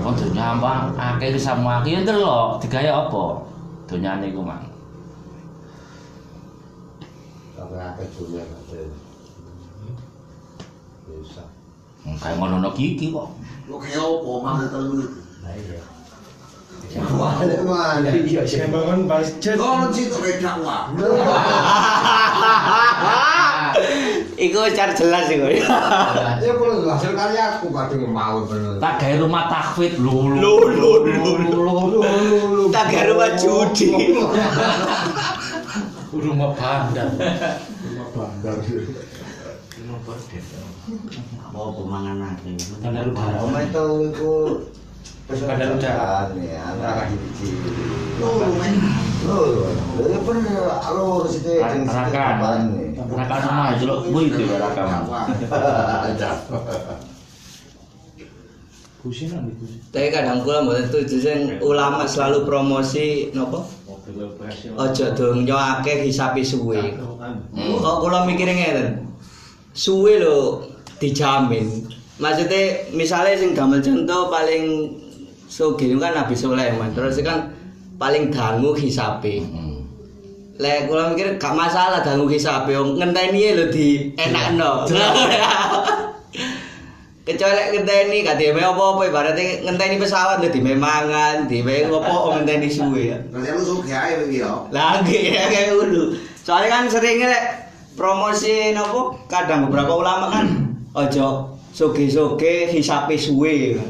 Wong 0.00 0.14
donya 0.14 0.54
ambang 0.54 0.94
akeh 0.94 1.34
wis 1.34 1.42
sama 1.42 1.82
akeh 1.82 1.98
ya 1.98 2.00
delok, 2.06 2.62
digawe 2.62 2.90
apa? 2.90 3.24
Donyane 3.90 4.30
iku 4.30 4.40
mang. 4.46 4.62
Akeh 7.58 8.06
kabeh. 8.14 8.86
Bisa. 11.10 11.44
Kayak 12.00 12.36
ngono 12.38 12.70
kiki 12.72 13.10
kok. 13.10 13.28
Lo 13.66 13.76
kayak 13.82 14.00
apa 14.00 14.32
mana 14.40 14.64
telu? 14.70 15.02
Lah 15.42 15.52
iya. 15.58 15.82
Iya 16.90 18.66
bangun. 18.70 19.04
Kau 19.04 19.92
sih 19.92 20.04
tuh 20.08 20.18
kayak 20.22 20.38
dakwah. 20.40 20.90
Iku 24.40 24.56
cara 24.72 24.96
jelas 24.96 25.28
iku. 25.28 25.52
Ya 25.52 26.52
kalau 26.56 26.88
hasil 26.88 27.12
karya 27.12 27.42
aku 27.60 27.68
kadang 27.76 28.08
mau 28.08 28.40
bener. 28.48 28.80
Tak 28.80 28.96
gawe 28.96 29.14
rumah 29.20 29.52
tahfidz 29.52 30.00
lho 30.00 30.32
Lu 30.40 30.54
lu 30.64 30.92
lu. 31.44 32.02
Tak 32.72 32.88
gawe 32.88 33.04
rumah 33.12 33.36
judi. 33.36 34.16
Rumah 36.10 36.50
bandar. 36.56 37.08
Mau 41.52 41.68
pemangan 41.76 42.16
nanti. 42.24 42.56
Bandar 42.80 43.04
udara. 43.12 43.36
Om 43.44 43.54
itu 43.60 43.84
itu 44.08 44.32
Padahal 45.30 45.78
udah. 45.78 46.34
nih 46.34 46.58
anak 46.58 47.14
kecil. 47.14 47.54
Lo 48.18 48.50
main. 48.58 48.74
Lo, 49.22 49.36
lo 50.02 50.18
pernah 50.26 50.90
lo 50.90 51.02
harus 51.22 51.38
itu 51.38 51.62
Rakan. 51.62 52.66
Rakan 52.98 53.38
sama 53.38 53.62
aja 53.70 53.84
lo, 53.86 53.94
gue 54.10 54.22
itu 54.26 54.42
ya 54.42 54.58
rakan. 54.58 55.06
Kusinan 59.00 59.48
di 59.48 59.54
kusin. 59.56 59.80
Tapi 59.88 60.12
kadang 60.12 60.44
kula 60.44 60.66
mboten 60.66 60.84
setuju 60.92 61.16
sing 61.24 61.38
ulama 61.64 62.04
selalu 62.04 62.44
promosi 62.44 63.32
napa? 63.32 63.64
Aja 64.76 65.14
dong 65.16 65.48
nyoake 65.48 66.04
hisapi 66.04 66.44
suwe. 66.44 66.98
Kok 67.54 67.96
kula 68.02 68.28
mikire 68.28 68.52
ngeten. 68.52 69.08
Suwe 69.72 70.20
lho 70.20 70.68
dijamin. 71.00 71.86
Maksudnya 72.20 72.92
misalnya 72.92 73.40
sing 73.40 73.56
gamel 73.56 73.80
contoh 73.80 74.28
paling 74.28 74.64
sugih 75.50 75.98
kan 75.98 76.14
Nabi 76.14 76.38
Sulaiman. 76.38 76.94
Terus 76.94 77.18
kan 77.26 77.50
paling 77.98 78.30
dangu 78.30 78.70
hisapi. 78.72 79.42
Lek 80.60 80.86
kula 80.86 81.10
mikir 81.10 81.40
gak 81.40 81.56
masalah 81.56 82.04
dangu 82.04 82.28
hisapi, 82.28 82.76
wong 82.76 83.00
ngenteni 83.00 83.56
lho 83.56 83.72
di 83.72 84.12
enakno. 84.14 84.84
Kecuali 87.24 87.54
lek 87.56 87.68
ngenteni 87.80 88.16
gak 88.24 88.36
diwe 88.36 88.60
apa-apa 88.60 89.08
ibaratnya 89.08 89.64
ngenteni 89.64 89.96
pesawat 89.96 90.44
lho 90.44 90.52
diwe 90.52 90.76
mangan, 90.76 91.48
diwe 91.48 91.88
opo 91.88 92.36
ngenteni 92.36 92.68
suwe 92.68 93.08
ya. 93.08 93.18
Nanti 93.32 93.48
lu 93.56 93.62
suka 93.64 93.96
aja 93.96 94.20
begitu 94.20 94.44
ya. 94.44 94.52
Lagi 94.68 95.18
ya 95.32 95.44
kayak 95.48 95.68
dulu. 95.72 96.12
Soalnya 96.44 96.68
kan 96.68 96.84
seringnya 96.92 97.28
lek 97.32 97.44
promosi 97.96 98.76
nopo 98.76 99.16
kadang 99.32 99.68
beberapa 99.68 99.96
ulama 99.96 100.28
kan 100.28 100.46
ojo 101.00 101.56
soge-soge 101.72 102.68
hisapi 102.68 103.16
suwe. 103.16 103.80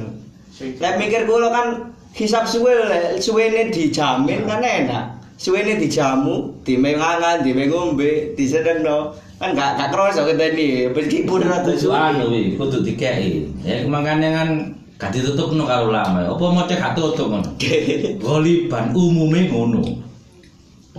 Lek 0.61 0.95
mikir 1.01 1.25
kula 1.25 1.49
kan 1.49 1.67
hisap 2.13 2.45
suwe 2.45 2.73
suwene 3.17 3.73
dijamin 3.73 4.45
kan 4.45 4.61
enak. 4.61 5.17
Suwene 5.41 5.81
dijamu, 5.81 6.53
dimengangan, 6.69 7.41
dimengombe, 7.41 8.37
disedengno. 8.37 9.17
Kan 9.41 9.57
gak 9.57 9.81
gak 9.81 9.89
kroso 9.89 10.29
ngenteni 10.29 10.93
meskipun 10.93 11.49
rada 11.49 11.65
Kudu 11.65 11.81
suwe. 11.81 11.97
anu 11.97 12.29
wi, 12.29 12.61
kudu 12.61 12.85
dikei. 12.85 13.49
Ya 13.65 13.89
makanya 13.89 14.37
kan 14.37 14.49
gak 15.01 15.17
ditutupno 15.17 15.65
karo 15.65 15.89
ulama. 15.89 16.29
Apa 16.29 16.45
mau 16.45 16.69
cek 16.69 16.77
gak 16.77 16.93
tutup 16.93 17.33
ngono. 17.33 17.49
Goliban 18.21 18.93
umume 18.93 19.49
ngono. 19.49 19.81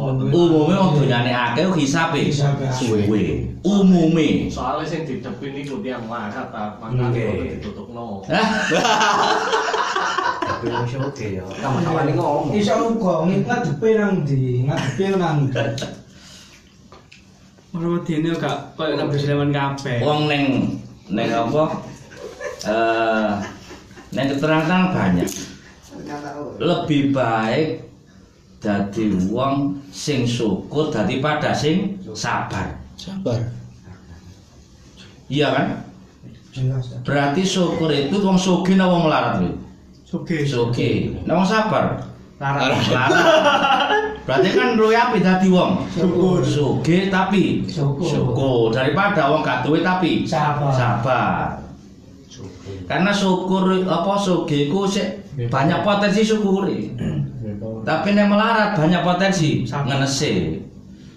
Umume 0.02 0.74
wong 0.74 0.92
donyane 0.98 1.30
akeh 1.30 1.70
hisape 1.78 2.26
Hisape 2.26 2.66
suwe. 2.74 3.54
Umume. 3.62 4.50
Soalnya 4.50 4.90
sing 4.90 5.06
didepin 5.06 5.54
iku 5.62 5.78
tiang 5.86 6.10
larat 6.10 6.50
ta, 6.50 6.82
Oke. 6.82 7.22
kudu 7.22 7.46
ditutupno. 7.62 8.26
Tapi 10.42 10.66
oke 10.98 11.26
ya. 11.38 11.46
Sama-sama 11.62 12.02
ning 12.10 12.18
ngomong. 12.18 12.58
Iso 12.58 12.74
uga 12.98 13.30
ngadepe 13.30 13.90
nang 13.98 14.26
ndi? 14.26 14.66
Ngadepe 14.66 15.06
nang 15.18 15.38
ndi? 15.50 15.62
Ora 17.72 17.88
wedine 17.88 18.30
gak 18.36 18.76
koyo 18.76 18.98
Nabi 18.98 19.16
Sulaiman 19.22 19.54
kabeh. 19.54 20.02
Wong 20.02 20.26
neng 20.28 20.44
neng 21.14 21.30
apa? 21.30 21.64
Eh 22.66 23.30
neng 24.18 24.26
keterangan 24.34 24.82
banyak. 24.92 25.30
Lebih 26.58 27.14
baik 27.14 27.91
dadi 28.62 29.10
wong 29.34 29.82
sing 29.90 30.24
syukur 30.24 30.94
daripada 30.94 31.50
sing 31.52 31.98
sabar. 32.14 32.78
Sabar. 32.94 33.42
Iya 35.26 35.48
kan? 35.50 35.66
Ya. 36.54 36.78
Berarti 37.02 37.42
syukur 37.42 37.90
itu 37.90 38.22
wong 38.22 38.38
sugih 38.38 38.78
napa 38.78 38.94
wong 38.94 39.04
melarat 39.10 39.34
kuwi? 39.42 39.52
Sugih. 40.06 40.42
Sugih. 40.46 40.94
Nek 41.26 41.34
wong 41.42 41.48
sabar 41.50 42.06
melarat. 42.38 43.10
Berarti 44.30 44.50
kan 44.54 44.78
luwih 44.78 44.94
apik 44.94 45.26
dadi 45.26 45.50
wong 45.50 45.82
Syukur. 45.90 46.46
sugih 46.46 47.10
tapi 47.10 47.66
Syukur. 47.66 48.70
daripada 48.70 49.34
wong 49.34 49.42
gak 49.42 49.66
duwe 49.66 49.82
tapi 49.82 50.30
Sabar. 50.30 50.70
sabar. 50.70 51.58
Karena 52.86 53.10
syukur 53.10 53.82
apa 53.90 54.14
sugih 54.22 54.70
ku 54.70 54.86
banyak 55.50 55.80
potensi 55.82 56.22
syukuri. 56.22 56.92
Tapi 57.82 58.08
nek 58.14 58.28
melarat 58.30 58.70
banyak 58.78 59.02
potensi 59.02 59.66
Sabar. 59.66 59.86
ngenese. 59.90 60.62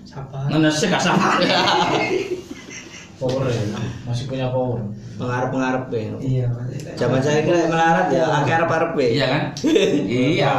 Sabar. 0.04 0.46
Ngenese 0.48 0.84
gak 0.90 1.02
sabar. 1.02 1.36
Power 3.20 3.46
ya. 3.46 3.62
Masih 4.04 4.26
punya 4.26 4.50
power. 4.50 4.82
Pengarep-pengarep 5.14 5.86
ya. 5.94 6.02
Iya. 6.18 6.46
Zaman 6.98 7.22
saya 7.22 7.46
kira 7.46 7.70
melarat 7.70 8.10
ya 8.10 8.26
akeh 8.42 8.52
arep-arep 8.58 8.90
ya. 8.98 9.06
Iya 9.06 9.26
kan? 9.30 9.42
Iya. 10.34 10.54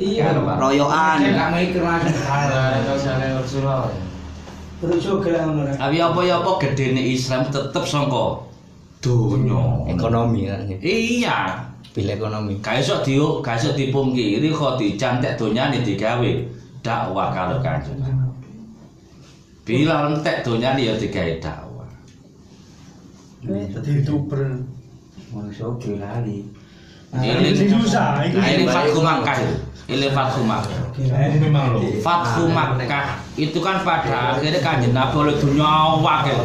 Iya. 0.00 0.24
Royokan. 0.34 1.18
Gak 1.20 1.48
mikir 1.52 1.84
langsung. 1.84 2.16
Rasulullah. 3.36 3.92
Terus 4.80 5.00
juga 5.04 5.44
ngono 5.44 5.68
rek. 5.68 5.76
Tapi 5.76 5.96
apa 6.00 6.20
ya 6.24 6.40
apa 6.40 6.50
gedene 6.56 7.02
Islam 7.04 7.52
tetep 7.52 7.84
sangka 7.84 8.48
donya. 9.04 9.84
Ekonomi 9.92 10.48
kan. 10.48 10.64
Iya. 10.80 11.38
Bil 11.90 12.06
ekonomi. 12.06 12.54
Gak 12.62 12.86
iso 12.86 13.02
di 13.02 13.18
gak 13.18 13.58
iso 13.58 13.74
dipungkiri 13.74 14.50
Khadijah 14.54 15.18
entek 15.18 15.34
donyane 15.34 15.82
digawe 15.82 16.30
dakwah 16.86 17.34
karo 17.34 17.58
Kanjeng. 17.58 17.98
Bilal 19.66 20.14
entek 20.14 20.46
donyane 20.46 20.86
ya 20.86 20.94
digawe 20.94 21.32
dakwah. 21.42 21.90
Jadi 23.42 23.90
youtuber. 24.02 24.62
Manusia 25.30 25.66
oke 25.66 25.98
lali. 25.98 26.46
Ini 27.10 27.66
susah, 27.66 28.22
Nah, 28.22 28.46
ini 28.54 28.70
Fathu 28.70 29.02
Makkah. 29.02 29.34
Ini 29.90 30.14
Fathu 30.14 30.46
Makkah. 30.46 30.94
Ini 30.94 31.42
memang 31.42 31.74
loh. 31.74 31.82
Fathu 31.98 32.46
Makkah 32.54 33.18
itu 33.34 33.58
kan 33.58 33.82
pada 33.82 34.38
akhirnya 34.38 34.62
kanjeng 34.62 34.94
Nabi 34.94 35.26
oleh 35.26 35.34
dunia 35.42 35.98
wakil 35.98 36.38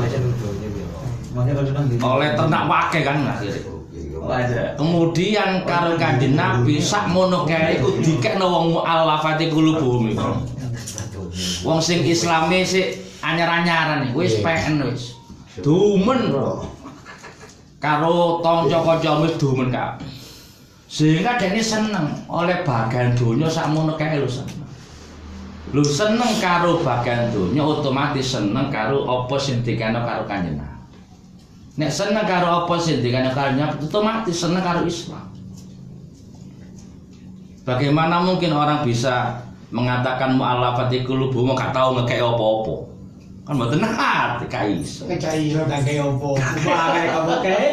oleh 2.02 2.30
ternak 2.34 2.64
wakil 2.66 3.02
kan 3.06 3.18
akhirnya. 3.30 3.75
Kemudian 4.76 5.64
karo 5.70 5.94
kanjeng 6.02 6.34
Nabi 6.34 6.82
sak 6.82 7.14
mono 7.14 7.46
kae 7.46 7.78
iku 7.78 8.02
dikekno 8.02 8.46
wong 8.50 8.66
mu'allafati 8.74 9.54
qulubuhum 9.54 10.12
iku. 10.12 10.42
Wong 11.62 11.80
sing 11.80 12.02
islame 12.02 12.66
sik 12.66 13.06
anyar-anyaran 13.22 14.12
wis 14.18 14.42
peken 14.42 14.82
wis. 14.90 15.14
Dumen. 15.62 16.34
Karo 17.78 18.42
kanca-kanca 18.42 19.12
wis 19.22 19.34
dumen 19.38 19.70
kak. 19.70 20.02
Sehingga 20.90 21.38
ini 21.42 21.60
seneng 21.60 22.14
oleh 22.30 22.64
bagian 22.66 23.14
dunia 23.14 23.50
sak 23.50 23.70
mono 23.74 23.94
kae 23.94 24.22
lho 24.22 24.30
seneng. 24.30 24.64
Lu 25.74 25.84
seneng 25.84 26.40
karo 26.40 26.80
bagian 26.82 27.34
dunia 27.34 27.62
otomatis 27.66 28.38
seneng 28.38 28.72
karo 28.72 29.06
apa 29.06 29.36
sing 29.38 29.60
dikene 29.66 29.98
karo 30.02 30.24
kanjeng 30.30 30.56
Nabi. 30.56 30.75
Nek 31.76 31.92
seneng 31.92 32.24
karo 32.24 32.64
apa 32.64 32.74
dikene 32.80 33.36
karo 33.36 33.52
Nabi 33.52 33.84
otomatis 33.84 34.36
seneng 34.40 34.64
karo 34.64 34.88
Islam. 34.88 35.28
Bagaimana 37.68 38.24
mungkin 38.24 38.56
orang 38.56 38.88
bisa 38.88 39.44
mengatakan 39.74 40.40
mu'allafati 40.40 41.04
qulubuhum 41.04 41.58
gak 41.58 41.76
tau 41.76 41.98
ngekek 42.00 42.22
apa-apa? 42.22 42.76
Kan 43.46 43.54
mboten 43.60 43.84
hati 43.84 44.46
ka 44.50 44.66
iso. 44.66 45.06
Kecai 45.06 45.54
lo 45.54 45.68
tak 45.70 45.86
kayak 45.86 46.06
opo. 46.06 46.34
Pakai 46.40 47.06
kamu 47.14 47.36
kayak. 47.46 47.72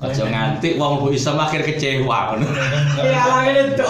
Aja 0.00 0.24
nganti 0.24 0.78
wong 0.78 1.02
mbok 1.02 1.12
iso 1.12 1.34
akhir 1.34 1.66
kecewa. 1.66 2.38
Ya 3.02 3.22
langit 3.26 3.74
itu. 3.74 3.86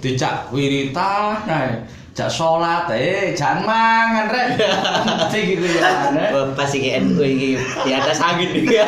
Dicak 0.00 0.48
wiritan. 0.54 1.84
Jak 2.14 2.30
salat 2.30 2.86
eh 2.94 3.34
jangan 3.34 3.66
mangan 3.66 4.30
rek. 4.30 4.54
Mesti 4.54 5.40
gitu 5.50 5.66
ya. 5.66 6.14
Wah, 6.30 6.54
pas 6.54 6.70
iki 6.70 6.94
NU 7.02 7.18
iki 7.26 7.58
di 7.58 7.90
atas 7.90 8.22
angin 8.22 8.54
iki. 8.54 8.78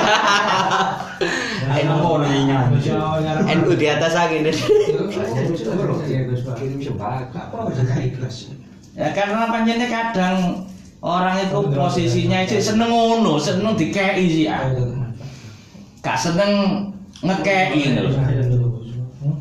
NU 3.50 3.70
di 3.74 3.86
atas 3.90 4.14
angin. 4.14 4.46
Bisa 4.46 4.62
kayak 7.82 8.14
ikhlas? 8.14 8.54
Ya 8.94 9.10
karena 9.10 9.50
panjenengan 9.50 9.90
kadang 9.90 10.36
orang 11.02 11.42
itu 11.42 11.66
posisinya 11.74 12.46
itu 12.46 12.62
seneng 12.62 12.94
ngono, 12.94 13.42
seneng 13.42 13.74
dikei 13.74 14.22
sih 14.30 14.46
ya. 14.46 14.70
Gak 15.98 16.14
seneng 16.14 16.94
ngekei. 17.26 17.90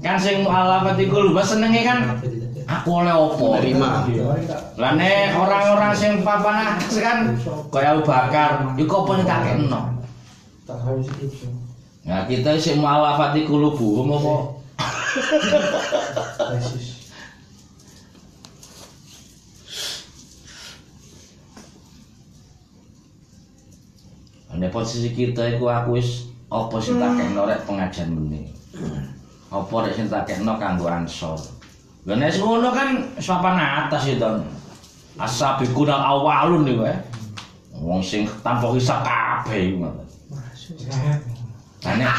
Kan 0.01 0.17
sing 0.17 0.41
mu'allafat 0.41 0.97
iku 0.97 1.29
lho, 1.29 1.37
senenge 1.45 1.85
kan 1.85 2.17
aku 2.65 2.89
oleh 3.01 3.13
opo. 3.13 3.57
Terima. 3.61 4.05
Lah 4.75 4.91
nek 4.97 5.37
orang-orang 5.37 5.93
sing 5.95 6.25
papan 6.25 6.75
atas 6.75 6.97
kan 6.99 7.17
kaya 7.69 7.95
Abu 7.95 8.03
Bakar, 8.03 8.73
iku 8.75 8.93
apa 9.05 9.11
nek 9.21 9.27
kakekno. 9.29 9.81
Nah, 12.05 12.21
kita 12.29 12.53
sing 12.61 12.81
mu'allafat 12.81 13.33
iku 13.37 13.57
lubuhum 13.57 14.13
apa? 14.13 14.35
Nek 24.55 24.71
posisi 24.71 25.11
kita 25.11 25.59
iku 25.59 25.67
aku 25.67 25.99
wis 25.99 26.31
apa 26.47 26.79
sing 26.79 26.95
tak 26.95 27.19
kekno 27.19 27.43
rek 27.43 27.67
pengajian 27.67 28.15
meneh. 28.15 28.47
Apa 29.51 29.83
rek 29.83 29.99
sing 29.99 30.07
tak 30.07 30.23
kekno 30.29 30.55
kanggo 30.55 30.87
ansor. 30.87 31.35
Lah 32.05 32.15
nek 32.21 32.37
ngono 32.37 32.69
kan 32.69 33.01
papan 33.17 33.57
atas 33.57 34.05
itu. 34.13 34.31
Asabiqun 35.17 35.89
awalun 35.89 36.61
niku 36.61 36.85
ya. 36.85 36.97
Wong 37.75 37.99
sing 37.99 38.29
tanpa 38.45 38.69
hisab 38.77 39.01
kabeh 39.01 39.73
iku. 39.73 39.89
Lah 41.81 41.93
nek 41.97 42.13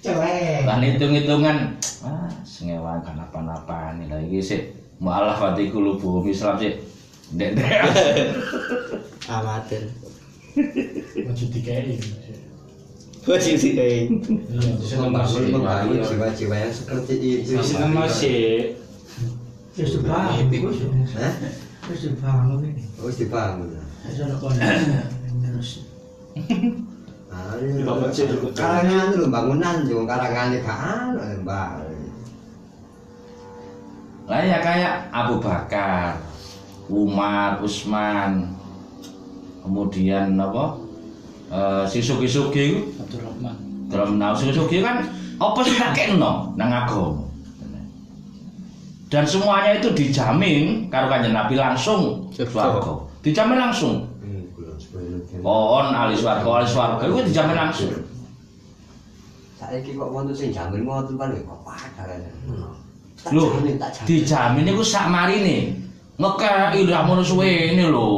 Celek. 0.00 0.64
Lah 0.64 0.80
hitung-hitungan 0.80 1.76
ah 2.00 2.24
sengewan 2.40 3.04
kan 3.04 3.20
apa-apa 3.20 4.00
nih 4.00 4.08
lah 4.08 4.16
iki 4.16 4.40
sik 4.40 4.72
mualaf 4.96 5.36
hati 5.36 5.68
kulubu 5.68 6.24
Islam 6.24 6.56
sik 6.56 6.80
ndek-ndek. 7.36 7.80
Amatir. 9.28 9.92
Maju 11.20 11.44
dikei. 11.52 12.00
Posisi 13.20 13.76
Seneng 17.60 17.92
masih. 17.92 18.76
Kayak 34.30 35.10
Abu 35.10 35.42
Bakar, 35.42 36.22
Umar, 36.86 37.58
Utsman, 37.60 38.54
kemudian 39.60 40.38
apa? 40.38 40.78
Eh 41.50 41.82
si 41.90 41.98
sugi-sugi 41.98 42.62
iku 42.70 42.80
Abdurrahman. 43.10 43.56
dalam 43.90 44.22
nau 44.22 44.32
sugi-sugi 44.38 44.86
kan 44.86 45.02
apa 45.42 45.58
sih 45.66 45.74
tak 45.74 45.98
kena 45.98 46.46
nang 46.54 46.70
agama. 46.70 47.26
Dan 49.10 49.26
semuanya 49.26 49.74
itu 49.82 49.90
dijamin 49.90 50.86
karo 50.86 51.10
kanjeng 51.10 51.34
Nabi 51.34 51.58
langsung 51.58 52.30
swarga. 52.30 53.02
Dijamin 53.26 53.58
langsung. 53.58 54.06
Pohon 55.42 55.90
ahli 55.90 56.14
swarga, 56.14 56.46
ahli 56.46 56.66
swarga 56.70 57.02
itu 57.10 57.34
dijamin 57.34 57.56
langsung. 57.58 57.90
Saiki 59.58 59.98
kok 59.98 60.08
wonten 60.14 60.30
sing 60.30 60.54
jamin 60.54 60.86
ngoten 60.86 61.18
kan 61.18 61.34
ya 61.34 61.42
kok 61.42 61.60
padha 61.66 62.02
kan. 62.06 62.22
Jamin. 63.26 63.82
dijamin 64.06 64.70
iku 64.70 64.82
sak 64.86 65.10
marine. 65.10 65.74
Ngekei 66.14 66.86
lho 66.86 66.94
amun 66.94 67.26
suwene 67.26 67.90
lho. 67.90 68.08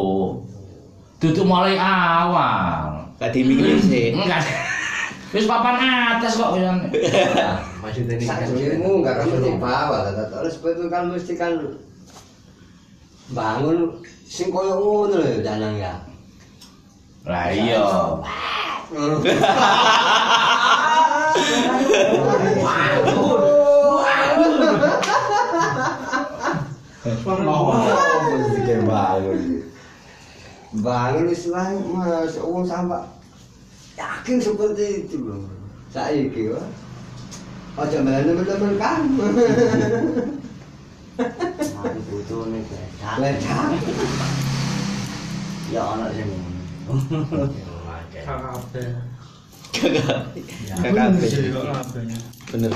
Duduk 1.17 1.49
mulai 1.49 1.81
awal. 1.81 3.09
Gak 3.17 3.33
diminggu 3.33 3.81
sih. 3.81 4.13
Enggak. 4.13 4.43
Wis 5.33 5.49
papan 5.49 5.81
atas 5.81 6.37
kok 6.37 6.61
wis. 6.61 6.93
Maksudnya 7.81 8.21
ini 8.21 8.25
kan 8.29 8.45
Sakjengmu 8.45 9.01
enggak 9.01 9.25
kan 9.25 9.33
di 9.33 9.53
bawah 9.57 10.01
lah 10.05 10.29
terus 10.29 10.61
itu 10.61 10.85
kan 10.93 11.09
mesti 11.09 11.33
kan 11.41 11.53
bangun 13.33 13.97
sing 14.29 14.53
koyo 14.53 14.77
ngono 14.77 15.25
lho 15.25 15.41
danang 15.41 15.81
ya. 15.81 16.05
Lah 17.25 17.49
iya. 17.49 17.81
bangun. 28.85 29.41
Bangun 30.73 31.27
Islam 31.33 31.85
mas, 31.97 32.37
wong 32.37 32.65
sampai 32.69 33.22
yakin 34.03 34.37
seperti 34.43 35.07
itu 35.07 35.17
loh. 35.23 35.47
Saiki 35.95 36.51
wah. 36.51 36.67
Ojo 37.79 37.99
malah 38.05 38.21
teman-teman 38.27 38.75
kamu. 38.77 39.27
butuh 42.13 42.43
nih 42.53 42.61
bedak. 42.69 43.15
Ledak. 43.21 43.69
Ya 45.73 45.83
ana 45.83 46.07
sing 46.13 46.29
KKP. 48.13 48.75
KKP. 49.73 50.35
KKP. 50.69 51.23
Bener. 52.53 52.73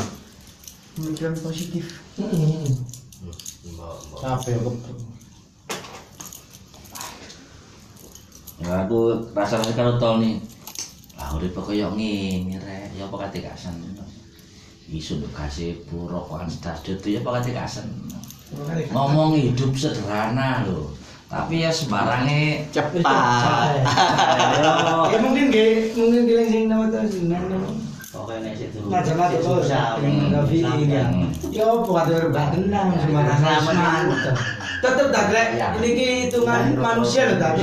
Pemikiran 0.96 1.34
positif. 1.44 2.00
Capek 4.16 4.54
kok. 4.64 4.76
Ya 8.56 8.88
aku 8.88 9.28
rasa-rasa 9.36 9.76
karo 9.76 10.00
tol 10.00 10.24
nih. 10.24 10.40
Lah 11.26 11.34
urip 11.42 11.58
ngene 11.58 12.54
rek, 12.62 12.94
ya 12.94 13.10
apa 13.10 13.26
kate 13.26 13.42
gak 13.42 13.58
seneng. 13.58 13.98
Isu 14.86 15.18
nduk 15.18 15.34
kasih 15.34 15.74
buruk 15.90 16.30
kan 16.30 16.46
tasdut 16.46 17.02
ya 17.02 17.18
apa 17.18 17.42
kate 17.42 17.50
gak 17.50 17.66
seneng. 17.66 18.06
Ngomong 18.94 19.34
hidup 19.34 19.74
sederhana 19.74 20.62
loh. 20.70 20.94
Tapi 21.26 21.66
ya 21.66 21.74
sembarangnya 21.74 22.70
Cepat. 22.70 23.02
Ya 25.10 25.18
mungkin 25.18 25.50
gak 25.50 25.98
mungkin 25.98 26.30
gak 26.30 26.46
sing 26.46 26.70
nama 26.70 26.94
tuh 26.94 27.10
pokoknya 28.14 28.46
nek 28.46 28.54
situ. 28.54 28.78
Macam-macam 28.86 29.38
tuh 29.42 29.66
kan. 29.66 31.10
Ya 31.50 31.66
kata 31.66 32.10
berbah 32.22 32.46
tenang. 32.54 32.94
Tetep 34.78 35.06
tak 35.10 35.26
rek. 35.34 35.58
Ini 35.58 36.30
hitungan 36.30 36.78
manusia 36.78 37.34
loh 37.34 37.42
tak. 37.42 37.58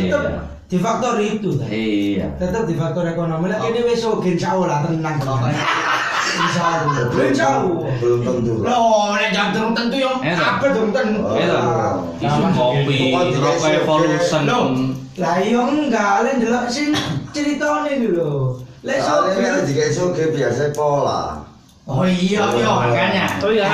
Di 0.70 0.78
faktor 0.82 1.20
itu 1.22 1.50
kan. 1.60 1.68
Iya. 1.70 2.28
Tetap 2.40 2.66
di 2.66 2.74
faktor 2.74 3.06
ekonomi. 3.06 3.52
Lah 3.52 3.60
kene 3.62 3.86
wis 3.86 4.02
oke 4.08 4.26
insya 4.26 4.58
Allah 4.58 4.88
tenang. 4.88 5.18
Insya 5.20 6.64
Allah. 6.66 7.06
Insya 7.14 7.48
Allah. 7.62 7.94
belum 8.02 8.20
tentu. 8.26 8.54
Loh, 8.66 9.14
nek 9.14 9.30
jam 9.30 9.54
turun 9.54 9.74
tentu 9.78 9.98
Eh, 10.02 10.34
apa 10.34 10.66
turun 10.74 10.90
tentu. 10.90 11.22
Isu 12.24 12.42
kopi, 12.58 12.98
rokok 13.38 13.70
evolution. 13.70 14.42
Loh, 14.50 14.64
lah 15.20 15.36
iya 15.44 15.62
enggak, 15.62 16.26
lek 16.26 16.34
ndelok 16.42 16.66
sing 16.72 16.90
ceritane 17.30 18.02
iki 18.02 18.10
lho. 18.18 18.58
Lek 18.82 18.98
sopir 18.98 19.38
kan 19.38 19.62
jika 19.68 19.84
itu 19.94 20.26
biasa 20.34 20.74
pola. 20.74 21.43
Oh 21.84 22.08
iya 22.08 22.40
iya 22.56 22.70
makanya. 22.72 23.26
Oh 23.44 23.52
iya, 23.52 23.68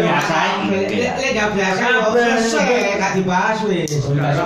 biasa. 0.00 0.36
Lek 0.72 1.30
gak 1.36 1.52
biasa 1.52 1.82
yo 1.84 2.00
selesai 2.16 2.96
gak 2.96 3.12
dibahas 3.20 3.60
wis. 3.68 3.92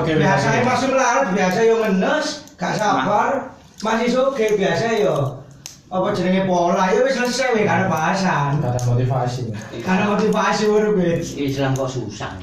Biasa 0.03 0.47
masuk 0.67 0.91
larut 0.99 1.31
biasa 1.31 1.59
yo 1.63 1.75
ngenes, 1.87 2.27
gak 2.59 2.75
sabar. 2.75 3.55
Masih 3.79 4.11
soge 4.11 4.59
biasa 4.59 4.99
yo. 4.99 5.39
Apa 5.87 6.11
jenenge 6.11 6.51
pola 6.51 6.91
yo 6.91 7.07
wis 7.07 7.15
selesai 7.15 7.55
wis 7.55 7.71
ada 7.71 7.87
bahasan. 7.87 8.59
Kata 8.59 8.83
motivasi. 8.91 9.55
Karena 9.87 10.11
motivasi 10.11 10.67
urip 10.67 10.99
wis. 10.99 11.39
Islam 11.39 11.79
kok 11.79 11.87
susah. 11.87 12.35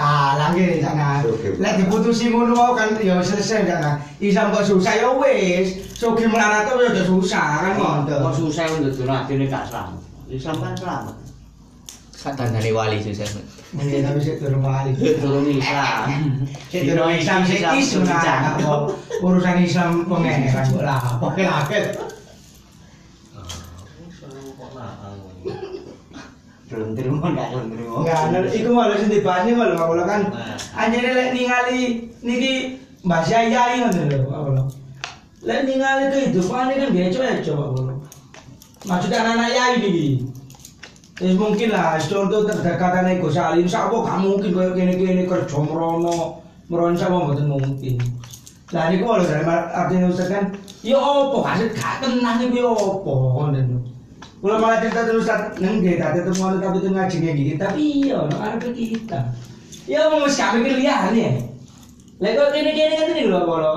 Ah, 0.00 0.32
lagi 0.40 0.80
sana. 0.80 1.20
Oke. 1.28 1.60
Lek 1.60 1.76
diputusi 1.76 2.32
ngono 2.32 2.72
kan 2.72 2.96
ya 3.04 3.20
wis 3.20 3.36
selesai 3.36 3.68
kan. 3.68 4.00
Isam 4.16 4.48
kok 4.48 4.64
susah 4.64 4.96
ya 4.96 5.12
wis. 5.12 5.92
Sogi 5.92 6.24
melarat 6.24 6.64
ya 6.64 6.72
udah 6.72 7.04
susah 7.04 7.48
kan 7.68 7.72
Kok 7.76 8.08
gitu. 8.08 8.16
susah 8.48 8.64
untuk 8.80 8.92
dunia 8.96 9.24
ini 9.28 9.44
gak 9.44 9.68
selamat. 9.68 10.05
Islam 10.26 10.56
kan 10.58 10.74
selamat. 10.74 11.16
Katanya 12.16 12.58
wali 12.74 12.98
susah. 12.98 13.28
Mungkin 13.70 14.02
tapi 14.02 14.18
sik 14.18 14.42
turun 14.42 14.58
balik. 14.58 14.98
Turun 14.98 15.46
Islam. 15.46 16.04
Sik 16.66 16.82
turun 16.90 17.14
Islam 17.14 17.40
sik 17.46 17.62
isu 17.62 18.02
nah. 18.02 18.58
kok 18.58 18.80
Urusan 19.22 19.62
Islam 19.62 20.02
pengeran 20.10 20.66
kok 20.74 20.82
lah. 20.82 21.00
Oke 21.22 21.42
lah. 21.46 21.62
Belum 26.66 26.98
terima 26.98 27.30
enggak 27.30 27.48
belum 27.54 27.66
terima. 27.70 27.94
Enggak, 28.02 28.22
nah, 28.34 28.50
iku 28.50 28.70
malah 28.74 28.96
sing 28.98 29.06
dibahas 29.06 29.46
malah 29.54 29.78
kalau 29.78 30.02
kan 30.02 30.20
anjene 30.74 31.14
lek 31.14 31.30
ningali 31.30 32.10
niki 32.26 32.82
Mbah 33.06 33.22
Yai 33.22 33.86
ngono 33.86 34.02
lho, 34.10 34.18
Allah. 34.34 34.66
Lek 35.46 35.62
ningali 35.62 36.10
kehidupan 36.10 36.74
kan 36.74 36.90
geco-geco, 36.90 37.54
Allah. 37.54 37.85
Maksudnya 38.86 39.18
anak-anak 39.18 39.50
Yai 39.50 39.74
niki. 39.82 40.08
Ya 41.16 41.32
mungkin 41.32 41.72
lah, 41.72 41.96
contoh 41.96 42.44
terdekatan 42.44 43.18
Gus 43.24 43.40
Ali, 43.40 43.64
insya 43.64 43.88
Allah 43.88 44.04
gak 44.04 44.20
mungkin 44.20 44.52
kayak 44.52 44.76
gini-gini 44.76 45.24
kerja 45.24 45.58
merono, 45.64 46.44
merono 46.68 46.92
Allah 46.92 47.20
mboten 47.24 47.48
mungkin. 47.48 47.96
Lah 48.68 48.92
niku 48.92 49.08
lho 49.08 49.24
dari 49.24 49.42
artinya 49.48 50.12
Ustaz 50.12 50.28
kan, 50.28 50.52
ya 50.84 51.00
opo 51.00 51.40
kasih 51.40 51.72
gak 51.72 52.04
tenang 52.04 52.36
iku 52.44 52.56
ya 52.60 52.68
opo. 52.68 53.12
Kula 54.44 54.60
malah 54.60 54.84
cerita 54.84 55.08
terus 55.08 55.24
Ustaz 55.24 55.56
nengge 55.56 55.96
tadi 55.96 56.20
terus 56.20 56.36
ngono 56.36 56.60
tapi 56.60 56.84
itu 56.84 56.88
ngaji 56.92 57.16
kayak 57.16 57.56
tapi 57.64 57.80
iya 57.80 58.14
ono 58.20 58.36
arep 58.36 58.64
kita. 58.76 59.20
Ya 59.88 60.12
mau 60.12 60.20
mesti 60.20 60.42
kami 60.44 60.68
liyane. 60.68 61.26
Lah 62.20 62.30
kok 62.36 62.52
gini-gini 62.52 62.92
kan 62.92 63.08
ini 63.16 63.32
apa 63.32 63.54
lho. 63.56 63.74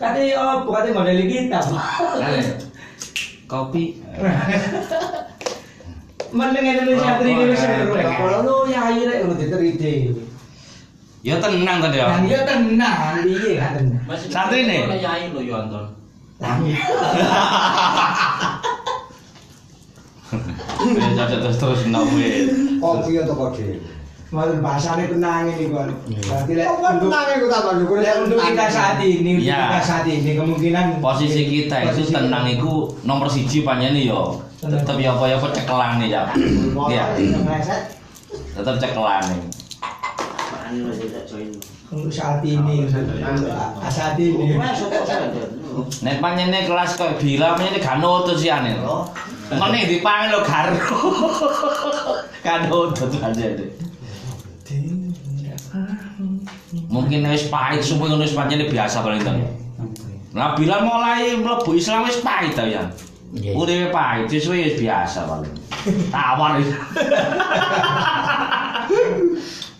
Kate 0.00 0.22
opo 0.40 0.68
kate 0.72 0.88
model 0.96 1.20
kita. 1.28 1.60
Kopi. 3.50 3.98
Meneng 6.30 6.62
Indonesia 6.62 7.18
tri 7.18 7.34
Indonesia 7.34 7.66
lho. 7.82 7.98
Kalau 7.98 8.38
lu 8.46 8.56
ya 8.70 8.94
ayo 8.94 9.10
rek 9.10 9.26
ngono 9.26 9.34
diteride. 9.34 10.14
Ya 11.20 11.36
tenang 11.42 11.82
tadi 11.84 11.98
Nah, 12.00 12.16
ya. 12.16 12.24
dia 12.24 12.40
tenang, 12.48 13.20
piye 13.26 13.58
kan 13.60 13.70
tenang. 13.76 14.00
Santri 14.30 14.64
nih. 14.70 14.86
Yai 15.02 15.34
lo 15.34 15.42
yo 15.42 15.58
Anton. 15.58 15.90
Lah 16.38 16.56
iya. 16.62 16.78
Ya 21.18 21.26
terus 21.26 21.58
terus 21.58 21.82
nawe. 21.90 22.28
Kopi 22.78 23.12
atau 23.18 23.34
kode? 23.34 23.82
Mau 24.30 24.46
bahasane 24.62 25.10
tenang 25.10 25.50
ini 25.50 25.74
gua. 25.74 25.90
Berarti 26.06 26.52
lek 26.54 26.70
untuk 26.70 27.10
tenang 27.10 27.26
iku 27.34 27.46
tambah 27.50 27.72
ndukur 27.82 27.98
lek 27.98 28.14
untuk 28.22 28.38
kita 28.38 28.70
saat 28.70 29.02
ini, 29.02 29.42
Iya. 29.42 29.58
kita 29.74 29.80
saat 29.82 30.06
ini 30.06 30.30
kemungkinan 30.38 31.02
Posisi 31.02 31.42
kita 31.50 31.76
itu 31.82 32.06
posisi- 32.06 32.14
tenang 32.14 32.46
itu 32.46 32.94
nomor 33.02 33.26
siji 33.26 33.66
panjangnya 33.66 34.06
yo. 34.06 34.38
Tetep 34.62 35.02
ya 35.02 35.18
apa 35.18 35.24
ya 35.26 35.36
nih 35.98 36.14
ya. 36.14 36.22
Iya. 36.86 37.04
Tetep 38.54 38.74
nih. 39.26 39.40
Tak 40.30 40.70
untuk 41.90 42.14
saat 42.14 42.38
ini 42.46 42.86
saat 43.90 44.14
ini. 44.14 44.54
Nek 46.06 46.16
panjenengan 46.22 46.70
kelas 46.70 46.94
kok 46.94 47.18
bila 47.18 47.58
panjenengan 47.58 47.82
gak 47.82 47.96
nutut 47.98 48.38
sih 48.38 48.46
aneh. 48.46 48.78
Meneh 49.50 49.90
dipangan 49.90 50.30
lo 50.30 50.40
karo. 50.46 50.78
Kan 52.46 52.70
nutut 52.70 53.10
aja 53.18 53.58
deh. 53.58 53.89
Mungkin 56.90 57.22
wis 57.30 57.46
pahit 57.46 57.86
sumpah 57.86 58.10
ngono 58.10 58.26
wis 58.26 58.34
panjenengan 58.34 58.74
biasa 58.74 59.06
paling 59.06 59.22
teng. 59.22 59.38
Nah 60.34 60.58
bila 60.58 60.82
mulai 60.82 61.38
mlebu 61.38 61.78
Islam 61.78 62.02
wis 62.02 62.18
pahit 62.18 62.58
ta 62.58 62.66
ya. 62.66 62.82
Nggih. 63.30 63.54
Uripe 63.54 63.94
pahit 63.94 64.26
wis 64.26 64.46
wis 64.50 64.74
biasa 64.74 65.22
paling. 65.22 65.54
Tawar 66.10 66.58
wis. 66.58 66.66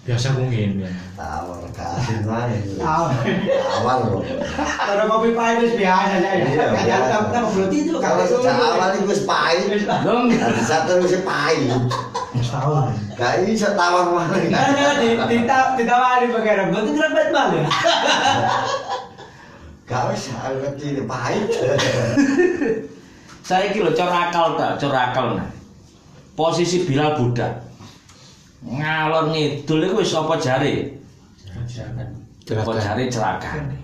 Biasa 0.00 0.32
mungkin 0.32 0.80
ya. 0.80 0.90
Awal 1.20 1.60
kasih 1.76 2.24
itu? 2.24 2.30
Awal. 2.80 3.12
Awal 3.82 3.98
loh. 4.08 4.22
kalau 4.80 5.04
kopi 5.06 5.36
pahit 5.36 5.60
itu 5.60 5.76
biasa 5.76 6.14
aja 6.18 6.30
ya 6.34 6.46
Iya, 6.48 6.66
kadang 6.72 6.86
biasa. 6.88 7.14
kadang 7.28 7.46
belum 7.52 7.70
itu 7.70 7.92
Kalau 8.00 8.24
sejak 8.24 8.56
awal 8.56 8.88
itu 8.96 9.04
wis 9.06 9.22
pahit. 9.28 9.66
Dong. 10.06 10.32
Satu 10.64 10.92
wis 11.04 11.20
pahit. 11.20 11.68
Tahun 12.38 12.94
Gak 13.18 13.34
bisa 13.44 13.74
tawar 13.74 14.06
mana. 14.14 14.38
karena 14.38 14.90
di 15.02 15.08
di 15.18 15.38
ditawari 15.82 16.26
pakai 16.30 16.54
rambut 16.62 16.84
itu 16.86 17.00
banget 17.02 17.28
malah 17.34 17.66
Gak 19.90 20.14
bisa 20.14 20.30
ngerti 20.54 20.84
ini 20.94 21.02
pahit. 21.02 21.50
Saya 23.50 23.74
kira 23.74 23.90
cara 23.90 24.30
akal 24.30 24.54
tak, 24.54 24.78
cara 24.78 25.10
akal 25.10 25.34
nah. 25.34 25.50
Posisi 26.38 26.86
Bilal 26.86 27.18
budak. 27.18 27.66
Ngalor 28.62 29.34
ngidul 29.34 29.90
iku 29.90 29.98
wis 29.98 30.14
apa 30.14 30.38
jare? 30.38 30.94
Apa 32.46 32.72
jare 32.78 33.10
celakane. 33.10 33.74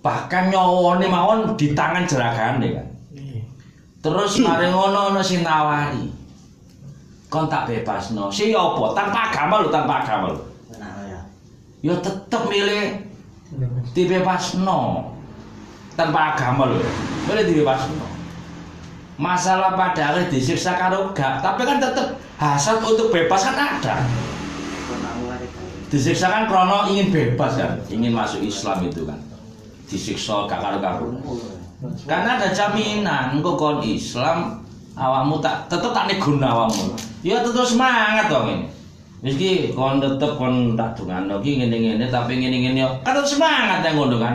Bahkan 0.00 0.48
nyawane 0.48 1.06
mawon 1.12 1.60
di 1.60 1.76
tangan 1.76 2.08
jelagane 2.08 2.68
kan. 2.72 2.88
Terus 4.00 4.40
mari 4.40 4.72
ngono 4.72 5.12
ana 5.12 5.20
sing 5.20 5.44
nawari. 5.44 6.21
Kon 7.32 7.48
tak 7.48 7.64
bebasno. 7.64 8.28
Si 8.28 8.52
apa? 8.52 8.92
Tanpa 8.92 9.32
agama 9.32 9.64
lho, 9.64 9.72
tanpa 9.72 10.04
agama 10.04 10.36
lho. 10.36 10.44
Tenang 10.68 11.08
ya. 11.08 11.20
Ya 11.80 11.94
tetep 11.96 12.44
milih 12.44 13.08
dibebasno. 13.96 15.08
Tanpa 15.96 16.36
agama 16.36 16.68
lho. 16.68 16.84
Milih 17.24 17.44
dibebasno. 17.48 18.04
Masalah 19.16 19.72
pada 19.80 20.12
akhirnya 20.12 20.28
disiksa 20.28 20.76
karo 20.76 21.16
gak, 21.16 21.40
tapi 21.40 21.62
kan 21.64 21.80
tetep 21.80 22.20
hasrat 22.36 22.84
untuk 22.84 23.08
bebas 23.08 23.44
kan 23.44 23.80
ada. 23.80 24.02
Disiksa 25.92 26.32
kan 26.32 26.48
krono 26.48 26.88
ingin 26.88 27.12
bebas 27.12 27.60
kan, 27.60 27.80
ingin 27.92 28.12
masuk 28.16 28.40
Islam 28.40 28.82
itu 28.88 29.04
kan. 29.04 29.20
Disiksa 29.86 30.48
gak 30.48 30.58
karo-karo. 30.58 31.16
Karena 32.08 32.40
ada 32.40 32.50
jaminan 32.50 33.36
engko 33.36 33.54
kon 33.54 33.84
Islam 33.84 34.64
awakmu 34.96 35.40
tak 35.40 35.68
tetep 35.68 35.90
tak 35.94 36.08
neguna 36.08 36.52
awakmu. 36.52 36.96
Ya 37.24 37.40
tetep 37.40 37.64
semangat 37.64 38.28
dong 38.28 38.48
ini. 38.48 38.66
Meski 39.22 39.70
kon 39.72 40.02
tetep 40.02 40.34
kon 40.36 40.74
tak 40.74 40.98
dungano 40.98 41.38
iki 41.40 41.62
ngene-ngene 41.62 42.10
tapi 42.10 42.42
ngene-ngene 42.42 42.82
yo 42.82 42.90
kan 43.06 43.14
tetep 43.16 43.38
semangat 43.38 43.86
yang 43.86 43.94
ngono 43.96 44.16
kan. 44.18 44.34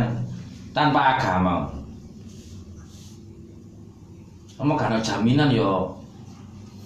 Tanpa 0.72 1.18
agama. 1.18 1.70
Kamu 4.58 4.74
karena 4.74 4.98
jaminan 5.04 5.54
yo 5.54 5.98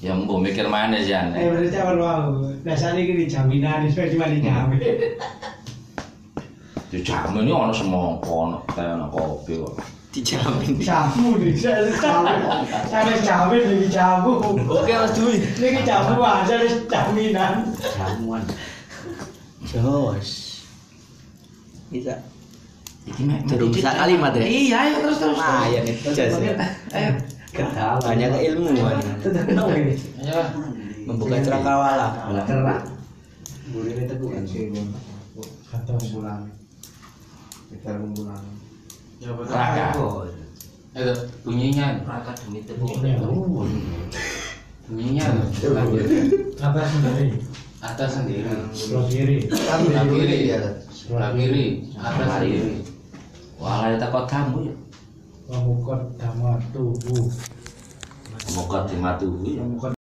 ya 0.02 0.18
mbok 0.18 0.42
mikir 0.42 0.66
mana 0.66 0.98
sih 0.98 1.14
eh 1.14 1.22
aneh. 1.22 1.46
berarti 1.46 1.78
apa 1.78 1.94
mau 1.94 2.34
dasarnya 2.66 3.06
gini 3.06 3.30
jaminan 3.30 3.86
itu 3.86 4.02
cuma 4.18 4.26
dijamin 4.34 4.82
Dijamin 6.92 7.48
ini 7.48 7.52
ono 7.56 7.72
semongko, 7.72 8.28
ono 8.28 8.58
teh, 8.76 8.84
ono 8.84 9.08
kopi 9.08 9.56
kok. 9.64 9.80
Dijamin. 10.12 10.76
jamu 10.84 11.40
nih 11.40 11.56
saya 11.56 11.88
jamu 11.88 12.28
saya 12.92 13.16
jamin 13.24 13.64
lagi 13.64 13.88
jamu 13.88 14.44
Oke 14.68 14.92
Mas 14.92 15.16
Dwi. 15.16 15.40
ini 15.40 15.80
jamu 15.88 16.20
aja 16.20 16.60
ada 16.60 16.68
jaminan 16.68 17.72
Jamuan. 17.80 18.44
Jos. 19.64 20.30
Bisa. 21.88 22.20
Durung 23.48 23.72
sak 23.72 23.96
kalimat 24.04 24.36
ya? 24.36 24.44
Iya, 24.44 24.76
ayo 24.84 24.94
terus 25.00 25.18
terus. 25.24 25.38
Lumayan 25.40 25.84
itu 25.88 26.08
Jos. 26.12 26.36
ya. 26.44 26.56
Ayo. 26.92 27.12
Banyak 28.04 28.30
keilmuan. 28.36 29.00
ini 29.00 29.96
Membuka 31.08 31.40
cakrawala. 31.40 32.08
Kerak. 32.44 32.82
Burine 33.72 34.04
tegukan 34.12 34.44
sih. 34.44 34.76
Atau 35.72 35.96
Pulang. 36.12 36.52
Kita 37.72 37.96
kumpulan. 37.96 38.44
Ya. 39.22 39.38
Raka. 39.38 39.94
Itu 40.98 41.14
bunyinya. 41.46 42.02
Raka 42.10 42.34
demi 42.42 42.66
tebu. 42.66 42.90
Bunyinya. 44.90 45.26
Atas 46.58 46.88
sendiri. 46.90 47.28
Atas 47.86 48.10
sendiri. 48.18 48.50
Sebelah 48.74 49.06
kiri. 49.06 49.38
Sebelah 49.46 50.06
kiri. 50.10 50.38
ya. 50.50 50.58
Sebelah 50.90 51.32
kiri. 51.38 51.66
Atas 52.02 52.28
sendiri. 52.42 52.82
Wah, 53.62 53.86
ada 53.86 54.02
takut 54.02 54.26
kamu 54.26 54.74
ya. 54.74 54.76
Pemukot 55.46 56.02
dama 56.18 56.58
tubuh. 56.74 57.30
Semoga 58.42 58.90
dimatuhi 58.90 59.62
ya. 59.62 59.62
Pemukot 59.62 59.94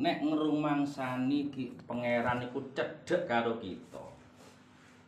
Nek 0.00 0.22
ngrumangsani 0.24 1.52
ki 1.52 1.76
pangeran 1.84 2.46
iku 2.46 2.62
cedhek 2.72 3.26
karo 3.28 3.58
kita. 3.60 4.09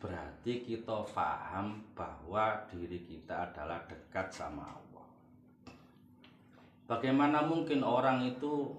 Berarti 0.02 0.66
kita 0.66 1.06
paham 1.14 1.78
bahwa 1.94 2.66
diri 2.66 3.06
kita 3.06 3.54
adalah 3.54 3.86
dekat 3.86 4.34
sama 4.34 4.66
Allah. 4.66 5.06
Bagaimana 6.90 7.46
mungkin 7.46 7.86
orang 7.86 8.26
itu 8.26 8.74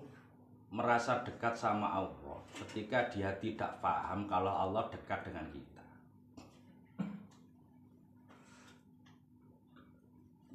merasa 0.67 1.23
dekat 1.23 1.55
sama 1.55 1.95
Allah 1.95 2.43
ketika 2.59 3.07
dia 3.07 3.31
tidak 3.39 3.79
paham 3.79 4.27
kalau 4.27 4.51
Allah 4.51 4.83
dekat 4.91 5.23
dengan 5.31 5.47
kita? 5.47 5.85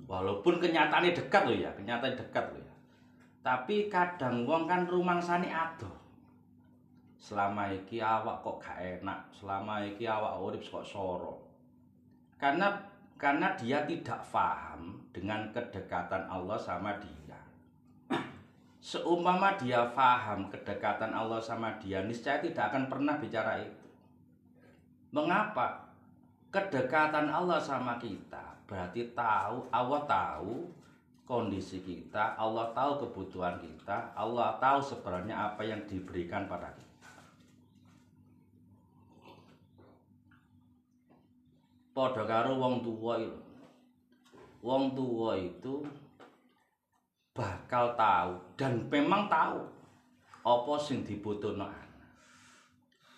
Walaupun 0.04 0.60
kenyataannya 0.60 1.16
dekat 1.16 1.42
loh 1.48 1.56
ya, 1.56 1.72
kenyataannya 1.72 2.20
dekat 2.28 2.44
loh 2.52 2.60
ya. 2.60 2.76
Tapi 3.40 3.88
kadang 3.88 4.44
wong 4.44 4.68
kan 4.68 4.84
rumangsane 4.84 5.48
adoh. 5.48 5.97
Selama 7.18 7.66
iki 7.74 7.98
awak 7.98 8.46
kok 8.46 8.62
gak 8.62 8.78
enak, 8.78 9.26
selama 9.34 9.82
iki 9.82 10.06
awak 10.06 10.38
urip 10.38 10.62
kok 10.62 10.86
soro. 10.86 11.42
Karena 12.38 12.78
karena 13.18 13.58
dia 13.58 13.82
tidak 13.82 14.22
paham 14.30 15.02
dengan 15.10 15.50
kedekatan 15.50 16.30
Allah 16.30 16.54
sama 16.54 16.94
dia. 17.02 17.38
Seumpama 18.78 19.58
dia 19.58 19.82
paham 19.90 20.46
kedekatan 20.46 21.10
Allah 21.10 21.42
sama 21.42 21.74
dia, 21.82 22.06
niscaya 22.06 22.38
tidak 22.38 22.70
akan 22.70 22.86
pernah 22.86 23.18
bicara 23.18 23.58
itu. 23.58 23.88
Mengapa? 25.10 25.90
Kedekatan 26.54 27.28
Allah 27.28 27.58
sama 27.58 27.98
kita 27.98 28.48
berarti 28.68 29.16
tahu 29.16 29.64
Allah 29.72 30.04
tahu 30.04 30.68
kondisi 31.28 31.84
kita, 31.84 32.36
Allah 32.40 32.72
tahu 32.72 33.04
kebutuhan 33.04 33.60
kita, 33.60 34.12
Allah 34.16 34.56
tahu 34.56 34.80
sebenarnya 34.80 35.52
apa 35.52 35.60
yang 35.64 35.84
diberikan 35.84 36.48
pada 36.48 36.72
kita. 36.72 36.87
Padha 41.98 42.22
karo 42.22 42.62
wong 42.62 42.78
tuwa 42.78 43.18
itu. 43.18 43.42
Wong 44.62 44.94
tuwa 44.94 45.34
itu 45.34 45.82
bakal 47.34 47.98
tahu 47.98 48.38
dan 48.54 48.86
memang 48.86 49.26
tahu 49.26 49.66
apa 50.46 50.74
sing 50.78 51.02
dibutuhno 51.02 51.66
anak. 51.66 52.14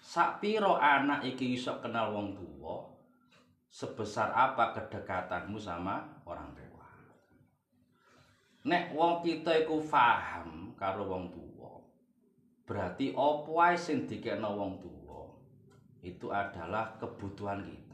Sakpiro 0.00 0.80
anak 0.80 1.28
iki 1.28 1.60
iso 1.60 1.76
kenal 1.84 2.16
wong 2.16 2.32
tuwa, 2.32 2.88
sebesar 3.68 4.32
apa 4.32 4.72
kedekatanmu 4.72 5.60
sama 5.60 6.00
orang 6.24 6.56
tua. 6.56 6.88
Nek 8.64 8.96
wong 8.96 9.20
kita 9.20 9.60
iku 9.60 9.84
paham 9.84 10.72
karo 10.80 11.04
wong 11.04 11.28
tuwa, 11.28 11.84
berarti 12.64 13.12
apa 13.12 13.76
sing 13.76 14.08
dikekno 14.08 14.56
wong 14.56 14.80
tuwa 14.80 15.36
itu 16.00 16.32
adalah 16.32 16.96
kebutuhan 16.96 17.60
kita. 17.60 17.89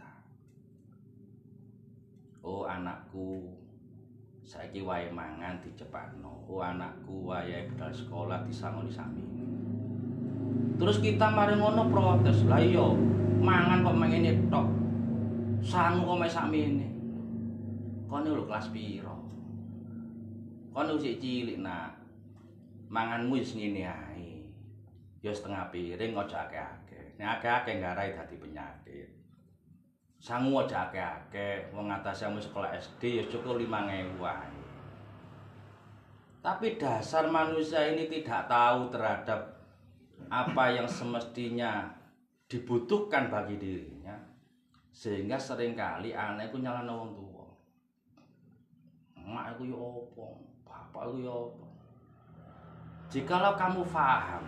Oh 2.47 2.63
anakku, 2.63 3.43
saiki 4.47 4.87
wae 4.87 5.11
mangan 5.11 5.59
dicepatno. 5.59 6.47
Oh 6.47 6.63
anakku 6.63 7.27
wae 7.27 7.67
budal 7.67 7.91
sekolah 7.91 8.47
disangoni 8.47 8.87
sami. 8.87 9.27
Terus 10.79 11.03
kita 11.03 11.27
mari 11.27 11.59
ngono 11.59 11.91
protes. 11.91 12.47
Lah 12.47 12.63
iya, 12.63 12.87
mangan 13.43 13.83
kok 13.83 13.99
mengene 13.99 14.47
tok. 14.47 14.71
Sangu 15.59 16.07
kok 16.07 16.21
mek 16.23 16.31
sakmene. 16.31 16.87
Kone 18.07 18.31
lho 18.31 18.47
kelas 18.47 18.71
piro? 18.71 19.19
Kone 20.71 20.95
usik 20.95 21.19
cilik 21.19 21.59
nak. 21.59 21.99
Manganmu 22.87 23.43
wis 23.43 23.59
ngene 23.59 23.83
ae. 23.91 24.47
Ya 25.19 25.35
setengah 25.35 25.67
piring 25.75 26.15
aja 26.15 26.47
akeh-akeh. 26.47 27.19
Nek 27.19 27.43
akeh-akeh 27.43 27.83
ngarai 27.83 28.15
dadi 28.15 28.39
penyakit. 28.39 29.16
Sangu 30.27 30.59
aja 30.59 30.91
akeh-akeh, 30.91 31.71
wong 31.71 31.87
atas 31.87 32.27
yang 32.27 32.35
sekolah 32.35 32.75
SD 32.75 33.23
ya 33.23 33.25
cukup 33.31 33.63
5000 33.63 34.19
wae. 34.19 34.59
Tapi 36.43 36.75
dasar 36.75 37.31
manusia 37.31 37.87
ini 37.95 38.11
tidak 38.11 38.51
tahu 38.51 38.91
terhadap 38.91 39.39
apa 40.27 40.75
yang 40.75 40.91
semestinya 40.91 41.95
dibutuhkan 42.51 43.31
bagi 43.31 43.55
dirinya 43.55 44.19
sehingga 44.91 45.39
sering 45.39 45.79
kali 45.79 46.11
anak 46.11 46.51
itu 46.51 46.59
nyalano 46.59 47.07
wong 47.07 47.11
tua 47.15 47.47
mak 49.27 49.55
aku 49.55 49.63
ya 49.71 49.79
apa? 49.79 50.27
Bapak 50.67 51.03
aku 51.07 51.17
ya 51.23 51.35
apa? 51.35 51.67
Jikalau 53.15 53.55
kamu 53.55 53.83
paham 53.95 54.45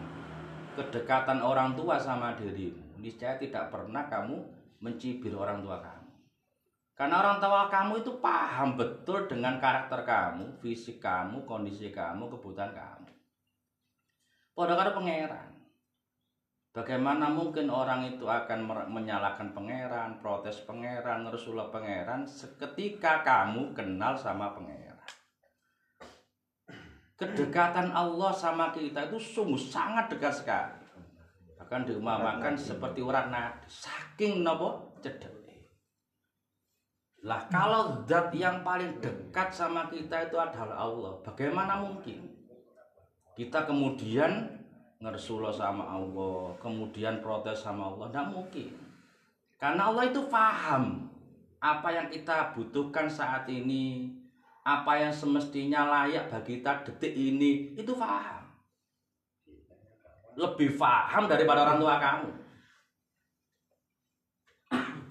kedekatan 0.75 1.39
orang 1.39 1.79
tua 1.79 1.95
sama 1.95 2.35
dirimu 2.35 2.99
niscaya 2.99 3.39
tidak 3.39 3.71
pernah 3.71 4.07
kamu 4.11 4.58
mencibir 4.79 5.35
orang 5.35 5.63
tua 5.63 5.79
kamu 5.83 6.13
karena 6.99 7.15
orang 7.23 7.37
tua 7.39 7.71
kamu 7.71 7.93
itu 8.03 8.13
paham 8.19 8.75
betul 8.75 9.31
dengan 9.31 9.59
karakter 9.63 10.03
kamu 10.03 10.59
fisik 10.59 10.99
kamu 10.99 11.47
kondisi 11.47 11.91
kamu 11.95 12.27
kebutuhan 12.31 12.75
kamu 12.75 13.11
pada 14.55 14.75
karo 14.75 14.91
pangeran 14.99 15.59
Bagaimana 16.79 17.27
mungkin 17.33 17.75
orang 17.75 18.07
itu 18.07 18.23
akan 18.23 18.71
menyalahkan 18.93 19.51
pangeran, 19.51 20.23
protes 20.23 20.63
pangeran, 20.63 21.27
ngerusulah 21.27 21.75
pangeran 21.75 22.23
seketika 22.23 23.27
kamu 23.27 23.75
kenal 23.75 24.15
sama 24.15 24.55
pangeran. 24.55 24.95
Kedekatan 27.19 27.91
Allah 27.91 28.31
sama 28.31 28.71
kita 28.71 29.11
itu 29.11 29.19
sungguh 29.19 29.59
sangat 29.59 30.07
dekat 30.07 30.31
sekali. 30.39 30.78
Bahkan 31.69 31.85
diumpamakan 31.85 32.57
seperti 32.57 33.05
urat 33.05 33.29
nadi, 33.29 33.69
saking 33.69 34.41
nopo 34.41 34.97
cedek. 35.05 35.37
Lah 37.29 37.45
kalau 37.53 38.09
zat 38.09 38.33
yang 38.33 38.65
paling 38.65 39.05
dekat 39.05 39.53
sama 39.53 39.93
kita 39.93 40.33
itu 40.33 40.41
adalah 40.41 40.81
Allah, 40.81 41.21
bagaimana 41.21 41.77
mungkin 41.85 42.25
kita 43.37 43.69
kemudian 43.69 44.49
ngersulo 44.97 45.53
sama 45.53 45.93
Allah, 45.93 46.57
kemudian 46.57 47.21
protes 47.21 47.61
sama 47.61 47.93
Allah, 47.93 48.09
tidak 48.09 48.33
mungkin. 48.33 48.73
Karena 49.61 49.93
Allah 49.93 50.09
itu 50.09 50.25
paham 50.33 51.05
apa 51.61 51.89
yang 51.93 52.09
kita 52.09 52.57
butuhkan 52.57 53.13
saat 53.13 53.45
ini, 53.53 54.09
apa 54.65 54.97
yang 54.97 55.13
semestinya 55.13 55.85
layak 55.85 56.33
bagi 56.33 56.65
kita 56.65 56.81
detik 56.89 57.13
ini, 57.13 57.77
itu 57.77 57.93
paham. 57.93 58.48
Lebih 60.39 60.79
paham 60.79 61.27
daripada 61.27 61.67
orang 61.67 61.79
tua 61.83 61.97
kamu. 61.99 62.31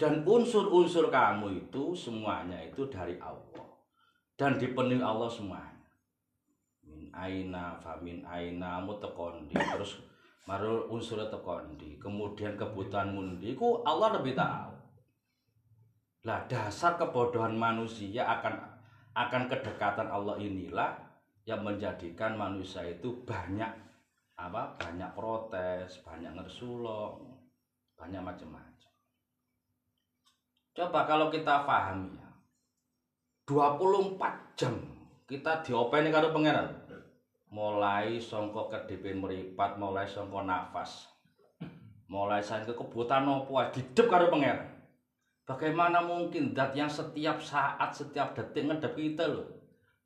Dan 0.00 0.24
unsur-unsur 0.24 1.12
kamu 1.12 1.68
itu 1.68 1.92
semuanya 1.92 2.56
itu 2.64 2.88
dari 2.88 3.20
Allah. 3.20 3.68
Dan 4.38 4.56
dipenuhi 4.56 5.02
Allah 5.02 5.28
semuanya 5.28 5.78
min 6.88 7.12
aina 7.12 7.76
fa 7.78 8.00
min 8.00 8.24
aina 8.24 8.80
mutekondi 8.80 9.54
terus 9.54 10.00
marul 10.48 10.88
unsur 10.88 11.20
tekondi 11.28 12.00
kemudian 12.00 12.56
kebutuhan 12.56 13.12
mundi 13.12 13.52
ku 13.52 13.84
Allah 13.84 14.18
lebih 14.18 14.34
tahu 14.34 14.72
lah 16.26 16.42
dasar 16.50 16.96
kebodohan 16.96 17.54
manusia 17.54 18.24
akan 18.26 18.56
akan 19.14 19.42
kedekatan 19.46 20.08
Allah 20.08 20.40
inilah 20.40 20.96
yang 21.44 21.62
menjadikan 21.62 22.34
manusia 22.34 22.84
itu 22.84 23.22
banyak 23.24 23.70
apa? 24.38 24.78
Banyak 24.78 25.10
protes 25.18 25.98
banyak 26.06 26.32
ngersulong 26.38 27.18
banyak 27.98 28.22
macam-macam. 28.22 28.92
Coba 30.72 31.00
kalau 31.10 31.26
kita 31.34 31.66
pahami 31.66 32.14
ya. 32.14 32.30
24 33.50 34.54
jam 34.54 34.74
kita 35.26 35.66
diopeni 35.66 36.14
karo 36.14 36.30
pangeran. 36.30 36.86
Mulai 37.48 38.20
songko 38.20 38.70
kedip 38.70 39.02
meripat 39.02 39.80
mulai 39.80 40.06
songko 40.06 40.46
nafas. 40.46 41.10
Mulai 42.08 42.40
saking 42.40 42.72
kebutuhan 42.72 43.26
opo 43.26 43.58
wae 43.58 43.74
didep 43.74 44.06
karo 44.06 44.30
pangeran. 44.30 44.78
Bagaimana 45.48 46.04
mungkin 46.04 46.52
dat 46.54 46.76
yang 46.76 46.92
setiap 46.92 47.40
saat 47.42 47.90
setiap 47.90 48.36
detik 48.36 48.68
ngedep 48.68 48.94
kita 48.94 49.26
loh 49.26 49.58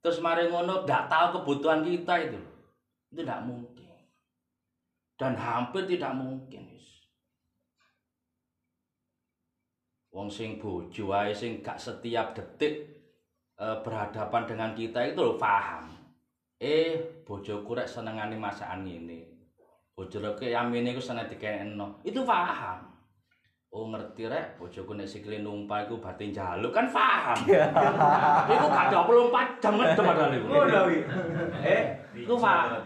terus 0.02 0.18
mari 0.18 0.50
ngono 0.50 0.82
ndak 0.82 1.06
tahu 1.06 1.40
kebutuhan 1.40 1.86
kita 1.86 2.14
itu 2.26 2.34
loh. 2.34 2.54
itu 3.14 3.22
tidak 3.22 3.40
mungkin 3.46 3.71
dan 5.20 5.36
hampir 5.36 5.84
tidak 5.86 6.12
mungkin 6.16 6.72
wong 10.12 10.28
sing 10.28 10.60
bojo 10.60 11.08
wae 11.08 11.32
sing 11.32 11.64
gak 11.64 11.80
setiap 11.80 12.36
detik 12.36 12.84
eh, 13.56 13.76
berhadapan 13.80 14.44
dengan 14.44 14.70
kita 14.76 15.00
itu 15.08 15.18
lho 15.24 15.40
paham. 15.40 15.88
Eh, 16.62 17.24
bojoku 17.26 17.74
rek 17.74 17.90
senengane 17.90 18.38
masakan 18.38 18.86
ngene. 18.86 19.26
Bojoku 19.98 20.46
yamine 20.46 20.94
iku 20.94 21.02
seneng 21.02 21.26
dikekno. 21.26 21.98
Itu 22.06 22.22
paham. 22.22 22.92
Oh 23.72 23.88
ngerti 23.88 24.28
rek, 24.28 24.60
bojoku 24.60 24.92
nek 24.94 25.08
sikile 25.08 25.40
numpak 25.40 25.88
iku 25.88 25.96
batin 25.96 26.28
jaluk 26.30 26.76
kan 26.76 26.86
paham. 26.92 27.40
iku 28.52 28.66
gak 28.68 28.92
24 28.92 29.64
jam 29.64 29.72
ngedem 29.80 30.04
padahal 30.04 30.32
iku. 30.36 30.46
Ngono. 30.46 30.80
Eh, 31.64 31.82
iku 32.20 32.34
paham. 32.36 32.84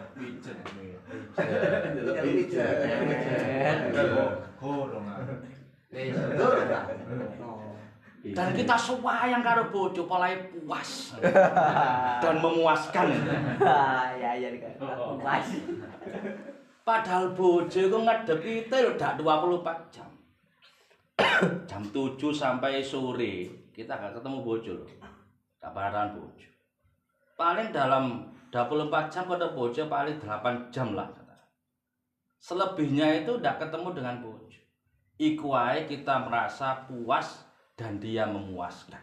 Dan 8.34 8.48
kita 8.58 8.74
sayang 8.74 9.42
karo 9.44 9.70
bojo 9.70 10.02
polahe 10.08 10.50
puas. 10.50 11.14
Dan 12.22 12.36
memuaskan. 12.42 13.06
ya 14.18 14.32
ya 14.34 14.48
pas 15.22 15.46
Padahal 16.86 17.34
bojo 17.34 17.78
iku 17.82 17.98
ngedep 18.06 18.38
kita 18.38 18.76
lho 18.78 18.94
dak 18.94 19.18
24 19.18 19.90
jam. 19.90 20.06
jam 21.66 21.82
7 21.82 22.14
sampai 22.30 22.78
sore 22.78 23.50
kita 23.74 23.98
gak 23.98 24.14
ketemu 24.14 24.38
bojo 24.42 24.72
lho. 24.82 24.86
Gak 25.58 25.74
pacaran 25.74 26.14
bojo. 26.14 26.48
Paling 27.34 27.74
dalam 27.74 28.30
24 28.54 29.10
jam 29.10 29.26
ketemu 29.26 29.54
bojo 29.54 29.82
paling 29.90 30.16
8 30.22 30.70
jam 30.70 30.94
lah. 30.94 31.10
Selebihnya 32.40 33.24
itu 33.24 33.40
ndak 33.40 33.62
ketemu 33.62 33.88
dengan 33.96 34.16
bojo. 34.22 34.60
Iku 35.16 35.56
wae 35.56 35.88
kita 35.88 36.28
merasa 36.28 36.84
puas 36.84 37.44
dan 37.76 37.96
dia 37.96 38.28
memuaskan. 38.28 39.00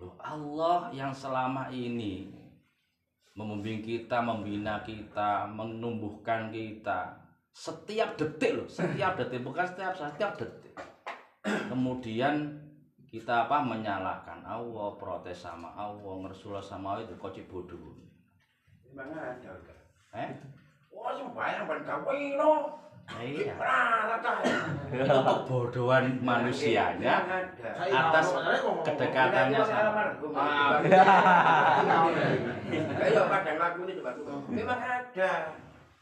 Loh, 0.00 0.16
Allah 0.20 0.92
yang 0.92 1.16
selama 1.16 1.72
ini 1.72 2.28
membimbing 3.34 3.80
kita, 3.80 4.20
membina 4.20 4.84
kita, 4.84 5.48
menumbuhkan 5.48 6.52
kita 6.52 7.24
setiap 7.54 8.18
detik 8.18 8.52
loh, 8.58 8.68
setiap 8.68 9.14
detik 9.18 9.46
bukan 9.46 9.62
setiap 9.62 9.94
saat, 9.94 10.18
setiap 10.18 10.34
detik. 10.34 10.74
Kemudian 11.70 12.50
kita 13.06 13.46
apa 13.46 13.62
menyalahkan 13.62 14.42
Allah, 14.42 14.98
protes 14.98 15.46
sama 15.46 15.70
Allah, 15.78 16.26
ngersulah 16.26 16.58
sama 16.58 16.98
Allah 16.98 17.06
itu 17.06 17.14
kocik 17.14 17.46
bodoh. 17.46 17.78
Memang 18.90 19.14
ada. 19.14 19.54
Eh? 20.18 20.30
Wah, 20.94 21.12
sembayang 21.18 21.64
ban 21.66 21.80
kawino. 21.82 22.52
Iya. 23.20 23.52
Kebodohan 25.04 26.24
manusianya 26.24 27.20
atas 27.92 28.26
kedekatannya 28.80 29.60
sama 29.60 30.02
Ah, 30.32 30.80
kadang 33.28 33.56
lagu 33.60 33.78
ini 33.84 33.92
coba 34.00 34.10
Memang 34.48 34.80
ada. 34.80 35.32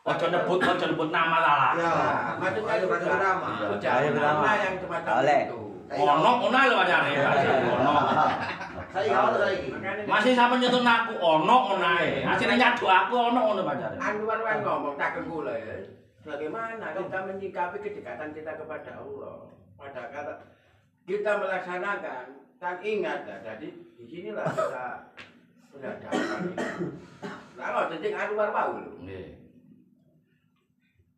Ojo 0.03 0.25
nyebut, 0.31 0.59
ojo 0.63 0.85
nyebut 0.87 1.11
nama 1.15 1.39
lah. 1.43 1.75
Ya, 1.79 1.91
maksudnya 2.39 2.75
itu 2.79 2.87
drama. 2.91 3.49
Ayo 3.79 4.11
drama. 4.15 4.51
yang 4.59 4.75
semacam 4.83 5.13
Oleh. 5.23 5.41
itu. 5.47 5.61
Ono, 5.93 6.31
ono 6.43 6.59
lho 6.59 6.75
pacare. 6.83 7.13
Ono. 7.71 7.95
Saya 8.93 9.09
kalau 9.09 9.41
lagi. 9.41 9.73
Makanya 9.73 10.05
Masih 10.05 10.33
sampe 10.37 10.61
nyentuh 10.61 10.85
aku 10.85 11.17
ono 11.17 11.57
ono 11.73 11.87
ae. 11.97 12.21
Asline 12.21 12.61
nyadu 12.61 12.85
aku 12.85 13.15
ono 13.17 13.41
ono 13.57 13.61
pacare. 13.65 13.97
Anwar 13.97 14.39
kan 14.45 14.61
ngomong 14.61 14.95
tak 15.01 15.25
kula 15.25 15.57
ya. 15.57 15.77
Bagaimana 16.23 16.93
kita 16.93 17.19
menyikapi 17.25 17.77
kedekatan 17.81 18.37
kita 18.37 18.53
kepada 18.61 19.01
Allah? 19.01 19.49
Pada 19.81 20.13
kata 20.13 20.35
kita 21.09 21.41
melaksanakan 21.41 22.25
dan 22.63 22.77
ingat 22.79 23.27
ya, 23.27 23.37
jadi 23.43 23.69
di 23.99 24.05
sinilah 24.07 24.47
kita 24.55 24.87
berhadapan. 25.75 26.41
Nah, 27.59 27.91
jadi 27.91 28.09
Anwar 28.15 28.55
mau 28.55 28.79
lho. 28.79 29.03
Nggih. 29.03 29.41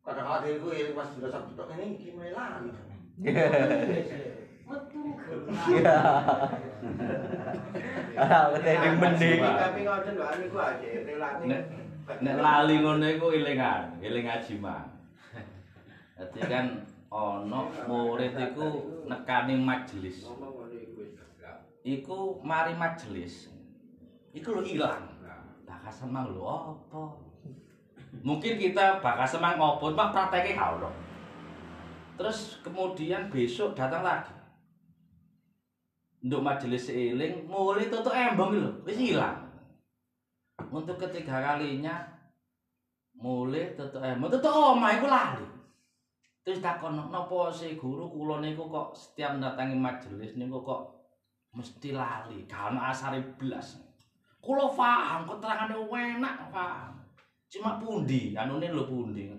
Kadang 0.05 0.29
adikku 0.37 0.69
yang 0.73 0.93
pas 0.93 1.09
sudah 1.11 1.29
sabtu 1.33 1.65
ini 1.75 1.97
gimana 1.97 2.61
lagi? 2.61 2.69
Iya. 5.69 5.97
Ah, 8.15 8.47
ketene 8.55 8.95
mending. 8.95 9.43
Tapi 9.43 9.83
ngoten 9.83 10.15
lho 10.15 10.27
niku 10.39 10.55
aja 10.55 10.87
relatif. 11.03 11.47
Nek 11.51 11.61
nek 12.23 12.35
lali 12.39 12.75
ngono 12.79 13.05
iku 13.11 13.27
elingan, 13.35 13.99
eling 13.99 14.23
ngaji 14.23 14.53
mang. 14.63 14.87
Dadi 16.15 16.39
kan 16.47 16.87
ono 17.11 17.67
murid 17.91 18.39
iku 18.39 18.67
nekani 19.11 19.59
majelis. 19.59 20.23
Iku 21.83 22.39
mari 22.39 22.71
majelis. 22.79 23.51
Iku 24.31 24.47
lho 24.55 24.63
ilang. 24.63 25.11
Bakal 25.67 25.91
semang 25.91 26.31
lho 26.31 26.47
apa? 26.47 27.03
Mungkin 28.23 28.55
kita 28.55 29.03
bakal 29.03 29.27
semang 29.27 29.59
ngopo, 29.59 29.91
Pak 29.91 30.15
prakteknya 30.15 30.79
ono. 30.79 30.87
Terus 32.15 32.63
kemudian 32.63 33.27
besok 33.27 33.75
datang 33.75 34.07
lagi. 34.07 34.34
Untuk 36.25 36.41
majelis 36.41 36.89
eling, 36.89 37.45
mulai 37.45 37.85
tutup 37.85 38.09
embong 38.09 38.57
lho, 38.57 38.81
wis 38.81 38.97
hilang. 38.97 39.45
Untuk 40.73 40.97
ketiga 40.97 41.37
kalinya 41.37 42.01
mulai 43.13 43.77
tutup 43.77 44.01
embong, 44.01 44.33
tutup 44.33 44.49
omah 44.73 44.97
iku 44.97 45.05
lali. 45.05 45.45
Terus 46.41 46.65
takon 46.65 46.97
napa 46.97 47.53
si 47.53 47.77
guru 47.77 48.09
kula 48.09 48.41
niku 48.41 48.69
kok 48.73 48.97
setiap 48.97 49.37
mendatangi 49.37 49.77
majelis 49.77 50.33
niku 50.33 50.65
kok 50.65 50.81
mesti 51.53 51.93
lali, 51.93 52.49
ono 52.49 52.81
asare 52.81 53.21
blas. 53.37 53.77
Kula 54.41 54.73
paham 54.73 55.29
keterangane 55.29 55.77
enak 55.77 56.49
paham. 56.49 57.05
Cuma 57.49 57.77
pundi, 57.77 58.33
anune 58.33 58.69
lho 58.73 58.85
pundi. 58.89 59.29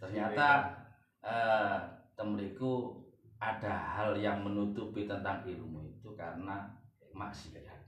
Ternyata 0.00 0.72
eh 1.20 1.76
temriku 2.16 2.96
ada 3.40 3.72
hal 3.72 4.20
yang 4.20 4.44
menutupi 4.44 5.08
tentang 5.08 5.40
ilmu 5.48 5.71
karena 6.22 6.56
maksiat. 7.10 7.82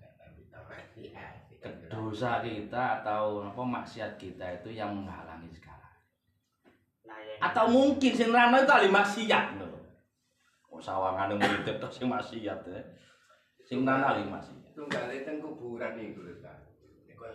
Dosa 1.88 2.42
kita 2.42 3.00
atau 3.00 3.46
apa 3.46 3.62
maksiat 3.62 4.18
kita 4.18 4.60
itu 4.60 4.74
yang 4.74 4.92
menghalangi 4.92 5.48
segala. 5.54 5.88
Atau 7.38 7.70
mungkin 7.70 8.12
sing 8.12 8.34
rano 8.34 8.58
itu 8.58 8.72
ahli 8.74 8.90
maksiat 8.90 9.62
lho. 9.62 9.70
Oh 10.68 10.82
sawangane 10.82 11.38
murid 11.38 11.78
tok 11.78 11.94
sing 11.94 12.10
maksiat 12.10 12.58
ya. 12.66 12.82
Sing 13.62 13.86
rano 13.86 14.04
ahli 14.04 14.26
maksiat. 14.28 14.74
Tunggale 14.74 15.22
teng 15.22 15.38
kuburan 15.38 15.96
iku 15.96 16.26
lho 16.26 16.34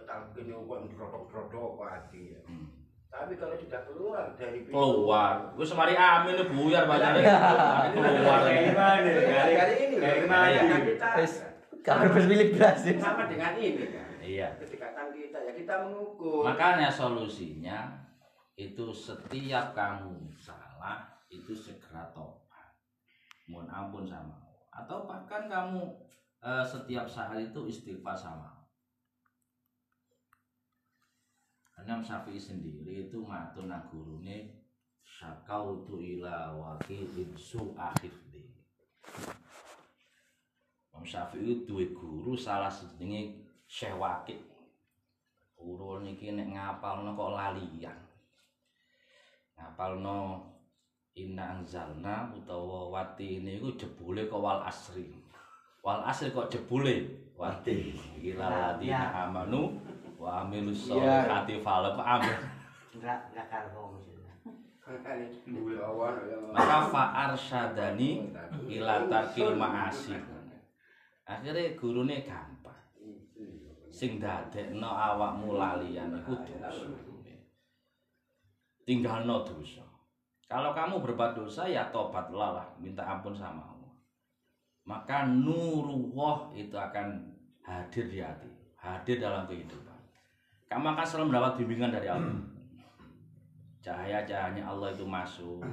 talqin 0.06 0.50
yo 0.50 0.62
kok 0.70 0.80
ndrodok-ndrodok 0.86 1.78
pati 1.82 2.38
ya. 2.38 2.42
Hmm. 2.46 2.79
Tapi 3.10 3.34
kalau 3.42 3.58
sudah 3.58 3.82
keluar 3.90 4.38
dari 4.38 4.62
pintu 4.64 4.78
Keluar. 4.78 5.50
Wis 5.58 5.74
mari 5.74 5.98
amin 5.98 6.38
buyar 6.54 6.86
bacane. 6.86 7.26
Keluar. 7.26 8.40
Kali 8.46 9.74
ini 9.82 9.96
Kayak 9.98 10.18
gimana 10.24 10.46
gimana? 10.54 10.86
kita 10.86 11.08
Wis 11.18 11.34
kalau 11.82 12.12
berpilih 12.14 12.54
belas 12.54 12.80
ya. 12.86 12.94
sama 13.02 13.26
dengan 13.26 13.54
ini 13.58 13.86
kan. 13.90 14.08
Iya. 14.22 14.48
Kedekatan 14.62 15.10
kita 15.10 15.38
ya 15.42 15.52
kita 15.58 15.76
mengukur. 15.90 16.46
Makanya 16.46 16.92
solusinya 16.92 17.98
itu 18.54 18.94
setiap 18.94 19.74
kamu 19.74 20.30
salah 20.38 21.10
itu 21.34 21.56
segera 21.56 22.06
tobat. 22.14 22.76
Mohon 23.50 23.68
ampun 23.74 24.04
sama 24.06 24.38
Allah. 24.38 24.64
Atau 24.86 25.10
bahkan 25.10 25.50
kamu 25.50 25.82
eh, 26.46 26.62
setiap 26.62 27.10
saat 27.10 27.42
itu 27.42 27.66
istighfar 27.66 28.14
sama 28.14 28.46
Allah. 28.54 28.59
Imam 31.80 32.04
Syafi'i 32.04 32.40
sendiri 32.40 33.08
itu 33.08 33.24
matur 33.24 33.66
nang 33.66 33.88
gurune 33.88 34.52
syakautu 35.06 36.00
ila 36.00 36.52
waqidin 36.54 37.32
su'ahifdi. 37.34 38.44
Imam 40.92 41.04
Syafi'i 41.08 41.64
duwe 41.64 41.96
guru 41.96 42.36
salah 42.36 42.72
sejenenge 42.72 43.48
Syekh 43.70 43.96
Waqid. 43.96 44.42
Guru 45.56 46.04
niki 46.04 46.36
nek 46.36 46.52
ngapalno 46.56 47.16
kok 47.16 47.36
lalian. 47.36 48.00
Ngapalno 49.56 50.50
Inna 51.20 51.60
anzalna 51.60 52.32
utawa 52.32 52.88
wati 52.96 53.44
niku 53.44 53.76
jebule 53.76 54.32
kok 54.32 54.40
wal 54.40 54.64
asri. 54.64 55.12
Wal 55.84 56.00
asri 56.08 56.32
kok 56.32 56.48
jebule 56.48 57.28
wati. 57.36 57.92
Iki 58.16 58.40
ladina 58.40 59.28
amanu 59.28 59.76
wa 60.20 60.44
amilus 60.44 60.92
sholihati 60.92 61.64
falem 61.64 61.96
amin. 61.96 62.40
Enggak, 62.92 63.32
enggak 63.32 63.48
karo 63.48 63.96
maksudnya. 63.96 64.36
Maka 66.52 66.78
fa 66.92 67.04
arsyadani 67.32 68.28
ila 68.68 69.08
tarkil 69.08 69.56
ma'asi. 69.56 70.20
Akhirnya 71.24 71.78
gurune 71.80 72.26
gampang. 72.28 72.84
Sing 73.90 74.20
dadekno 74.20 74.90
awakmu 74.92 75.56
lalian 75.56 76.20
iku 76.20 76.36
dosa. 76.36 76.86
Tinggalno 78.84 79.46
dosa. 79.46 79.86
Kalau 80.50 80.74
kamu 80.74 81.06
berbuat 81.06 81.38
dosa 81.38 81.70
ya 81.70 81.94
tobatlah 81.94 82.58
lah, 82.58 82.68
minta 82.82 83.06
ampun 83.06 83.38
sama 83.38 83.62
Allah. 83.62 83.94
Maka 84.90 85.30
nurullah 85.30 86.50
itu 86.58 86.74
akan 86.74 87.30
hadir 87.62 88.10
di 88.10 88.18
hati, 88.18 88.50
hadir 88.74 89.22
dalam 89.22 89.46
kehidupan. 89.46 89.89
Kamu 90.70 90.86
akan 90.94 91.02
selalu 91.02 91.34
mendapat 91.34 91.52
bimbingan 91.58 91.90
dari 91.90 92.06
Allah. 92.06 92.38
Cahaya-cahayanya 93.82 94.70
Allah 94.70 94.94
itu 94.94 95.02
masuk, 95.02 95.66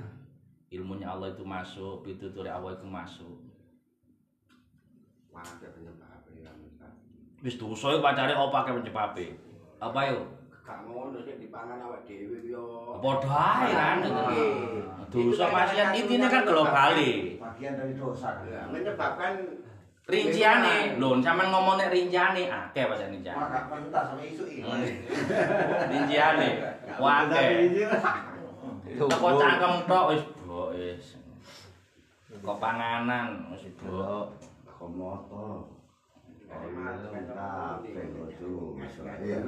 ilmunya 0.72 1.05
Allah 1.05 1.36
itu 1.36 1.44
masuk, 1.44 2.01
pitutur 2.01 2.49
Allah 2.49 2.72
itu 2.72 2.88
masuk. 2.88 3.36
Wadah 5.28 5.68
penyebab 5.68 6.24
ya. 6.32 6.49
Wis 7.44 7.61
dosa 7.61 8.01
pacare 8.01 8.32
apa 8.32 8.59
ke 8.64 8.70
pencepape? 8.72 9.26
Apa 9.76 10.01
yo? 10.09 10.32
Gak 10.64 10.82
ngono 10.88 11.20
sih 11.20 11.36
dipangan 11.36 11.76
awak 11.76 12.09
dhewe 12.09 12.40
yo. 12.49 12.97
Padha 13.05 13.68
ae 13.68 13.70
kan. 13.76 13.99
Dosa 15.12 15.44
maksiat 15.53 15.92
intinya 15.92 16.32
kan 16.32 16.42
globale. 16.49 17.36
Bagian 17.36 17.76
dari 17.76 17.92
dosa. 17.92 18.40
Ya, 18.49 18.64
menyebabkan 18.72 19.61
Rinciane, 20.07 20.94
lho 21.02 21.18
sampean 21.18 21.50
ngomong 21.50 21.82
nek 21.82 21.90
rinciane 21.90 22.46
akeh 22.46 22.86
pancen 22.86 23.11
rinciane. 23.11 23.42
Maka 23.42 23.66
pentas 23.66 24.14
sampai 24.14 24.30
isu 24.30 24.46
ini. 24.46 24.62
Rinciane 25.90 26.48
akeh. 26.94 27.74
Teko 28.94 29.28
cangkem 29.34 29.82
tok 29.90 30.14
wis 30.14 30.22
blok 30.46 30.78
wis. 30.78 31.18
Kok 32.38 32.62
panganan 32.62 33.50
wis 33.50 33.66
blok. 33.82 34.30
Komoto. 34.62 35.74
Iya. 39.26 39.38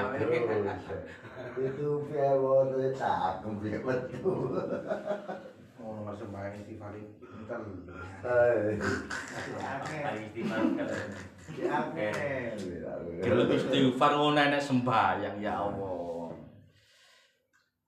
Itu 1.60 2.04
pewo 2.08 2.68
tuh 2.72 2.88
cakep 2.96 3.54
dia 3.60 3.78
betul. 3.84 4.56
Oh, 5.80 5.96
nomor 5.96 6.12
sembahyang 6.12 6.60
istighfar 6.60 6.92
pinter. 6.92 7.60
Gelem 13.24 13.48
istighfar 13.48 14.12
ngono 14.14 14.36
nek 14.36 14.60
sembahyang 14.60 15.36
ya 15.40 15.56
Allah. 15.56 16.30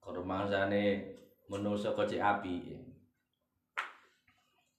Kormangsane 0.03 0.82
manusa 1.47 1.93
kok 1.93 2.09
cek 2.09 2.24
api. 2.24 2.57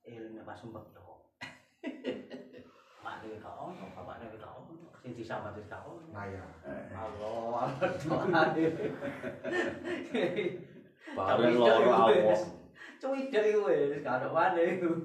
ilmu 0.03 0.43
pas 0.43 0.59
sumpah 0.59 0.83
to. 0.91 1.07
Mak 3.03 3.15
dhewe 3.23 3.39
gak 3.39 3.55
ono, 3.55 3.87
bapak 3.95 4.19
dhewe 4.19 4.35
gak 4.35 4.51
ono, 4.51 4.91
sing 4.99 5.15
disambati 5.15 5.63
gak 5.67 5.83
ono. 5.87 6.11
Nah 6.11 6.27
ya. 6.27 6.43
Allah, 6.91 7.71
Allah. 7.71 8.51
Bareng 11.15 11.55
loro 11.55 11.91
Allah. 11.91 12.39
Cuwi 13.03 13.27
iku 13.27 13.67
wis 13.67 13.99
gak 13.99 14.23
ono 14.23 14.31
maneh 14.31 14.79
iku. 14.79 14.95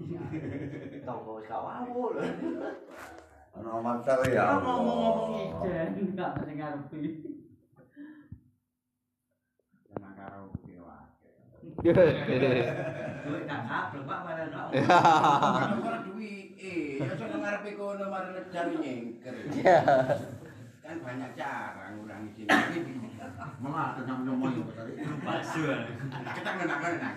Tonggo 1.04 1.36
wis 1.36 1.44
gak 1.44 1.60
wawul. 1.60 2.16
Ono 3.60 3.70
mantap 3.84 4.24
ya. 4.32 4.56
Ngomong-ngomong 4.56 5.60
iden 5.68 6.16
gak 6.16 6.32
sing 6.40 6.56
ngarepi. 6.56 7.00
Sama 9.92 10.16
karo 10.16 10.48
dewa. 10.64 11.12
Duit 13.28 13.52
Pak. 13.52 14.20
Ora 17.04 17.36
ngarepe 17.36 17.70
kono 17.76 18.04
cari 18.48 18.74
nyengker. 18.80 19.34
Kan 20.80 20.96
banyak 21.04 21.30
cara 21.36 21.84
ngurangi 22.00 22.32
sini. 22.32 23.03
Malah 23.60 23.96
kenyang 23.96 24.20
nyomoy 24.24 24.52
kok 24.52 24.74
tadi. 24.76 24.92
Kita 26.34 26.50
ngenak-ngenak. 26.54 27.14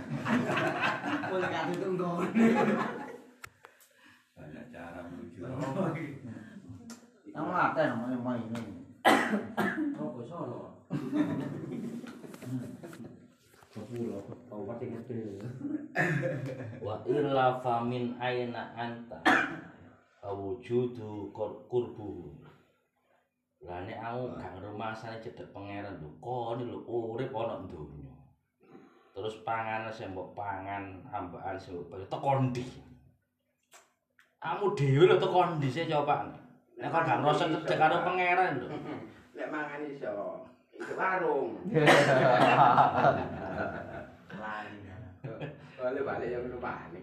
Boleh 1.28 1.48
gak 1.50 1.64
ditunggu. 1.72 2.10
Banyak 4.38 4.66
cara 4.70 5.00
menuju. 5.08 5.42
Yang 7.32 7.46
mata 7.46 7.82
namanya 7.86 8.18
main 8.18 8.46
ini. 8.54 8.74
Oh, 9.98 10.14
kok 10.14 10.26
sono. 10.30 10.60
Sepuluh. 13.68 14.22
Kau 14.48 14.64
pasti 14.66 14.86
gede. 14.90 15.42
Wa 16.82 17.02
illa 17.06 17.60
famin 17.62 18.16
aina 18.18 18.74
anta 18.74 19.20
awujudu 20.24 21.30
kur- 21.36 21.66
kurbu. 21.68 22.32
Lah 23.66 23.82
nek 23.82 23.98
aku 23.98 24.38
gak 24.38 24.54
ngrumahsane 24.54 25.18
cedhek 25.18 25.50
pangeran 25.50 25.98
lho, 25.98 26.10
kon 26.22 26.62
lho 26.62 26.78
urip 26.86 27.34
ana 27.34 27.66
donya. 27.66 28.14
Terus 29.18 29.42
panganan 29.42 29.90
sing 29.90 30.14
mbok 30.14 30.38
pangan, 30.38 31.02
ambakan 31.10 31.58
sing 31.58 31.74
mbok 31.74 32.06
teko 32.06 32.32
ndi? 32.38 32.62
Kamu 34.38 34.78
dhewe 34.78 35.10
lho 35.10 35.18
teko 35.18 35.58
ndi 35.58 35.68
sih 35.74 35.90
coba. 35.90 36.30
Nek 36.78 36.94
kon 36.94 37.08
gak 37.08 37.20
ngrasa 37.26 37.50
cedhek 37.50 37.82
karo 37.82 38.06
pangeran 38.06 38.62
lho. 38.62 38.68
Lek 39.38 39.50
mangan 39.50 39.82
iso. 39.90 40.46
Itu 40.78 40.94
warung. 40.94 41.58
Lali. 44.42 44.78
Balik-balik 45.78 46.30
yang 46.30 46.46
rumah 46.54 46.90
nih. 46.94 47.02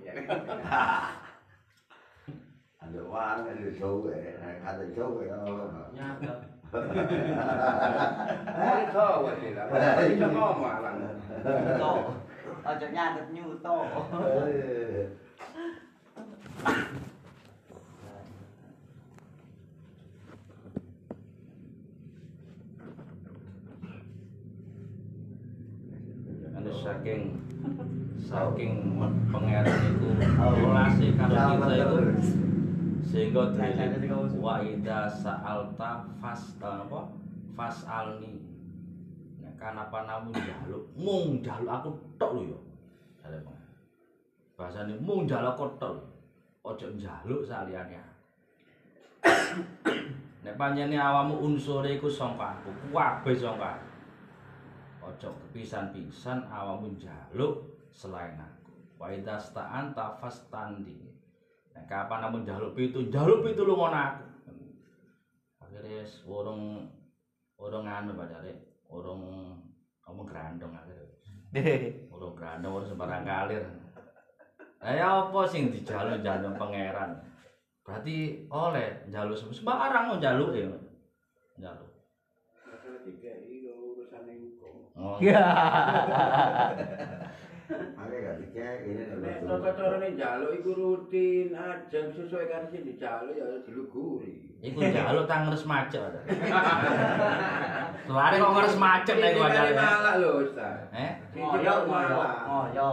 Ada 2.84 3.00
uang, 3.00 3.48
ada 3.48 3.68
cowok, 3.80 4.12
ada 4.60 4.84
cowok 4.92 5.22
ya. 5.24 5.36
Nyata. 5.96 6.32
Ini 6.74 7.30
tahu 8.92 9.30
sih 9.40 9.50
lah. 9.56 9.64
Bisa 10.04 10.26
ngomong 10.28 10.68
alang. 10.68 10.96
Nyuto. 11.44 11.92
Aja 12.64 12.86
nyantet 12.92 13.28
nyuto. 13.32 13.76
Anu 26.54 26.70
saking 26.82 27.20
saking 28.22 28.72
men- 28.98 29.18
pangeran 29.32 29.78
itu 29.90 30.06
relasi 30.38 31.06
karo 31.18 31.34
kita 31.34 31.74
itu 31.74 31.98
sehingga 33.14 33.46
diri 33.54 34.10
wa 34.42 34.58
ida 34.58 35.06
sa'alta 35.06 36.02
fas 36.18 36.58
apa? 36.58 37.06
Fasalni. 37.54 38.42
Nek 39.38 39.54
kanapa 39.54 40.02
namu 40.02 40.34
njaluk 40.34 40.82
mung 40.98 41.38
njaluk 41.38 41.70
aku 41.70 41.90
tok 42.18 42.42
lho 42.42 42.58
ya. 43.22 43.38
Bahasane 44.58 44.98
mung 44.98 45.30
njaluk 45.30 45.54
aku 45.54 45.78
tok 45.78 45.94
njaluk 46.98 47.46
saliyane 47.46 48.02
aku. 48.02 48.14
nek 50.42 50.58
panjenengan 50.58 51.14
awamu 51.14 51.38
unsure 51.38 51.94
iku 51.94 52.10
sangka 52.10 52.58
aku 52.58 52.74
kabeh 52.90 53.38
sangka 53.38 53.78
kepisan-pisan 55.22 56.50
awamu 56.50 56.90
njaluk 56.98 57.62
selain 57.94 58.34
aku. 58.42 58.74
Wa 58.98 59.14
idza 59.14 59.38
sta'anta 59.38 60.18
fastandi 60.18 61.13
nek 61.74 61.90
kapan 61.90 62.30
amun 62.30 62.46
njaluk 62.46 62.78
pitu? 62.78 63.10
Njaluk 63.10 63.42
pitu 63.42 63.66
lu 63.66 63.74
ngono 63.74 63.98
aku. 63.98 64.22
Akhirnya 65.66 66.06
wis 66.06 66.22
urung 66.22 66.86
urung 67.58 67.86
anu 67.90 68.14
pacare 68.14 68.78
urung 68.86 69.22
ngomong 70.06 70.26
grandong 70.30 70.70
akhirnya. 70.70 71.10
Urung 72.14 72.38
grandong 72.38 72.78
urung 72.78 72.90
sembarang 72.90 73.26
kalir. 73.26 73.66
Lah 74.84 74.92
ya 74.94 75.06
apa 75.26 75.40
sing 75.50 75.74
dijaluk 75.74 76.22
njaluk 76.22 76.54
pangeran? 76.54 77.18
Berarti 77.82 78.46
oleh 78.48 79.02
njaluk 79.10 79.36
sembarang 79.36 80.04
mau 80.08 80.16
njaluk 80.22 80.54
ya 80.54 80.70
njaluk 81.58 81.90
Masalah 82.66 83.06
tiga 83.06 83.30
urusan 83.78 84.26
hukum. 84.26 84.90
oh 84.98 85.14
Ada 87.74 88.14
gak 88.14 88.36
dikek 88.42 88.76
ini 88.86 89.02
Nek 89.18 89.38
tata 89.42 89.70
carane 89.74 90.08
njaluk 90.14 90.50
iku 90.60 90.70
rutin 90.74 91.48
aja 91.56 92.00
sesuai 92.12 92.50
karo 92.50 92.66
sing 92.70 92.82
dijaluk 92.86 93.34
ya 93.34 93.46
diluguri. 93.66 94.34
Iku 94.62 94.78
njaluk 94.80 95.26
tang 95.26 95.48
ngres 95.48 95.66
macet. 95.66 96.00
Lari 98.16 98.36
kok 98.36 98.54
ngres 98.54 98.76
macet 98.78 99.16
nek 99.18 99.34
gua 99.34 99.48
njaluk. 99.50 99.76
Malah 99.76 100.14
lho, 100.20 100.30
Ustaz. 100.46 100.78
Eh? 100.94 101.10
Ngoyo 101.34 101.74
ngoyo. 101.88 102.18
Ngoyo. 102.22 102.88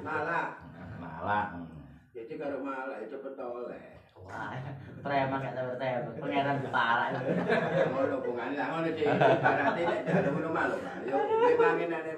Malah. 0.00 0.46
Malah. 0.96 1.44
Jadi 2.12 2.32
karo 2.36 2.60
malah 2.64 2.96
itu 3.00 3.16
cepet 3.16 3.36
oleh. 3.38 3.84
Wah, 4.22 4.54
preman 5.02 5.42
gak 5.42 5.54
tahu 5.58 5.74
preman. 5.76 6.14
Pangeran 6.22 6.56
kepala. 6.62 7.04
Ngono 7.90 8.14
hubungane 8.22 8.54
lah 8.54 8.66
ngono 8.70 8.88
sih. 8.94 9.04
Berarti 9.06 9.82
nek 9.82 10.00
jaluk 10.06 10.30
ngono 10.36 10.50
malu. 10.54 10.76
Yo 11.04 11.16
memangin 11.18 11.90
ane 11.90 12.12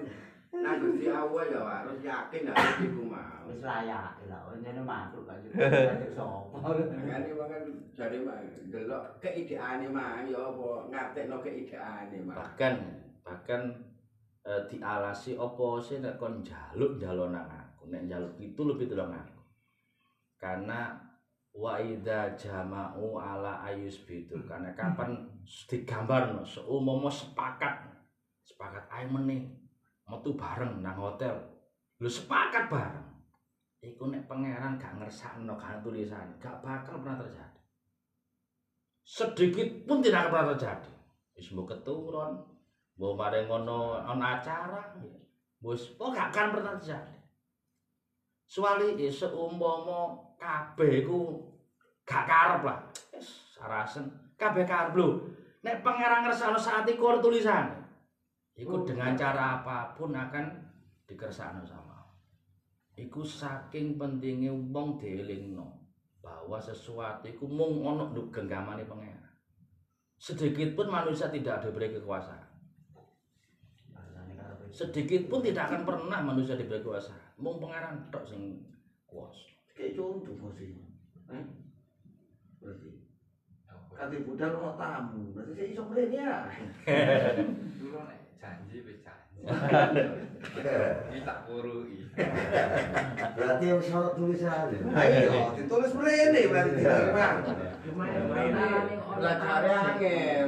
nang 0.62 0.78
Gusti 0.78 1.10
Allah 1.10 1.42
ya 1.50 1.60
harus 1.66 1.98
yakin 2.04 2.46
harus 2.46 2.76
iku 2.86 3.02
mau. 3.10 3.42
Wis 3.50 3.64
layak 3.64 4.22
lho, 4.30 4.54
njene 4.62 4.82
makhluk 4.86 5.26
kan. 5.26 5.42
Kayak 5.50 6.14
sopo. 6.14 6.62
Makane 6.62 7.30
mangan 7.34 7.64
jare 7.96 8.18
mah 8.22 8.38
delok 8.70 9.18
keideane 9.18 9.86
mah 9.90 10.22
ya 10.28 10.38
apa 10.38 10.68
ngartekno 10.92 11.36
keideane 11.42 12.18
mah. 12.22 12.36
Bahkan 12.38 12.74
bahkan 13.24 13.62
eh, 14.44 14.62
dialasi 14.68 15.40
opo 15.40 15.80
sih 15.80 15.98
nek 16.04 16.20
kon 16.20 16.44
njaluk 16.44 17.00
nang 17.00 17.48
aku 17.48 17.88
nek 17.88 18.04
njaluk 18.06 18.36
itu 18.38 18.60
lebih 18.62 18.92
tolong 18.92 19.16
aku 19.16 19.40
karena 20.36 20.92
wa 21.56 21.80
idza 21.80 22.36
jama'u 22.36 23.16
ala 23.16 23.64
ayus 23.64 24.04
bidu 24.04 24.36
karena 24.44 24.76
kapan 24.76 25.16
digambar 25.64 26.36
seumpama 26.44 27.08
sepakat 27.08 28.04
sepakat 28.44 28.84
ayo 28.92 29.08
meneh 29.16 29.48
metu 30.08 30.36
bareng 30.36 30.84
nang 30.84 30.96
hotel. 30.96 31.34
Lu 32.00 32.08
sepakat 32.08 32.68
bareng. 32.68 33.08
Iku 33.84 34.08
nek 34.08 34.24
pangeran 34.24 34.80
gak 34.80 34.96
ngersakno 34.96 35.60
kan 35.60 35.84
tulisan 35.84 36.40
gak 36.40 36.64
bakal 36.64 37.04
pernah 37.04 37.20
terjadi. 37.20 37.60
Sedikit 39.04 39.68
pun 39.84 40.00
tidak 40.00 40.32
pernah 40.32 40.56
terjadi. 40.56 40.92
Wis 41.36 41.52
mbok 41.52 41.76
keturun 41.76 42.32
mbok 42.96 43.12
mari 43.12 43.44
ngono 43.44 44.00
ana 44.00 44.40
acara. 44.40 44.96
Wis 45.60 45.92
oh 46.00 46.08
gak 46.08 46.32
akan 46.32 46.56
pernah 46.56 46.72
terjadi. 46.80 47.16
Soale 48.48 48.96
ya 48.96 49.12
seumpama 49.12 50.16
kabeh 50.40 51.04
iku 51.04 51.44
gak 52.08 52.24
karep 52.24 52.64
lah. 52.64 52.80
Wis 53.12 53.52
sarasen 53.52 54.08
kabeh 54.40 54.64
karep. 54.64 54.96
Lho. 54.96 55.28
Nek 55.60 55.84
pangeran 55.84 56.24
ngersakno 56.24 56.56
saat 56.56 56.88
iku 56.88 57.20
tulisan. 57.20 57.83
Iku 58.54 58.86
dengan 58.86 59.18
cara 59.18 59.60
apa 59.60 59.98
pun 59.98 60.14
akan 60.14 60.46
dikersakno 61.10 61.66
sama. 61.66 62.06
Iku 62.94 63.26
saking 63.26 63.98
pentingnya 63.98 64.54
wong 64.54 65.02
dielingno 65.02 65.66
bahwa 66.22 66.62
sesuatu 66.62 67.26
iku 67.26 67.50
mung 67.50 67.82
ana 67.82 68.14
nduk 68.14 68.30
genggamane 68.30 68.86
pangeran. 68.86 69.34
Sedikit 70.14 70.78
pun 70.78 70.86
manusia 70.86 71.26
tidak 71.26 71.66
diberi 71.66 71.90
kekuasaan. 71.98 72.54
Sedikit 74.70 75.26
pun 75.26 75.42
tidak 75.42 75.70
akan 75.70 75.82
pernah 75.82 76.22
manusia 76.22 76.54
diberi 76.54 76.78
kekuasaan. 76.78 77.42
Mung 77.42 77.58
pangeran 77.58 78.06
tok 78.14 78.22
sing 78.22 78.62
kuasa. 79.10 79.50
Kayak 79.74 79.98
contoh. 79.98 80.54
Eh? 81.34 81.44
Berarti. 82.62 82.90
Kati 83.94 84.26
budal 84.26 84.58
ono 84.58 84.74
tamu, 84.74 85.30
berarti 85.30 85.54
saya 85.54 85.66
iso 85.70 85.82
mrene 85.86 86.18
ya. 86.18 86.50
Janji 88.44 88.76
wis 88.84 88.98
janji. 89.00 89.40
Berarti 89.40 90.00
Iki 91.08 91.20
tak 91.24 91.38
purui. 91.48 92.04
yang 93.64 93.80
soal 93.80 94.12
tulisan. 94.12 94.68
Ayo, 94.92 95.56
ditulis 95.56 95.92
mrene 95.96 96.40
berarti 96.52 96.80
Bang. 97.16 97.36
Belajar 99.16 99.64
angel. 99.64 100.46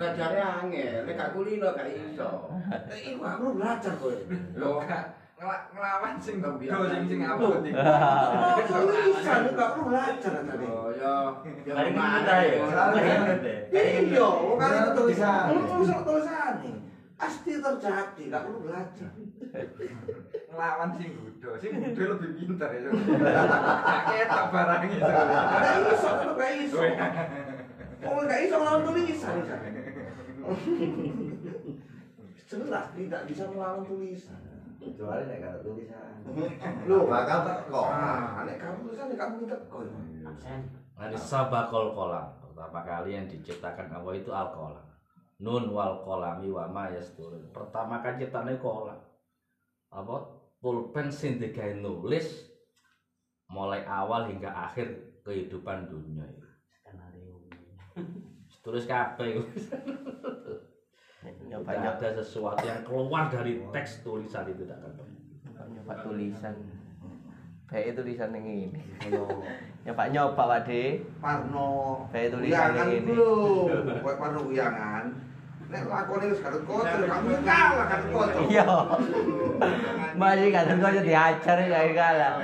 Belajar 0.00 0.30
angel. 0.64 0.96
Nek 1.04 1.14
gak 1.14 1.30
kulino 1.36 1.68
gak 1.76 1.88
iso. 1.92 2.30
Eh, 2.88 3.12
Iku 3.12 3.20
aku 3.20 3.44
belajar 3.60 3.92
kowe. 4.00 4.16
Lho, 4.56 4.72
Ngelawan 5.40 6.20
sing 6.20 6.44
do 6.44 6.52
sing 6.60 7.04
sing 7.08 7.20
apa 7.24 7.40
Loh. 7.40 7.64
iki. 7.64 7.72
Oh, 7.72 8.60
tulisan 8.60 9.40
gak 9.52 9.68
perlu 9.72 9.84
belajar 9.88 10.32
tadi. 10.44 10.64
oh 10.68 10.92
ya, 10.92 11.12
ya 11.64 11.72
Hari 11.76 11.88
ini 11.88 11.96
mana 11.96 12.16
kita 12.20 12.34
ya. 12.44 12.60
ya? 13.72 13.80
Iya, 14.04 14.28
kan 14.60 14.92
tulisan. 14.92 15.44
Tulisan 15.48 16.00
tulisan 16.04 16.79
Pasti 17.20 17.60
terjadi, 17.60 18.22
gak 18.32 18.42
perlu 18.48 18.64
belajar. 18.64 19.12
Ngelawan 20.48 20.88
sing 20.96 21.12
gudo. 21.12 21.52
Sing 21.60 21.72
gudo 21.76 22.16
lebih 22.16 22.30
pinter 22.32 22.68
ya. 22.72 22.88
Gak 22.88 24.02
ketok 24.08 24.46
barang 24.48 24.82
iso. 24.88 25.04
Gak 25.04 25.76
iso, 25.84 26.08
tetep 26.16 26.32
gak 26.40 26.52
iso. 26.64 26.78
Oh, 28.08 28.24
gak 28.24 28.40
iso 28.40 28.54
ngelawan 28.56 28.82
tulisan. 28.88 29.36
Jelas 32.48 32.86
tidak 32.96 33.22
bisa 33.28 33.44
melawan 33.52 33.84
tulisan. 33.84 34.40
Kecuali 34.80 35.22
nek 35.28 35.44
ada 35.44 35.60
tulisan. 35.60 36.24
Loh, 36.88 37.04
bakal 37.04 37.38
teko. 37.44 37.82
Ah, 37.84 38.48
nek 38.48 38.56
kamu 38.56 38.88
tulisan, 38.88 39.12
nek 39.12 39.18
kamu 39.20 39.44
teko. 39.44 39.76
Nanti 40.96 41.16
sabakol 41.20 41.92
kolam 41.92 42.32
pertama 42.40 42.80
kali 42.80 43.12
yang 43.12 43.28
diciptakan 43.28 43.92
Allah 43.92 44.16
itu 44.16 44.32
al 44.32 44.48
kolam. 44.56 44.89
Nun 45.40 45.72
wal 45.72 46.04
kolami 46.04 46.52
wa 46.52 46.68
ma 46.68 46.92
yasturun. 46.92 47.48
Pertama 47.56 48.04
kan 48.04 48.20
ciptane 48.20 48.60
kolam. 48.60 49.00
Apa? 49.88 50.16
Pulpen 50.60 51.08
sing 51.08 51.40
digawe 51.40 51.80
nulis 51.80 52.44
mulai 53.48 53.80
awal 53.88 54.28
hingga 54.28 54.52
akhir 54.52 55.16
kehidupan 55.24 55.88
dunia 55.88 56.28
itu. 56.28 56.48
Tulis 58.60 58.84
kabeh. 58.84 59.40
nyoba 61.48 61.76
Tidak 61.76 61.96
ada 62.00 62.22
sesuatu 62.22 62.64
yang 62.64 62.84
keluar 62.84 63.28
dari 63.28 63.60
teks 63.72 64.00
tulisan 64.00 64.48
itu 64.48 64.64
tidak 64.64 64.80
akan 64.80 64.92
pernah. 64.96 65.20
nyoba 65.70 65.94
tulisan 66.00 66.54
baik 67.70 67.94
tulisan 67.94 68.34
yang 68.34 68.46
ini 68.48 68.80
nyoba 69.84 70.04
nyoba 70.10 70.32
Pak 70.34 70.60
De 70.66 71.04
Parno. 71.20 71.70
Kayak 72.10 72.28
tulisan 72.34 72.72
Uyangan 72.72 72.88
ini. 72.90 73.14
Parno 74.02 74.40
uyangan. 74.48 75.04
Nek 75.70 75.86
lakone 75.86 76.24
wis 76.34 76.42
kadut 76.42 76.62
kotor, 76.66 77.00
kamu 77.06 77.30
kalah 77.46 77.86
kadut 77.86 78.10
kotor. 78.10 78.42
iya. 78.50 78.66
Masih 80.18 80.50
kadang 80.50 80.82
kau 80.82 80.90
diajar 80.90 81.56
ya 81.62 81.80
kalah. 81.94 82.34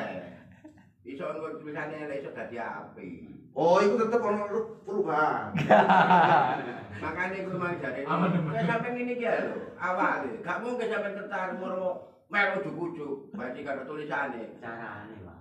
Iso 1.03 1.24
engko 1.35 1.59
tulisane 1.59 2.07
lek 2.07 2.22
iso 2.22 2.31
dadi 2.31 2.57
api. 2.62 3.09
Oh, 3.57 3.81
itu 3.81 3.97
tetep 3.97 4.20
ono 4.20 4.45
perubahan. 4.85 5.49
Makanya 7.03 7.45
gue 7.45 7.57
mau 7.57 7.72
jadi 7.72 8.01
Kayak 8.05 8.64
sampai 8.68 9.01
ini 9.01 9.20
dia 9.20 9.33
lho. 9.49 9.77
Awal 9.77 10.41
Gak 10.41 10.61
mungkin 10.64 10.89
sampai 10.89 11.16
tertarik 11.16 11.57
Moro 11.61 12.09
melu 12.33 12.64
ujuk-ujuk 12.64 13.37
Baca 13.37 13.61
karo 13.61 13.83
tulisannya 13.85 14.61
Carane, 14.61 15.16
Pak. 15.24 15.39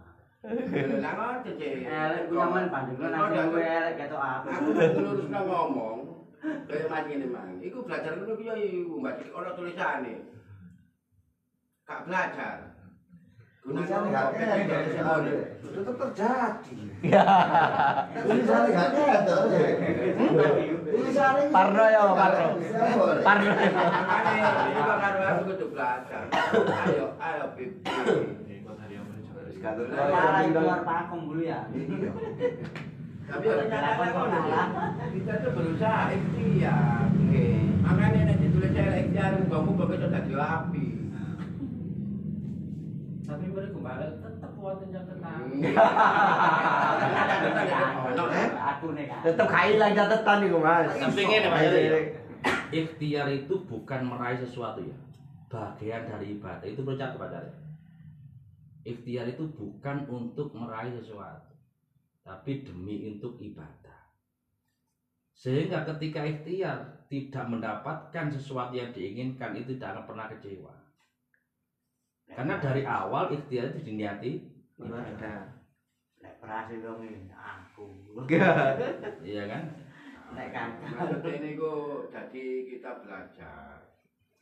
Lah 0.99 1.13
ngoten 1.15 1.53
sih 1.59 1.88
Elek 1.88 2.27
ku 2.27 2.33
sampean 2.39 2.71
bandingno 2.71 3.07
nang 3.07 3.51
kowe 3.51 3.63
elek 3.63 3.95
ketok 3.99 4.19
apa. 4.21 4.49
Aku 4.51 4.69
lurus 4.75 5.27
nang 5.31 5.43
ngomong 5.47 6.04
Kayak 6.45 6.89
mati 6.93 7.11
ini 7.17 7.27
mang. 7.29 7.57
Iku 7.57 7.81
belajar 7.81 8.11
ngono 8.21 8.37
piye 8.37 8.53
iku 8.85 9.01
Baca 9.01 9.23
ono 9.33 9.49
tulisannya 9.57 10.15
Gak 11.85 12.01
belajar. 12.09 12.57
Tulisannya 13.65 14.09
gak 14.13 14.29
ada. 14.37 15.33
Tetep 15.61 15.95
terjadi. 15.97 16.75
Tulisannya 18.13 18.69
gak 18.73 18.89
ada. 18.93 19.35
Tulisannya 20.85 21.43
Parno 21.49 21.85
ya 21.89 22.01
Parno? 22.13 22.47
Parno 23.25 23.51
ini 23.53 24.81
karo 24.81 25.19
aku 25.25 25.41
kudu 25.49 25.65
belajar. 25.73 26.23
Ayo, 26.85 27.05
ayo 27.17 27.45
pipi 27.57 27.81
Malah 29.65 30.45
keluar 30.45 30.81
pakem 30.85 31.19
dulu 31.25 31.41
ya. 31.41 31.65
Tapi 33.26 33.45
ya 33.49 33.55
ngono 34.13 34.39
ya. 34.45 34.63
Kita 35.09 35.32
tuh 35.41 35.51
berusaha 35.57 36.13
ikhtiar. 36.13 37.09
Oke. 37.09 37.45
Makanya 37.82 38.19
nek 38.30 38.38
ditulis 38.41 38.71
saya 38.73 38.91
ikhtiar 39.01 39.32
muga-muga 39.41 39.86
kita 39.97 40.07
dadi 40.13 40.34
api. 40.38 40.86
Tapi 43.26 43.45
mereka 43.49 43.80
balik 43.82 44.11
tetap 44.21 44.51
wonten 44.61 44.93
yang 44.93 45.05
ketang. 45.09 45.49
Aku 48.76 48.88
nih 48.93 49.05
kan. 49.09 49.19
tetep 49.26 49.45
gak 49.49 49.65
ilang 49.71 49.93
catatan 49.95 50.39
iku 50.45 50.57
Mas 50.61 50.89
Tapi 50.93 51.21
ngene 51.26 51.47
Mas. 51.49 51.73
Ikhtiar 52.69 53.28
itu 53.34 53.53
bukan 53.65 54.01
meraih 54.05 54.38
sesuatu 54.38 54.82
ya. 54.86 54.97
Bagian 55.49 56.05
dari 56.05 56.38
ibadah 56.38 56.67
itu 56.67 56.82
percaya 56.86 57.15
kepada 57.15 57.41
saya. 57.41 57.53
Ikhtiar 58.86 59.26
itu 59.26 59.49
bukan 59.57 60.05
untuk 60.05 60.53
meraih 60.53 60.93
sesuatu, 60.93 61.54
tapi 62.26 62.65
demi 62.65 63.05
untuk 63.05 63.38
ibadah. 63.38 64.09
Sehingga 65.38 65.86
ketika 65.86 66.26
ikhtiar 66.26 67.05
tidak 67.05 67.45
mendapatkan 67.45 68.34
sesuatu 68.34 68.73
yang 68.73 68.89
diinginkan 68.89 69.53
itu 69.53 69.78
tidak 69.78 69.93
akan 69.93 70.05
pernah 70.09 70.26
kecewa. 70.34 70.73
Karena 72.26 72.57
dari 72.57 72.82
awal 72.82 73.30
ikhtiar 73.30 73.78
itu 73.78 73.93
diniati 73.93 74.41
ibadah. 74.82 75.53
Nek 76.26 76.41
berhasil 76.41 76.82
dong 76.82 77.05
ini 77.05 77.30
aku. 77.30 77.86
Iya 79.21 79.43
kan? 79.45 79.63
Nek 80.34 80.49
kan. 80.49 80.69
Ini 81.21 81.49
kok 81.53 82.09
jadi 82.09 82.45
kita 82.65 82.89
belajar. 83.05 83.86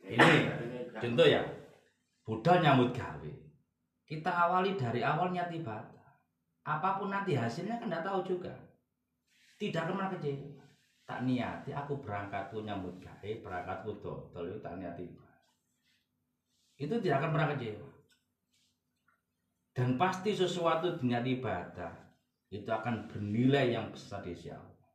Ini 0.00 0.32
contoh 0.96 1.26
ya. 1.28 1.44
Budal 2.24 2.64
nyambut 2.64 2.96
gawe. 2.96 3.32
Kita 4.08 4.30
awali 4.32 4.72
dari 4.80 5.04
awal 5.04 5.36
niat 5.36 5.52
ibadah. 5.52 5.93
Apa 6.64 6.96
pun 6.96 7.12
nanti 7.12 7.36
hasilnya 7.36 7.76
kan 7.76 7.92
tidak 7.92 8.04
tahu 8.08 8.20
juga. 8.24 8.52
Tidak 9.60 9.84
pernah 9.84 10.08
kecewa. 10.08 10.64
Tak 11.04 11.28
niati 11.28 11.70
aku 11.76 12.00
berangkatku 12.00 12.64
nyambut 12.64 12.96
gawe, 12.96 13.30
berangkatku 13.44 14.00
dodol 14.00 14.48
itu 14.48 14.58
tak 14.64 14.80
niati. 14.80 15.04
Itu 16.80 16.96
tidak 17.04 17.20
akan 17.20 17.30
pernah 17.36 17.48
kecewa. 17.52 17.88
Dan 19.76 20.00
pasti 20.00 20.32
sesuatu 20.32 20.96
dengan 20.96 21.20
ibadah 21.20 21.92
itu 22.48 22.70
akan 22.70 23.10
bernilai 23.12 23.76
yang 23.76 23.92
besar 23.92 24.24
di 24.24 24.32
sisi 24.32 24.48
Allah. 24.48 24.88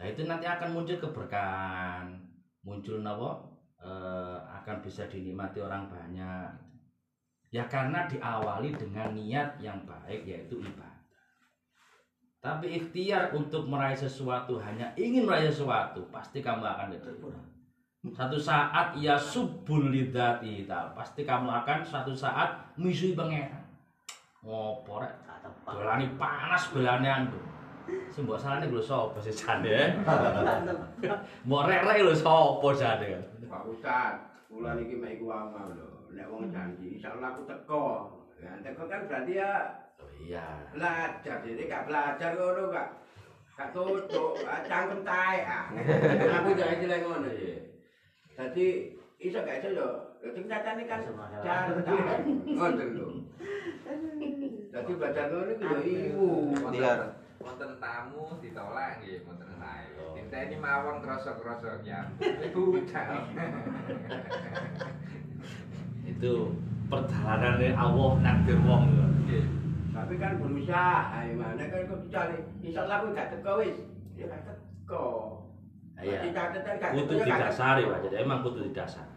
Nah 0.00 0.06
itu 0.08 0.24
nanti 0.24 0.48
akan 0.48 0.70
muncul 0.72 0.96
keberkahan, 0.96 2.06
muncul 2.64 3.02
napa 3.04 3.44
eh, 3.82 4.38
akan 4.62 4.80
bisa 4.80 5.10
dinikmati 5.10 5.58
orang 5.60 5.90
banyak 5.90 6.71
ya 7.52 7.68
karena 7.68 8.08
diawali 8.08 8.72
dengan 8.74 9.12
niat 9.12 9.60
yang 9.60 9.84
baik 9.84 10.24
yaitu 10.24 10.58
ibadah. 10.58 10.90
Tapi 12.42 12.74
ikhtiar 12.74 13.30
untuk 13.36 13.70
meraih 13.70 13.94
sesuatu 13.94 14.58
hanya 14.58 14.90
ingin 14.98 15.28
meraih 15.28 15.46
sesuatu 15.46 16.02
pasti 16.10 16.42
kamu 16.42 16.64
akan 16.64 16.90
kecewa 16.96 17.30
satu 18.10 18.34
saat 18.34 18.98
ia 18.98 19.14
subul 19.14 19.94
lidati 19.94 20.66
pasti 20.66 21.22
kamu 21.22 21.46
akan 21.62 21.86
suatu 21.86 22.10
saat 22.10 22.74
misui 22.74 23.14
pangeran. 23.14 23.62
Ngopo 24.42 24.98
rek 24.98 25.22
dolani 25.62 26.10
panas 26.18 26.66
belane 26.74 27.06
ando 27.06 27.38
sing 28.10 28.26
mbok 28.26 28.42
salane 28.42 28.66
lho 28.66 28.82
sapa 28.82 29.18
sih 29.22 29.30
jane? 29.30 30.02
Mbok 31.46 31.62
rek-rek 31.62 32.02
lho 32.02 32.14
sapa 32.14 32.68
jane? 32.74 33.22
Pak 33.46 33.62
Ustad, 33.70 34.18
kula 34.50 34.74
niki 34.74 34.98
mek 34.98 35.22
iku 35.22 35.30
wae 35.30 35.46
lho. 35.78 35.91
Nek 36.12 36.28
wong 36.28 36.52
janji 36.52 37.00
insyaallah 37.00 37.32
aku 37.32 37.42
teko. 37.48 37.86
Ya 38.36 38.52
teko 38.60 38.84
kan 38.84 39.08
berarti 39.08 39.32
ya 39.40 39.52
oh 39.96 40.10
iya. 40.20 40.46
belajar. 40.76 41.40
Jadi 41.40 41.62
gak 41.70 41.88
belajar 41.88 42.30
ngono 42.36 42.68
gak 42.68 42.88
gak 43.56 43.72
tutuk 43.72 44.36
cangkem 44.68 45.00
tae. 45.04 45.38
Ah 45.48 45.72
aku 46.36 46.48
jangan 46.52 46.76
istilah 46.76 46.98
ngono 47.00 47.28
ya. 47.32 47.56
Jadi 48.36 48.66
iso 49.24 49.38
gak 49.40 49.58
iso 49.64 49.68
yo. 49.72 49.88
Sing 50.22 50.44
nyatane 50.46 50.82
kan 50.84 51.00
jangan 51.40 52.20
ngoten 52.44 52.88
lho. 52.92 53.08
Jadi 54.68 54.90
belajar 54.92 55.24
ngono 55.32 55.52
ku 55.56 55.64
yo 55.64 55.78
iku. 55.80 56.28
Biar 56.76 57.00
wonten 57.42 57.74
tamu 57.80 58.38
ditolak 58.38 59.00
nggih 59.00 59.24
wonten 59.24 59.48
sae. 59.56 59.86
Dinteni 60.12 60.56
mawon 60.60 61.00
krasa-krasa 61.00 61.80
ya. 61.82 62.04
Ibu 62.20 62.84
udah. 62.84 63.08
Itu 66.12 66.34
perjalanan 66.92 67.72
Allah 67.72 68.10
nakdir 68.20 68.58
wong 68.68 68.84
Nggih. 69.24 69.44
tapi 69.96 70.14
kan 70.20 70.36
berusaha 70.36 71.24
gimana 71.24 71.62
kan 71.68 71.80
kok 71.88 71.98
dicari 72.04 72.36
insyaallah 72.60 72.96
aku 73.00 73.06
gak 73.16 73.28
teko 73.32 73.52
wis. 73.64 73.78
Ya 74.12 74.24
gak 74.28 74.44
teko. 74.44 75.06
Iya. 76.02 76.20
Gak 76.32 76.92
kudu 76.96 77.12
teko, 77.16 77.24
ya 77.24 77.36
didasari. 77.38 77.82
Pak. 77.88 78.00
Jadi 78.08 78.16
emang 78.20 78.38
kudu 78.44 78.60
didasari. 78.68 79.12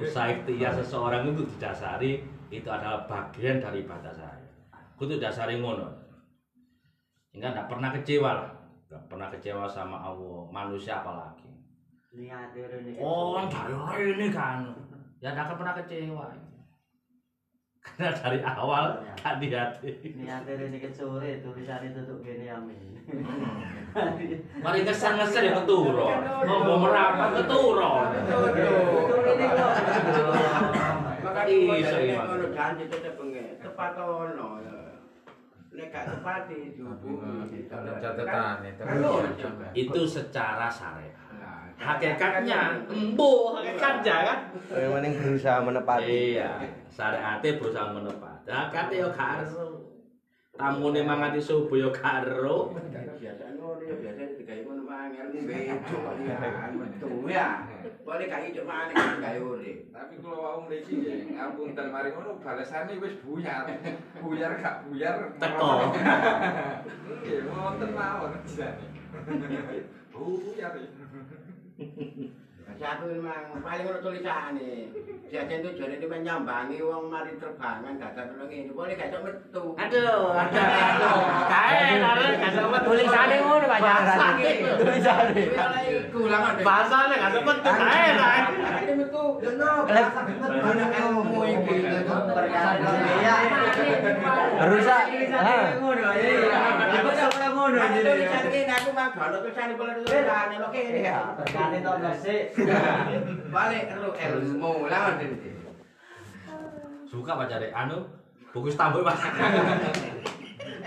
Usaha 0.00 0.26
ikhtiar 0.32 0.72
seseorang 0.72 1.30
itu 1.30 1.44
didasari 1.56 2.12
itu 2.50 2.68
adalah 2.70 3.04
bagian 3.06 3.60
dari 3.60 3.84
ibadah 3.84 4.10
saya. 4.14 4.40
Kudu 4.96 5.20
dasari 5.20 5.60
ngono. 5.60 5.86
Sehingga 7.30 7.54
tidak 7.54 7.68
pernah 7.70 7.90
kecewa 7.94 8.30
lah. 8.34 8.50
Nggak 8.90 9.02
pernah 9.06 9.28
kecewa 9.30 9.64
sama 9.70 9.96
Allah 10.02 10.48
manusia 10.50 10.98
apalagi. 10.98 11.46
Oh 12.98 13.38
dari 13.46 14.02
ini 14.18 14.26
kan 14.34 14.66
ya 15.20 15.36
tidak 15.36 15.44
akan 15.52 15.56
pernah 15.60 15.74
kecewa 15.76 16.26
karena 17.84 18.08
dari 18.12 18.38
awal 18.44 18.84
hati-hati 19.20 20.16
Niate 20.16 20.52
rene 20.52 20.78
ke 20.80 20.92
sore 20.92 21.40
tulisane 21.40 21.96
tutuk 21.96 22.20
kene 22.20 22.44
amin. 22.48 22.76
mari 24.64 24.84
kesan-kesan 24.84 25.48
ya 25.48 25.52
keturo 25.60 26.08
mau 26.44 26.76
merapat 26.76 27.28
keturo 27.40 27.92
Maka 31.20 31.46
Iso, 31.46 31.76
iso 31.76 31.96
iya. 32.00 32.16
ngono 32.26 32.48
janji 32.50 32.84
tetep 32.88 33.14
bengi. 33.14 33.60
Tepat 33.60 33.92
ono. 34.02 34.56
ya. 34.64 34.98
Nek 35.70 35.86
gak 35.92 36.04
tepati 36.16 36.74
dihubungi. 36.74 37.68
Catatan 37.70 38.66
itu. 38.66 38.82
Kan 38.82 38.98
itu 39.76 40.00
secara 40.08 40.66
syariat 40.66 41.29
hakikatnya 41.80 42.60
embo 42.92 43.56
hakikatnya 43.56 44.16
kan 44.28 44.38
Yang 44.68 44.90
penting 44.92 45.12
berusaha 45.16 45.58
menepati. 45.64 46.04
iya 46.36 46.50
syariatnya 46.92 47.50
berusaha 47.56 47.88
menepati 47.96 48.48
hakikatnya 48.52 48.96
ya 49.00 49.08
karo 49.16 49.66
tamu 50.52 50.92
nih 50.92 51.02
mangati 51.08 51.40
subuh 51.40 51.80
ya 51.80 51.88
karo 51.88 52.76
biasa 53.16 53.44
ngono 53.56 53.80
ya 53.80 53.94
digawe 54.36 54.62
bejo 55.48 55.98
ya 56.20 56.36
ya. 57.30 57.48
Boleh 58.00 58.26
gak 58.26 58.42
gawe 59.22 59.38
urip. 59.38 59.78
Tapi 59.94 60.14
kalau 60.18 60.40
wau 60.42 60.58
mriki 60.66 60.98
nggih, 60.98 61.36
ngapunten 61.36 61.86
mari 61.94 62.10
ngono 62.10 62.42
balesane 62.42 62.98
wis 62.98 63.22
buyar. 63.22 63.70
Buyar 64.18 64.58
gak 64.58 64.88
buyar. 64.88 65.30
Teko. 65.38 65.94
Nggih, 67.22 67.38
wonten 67.46 67.90
mawon 67.94 68.34
jane. 68.42 68.82
Buyar. 70.10 70.72
Jadi 71.80 72.84
aku 72.84 73.04
memang 73.16 73.56
paling 73.64 73.88
ono 73.88 73.98
tulisane. 74.04 74.92
Biasa 75.32 75.64
tujuane 75.64 75.96
itu 75.96 76.06
menyambangi 76.10 76.76
wong 76.84 77.08
mari 77.08 77.32
terbangan 77.40 77.96
dadak 77.96 78.36
nang 78.36 78.52
ngene. 78.52 78.72
Boleh 78.76 79.00
gak 79.00 79.08
iso 79.08 79.18
metu. 79.24 79.64
aduh 79.80 80.36
ada 80.36 80.64
kae 81.48 82.04
lare 82.04 82.26
gak 82.36 82.52
Tulisane 82.84 83.34
ngono 83.40 83.64
Pak 83.64 83.80
Jangan. 83.80 84.34
Tulisane. 84.76 85.42
Iku 85.88 86.20
lah 86.28 86.40
ngene. 86.40 86.60
bahasane 86.60 87.14
gak 87.16 87.32
sempet 87.32 87.56
kae 87.64 88.08
kae 88.12 88.40
Ada 88.60 88.92
metu. 88.92 89.24
Leno. 89.40 89.72
Banyak 90.60 90.90
ilmu 91.00 91.40
iki. 91.48 91.76
Iya. 91.80 93.36
Ah. 95.40 95.68
Ngono 95.80 96.08
iya. 96.12 97.39
Ngono 97.70 97.86
jadi. 97.94 98.10
tulisane 98.10 98.48
kene 98.50 98.72
aku 98.74 98.90
mah 98.90 99.06
gak 99.14 99.26
ono 99.30 99.36
tulisane 99.46 99.72
boleh 99.78 99.94
tulisane 100.02 100.54
lo 100.58 100.68
kene. 100.74 100.98
Iya, 101.06 101.18
berkane 101.38 101.78
to 101.86 101.92
resik. 102.02 102.42
Balik 103.54 103.84
lu 103.98 104.10
ilmu 104.10 104.72
lah 104.90 105.14
ngene. 105.16 105.50
suka 107.10 107.34
pak 107.34 107.50
cari 107.50 107.68
anu 107.74 108.06
buku 108.54 108.70
tambah 108.70 109.02
pak 109.10 109.18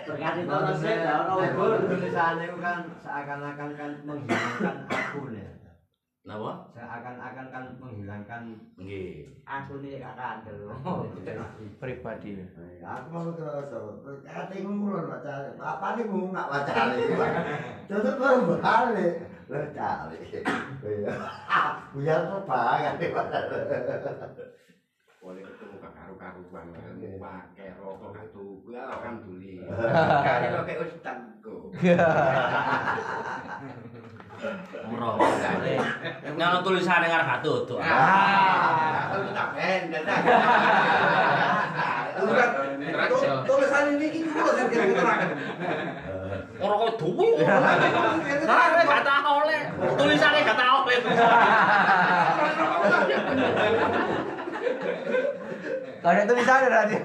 Berkane 0.07 0.41
to 0.47 0.55
resik 0.55 0.95
ya 1.03 1.13
ono 1.23 1.33
ukur 1.39 1.71
tulisane 1.87 2.45
kan 2.59 2.79
seakan-akan 2.99 3.69
kan 3.75 3.91
menghilangkan 4.03 4.75
aku 4.87 5.31
nih. 5.31 5.47
napa 6.23 6.51
Seakan-akan 6.71 7.45
kan 7.51 7.63
menghilangkan 8.33 8.43
nggih. 8.79 9.29
aku 9.43 9.73
nih 9.83 10.01
gak 10.01 10.15
kandel. 10.17 10.57
Pribadi. 11.81 12.31
Aku 12.83 13.07
mau 13.11 13.31
kerasa, 13.35 13.77
ate 14.27 14.55
ngomong 14.63 15.07
baca, 15.07 15.33
apa 15.59 15.87
nih 15.99 16.03
ngomong 16.07 16.31
nggak 16.31 16.49
baca 16.49 16.73
nih? 16.95 17.05
Tutup 17.91 18.15
baru 18.19 18.55
balik, 18.63 19.13
lo 19.51 19.59
cari, 19.75 20.17
iya, 20.23 21.15
biar 21.93 22.21
nih 22.99 23.09
Boleh 25.23 25.39
ketemu 25.47 25.75
gak 25.79 25.91
karu-karuan 25.95 26.67
pakai 27.15 27.67
rokok 27.79 28.09
gak 28.11 28.27
tuku 28.35 28.75
alhamdulillah. 28.75 29.71
Kali 30.27 30.47
lo 30.51 30.59
kayak 30.67 30.83
umroh 34.83 35.15
nang 36.35 36.59
tulisane 36.65 37.05
ngarep 37.07 37.27
gak 37.27 37.41
tutuk 37.43 37.79
Ah, 37.79 39.07
aku 39.13 39.31
tak 39.31 39.47
dah. 40.03 40.17
Tulisan 43.43 43.83
ini 43.97 44.05
iki 44.11 44.19
kok 44.27 44.53
sing 44.55 44.67
diterangkan. 44.69 45.29
ora 46.63 46.75
kok 46.79 46.91
duwe 46.99 47.27
gak 47.41 49.03
tau 49.03 49.31
oleh 49.43 49.61
tulisane 49.97 50.39
gak 50.43 50.57
oleh 50.59 50.97
Gak 56.03 56.11
ada 56.19 56.27
tulisannya 56.27 56.67
berarti. 56.67 56.95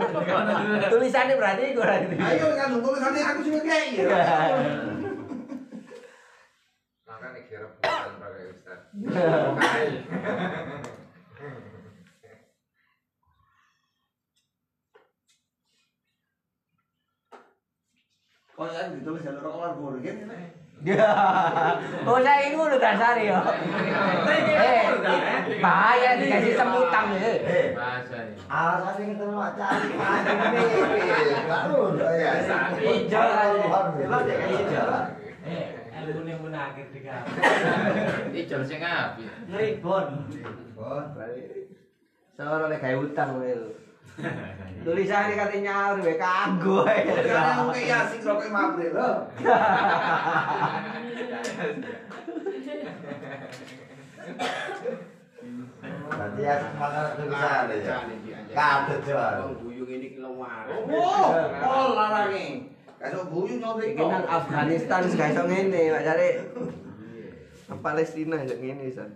Tulisannya 0.91 1.35
berarti 1.39 1.63
gue 1.71 1.79
berarti. 1.79 2.07
Ayo 2.19 2.47
kan 2.59 2.69
tulisannya 2.83 3.23
aku 3.23 3.41
sing 3.47 3.63
kayak 3.63 4.11
ya. 7.37 7.61
Bukan 7.67 8.13
pakai 8.23 8.45
Ustaz. 8.53 8.81
Kok 18.59 18.67
kan 18.75 18.91
ditulis 18.91 19.23
jalur 19.23 19.55
lan 19.63 19.79
kan? 20.03 20.17
Ya. 20.87 21.11
Oh 22.07 22.23
saya 22.23 22.51
ini 22.51 22.55
udah 22.59 22.79
dasar 22.79 23.19
ya. 23.19 23.39
Eh, 24.31 24.83
bahaya 25.59 26.11
dikasih 26.23 26.55
semutan 26.55 27.05
ya. 27.19 27.35
Alasannya 28.47 29.05
ketemu 29.15 29.43
cari 29.59 29.91
ini, 29.91 30.67
baru 31.47 31.83
ya. 31.99 32.33
Hijau 32.79 33.27
kan. 33.27 33.53
Hijau. 34.27 35.78
Eh, 36.09 36.17
ilmu 36.17 36.25
yang 36.25 36.41
menakir 36.41 36.89
juga. 36.89 37.21
Ijo 38.41 38.65
sing 38.65 38.81
api. 38.81 39.29
Ngeribon. 39.53 40.25
Oh, 40.81 41.05
balik. 41.13 41.69
Seorang 42.33 42.73
lagi 42.73 42.81
kayak 42.81 43.05
utang 43.05 43.37
lu. 43.45 43.77
Tulisannya 44.89 45.37
katanya 45.37 45.63
nyaur, 45.69 45.97
gue 46.01 46.17
kagum. 46.17 46.89
Tulisannya 46.89 47.77
kayak 47.77 47.89
Yasin 47.93 48.25
rokok 48.25 48.57
April 48.57 48.93
loh. 48.97 49.17
Berarti 56.09 56.41
ya 56.41 56.55
semangat 56.57 57.07
tulisan 57.21 57.69
ya. 57.85 57.99
Kadet 58.57 59.01
jual. 59.05 59.35
Wong 59.45 59.55
buyung 59.61 59.91
ini 59.93 60.17
ki 60.17 60.19
lewat. 60.25 60.73
Oh, 60.73 61.37
oh 61.69 61.87
buyu 63.31 63.63
Iki 63.63 64.03
nang 64.03 64.27
Afghanistan 64.27 65.07
wis 65.07 65.15
gak 65.15 65.31
iso 65.31 65.43
ngene, 65.47 65.95
Pak 65.95 66.03
Cari. 66.03 66.29
Palestina 67.79 68.37
ya 68.43 68.57
ngene 68.59 68.91
san. 68.91 69.11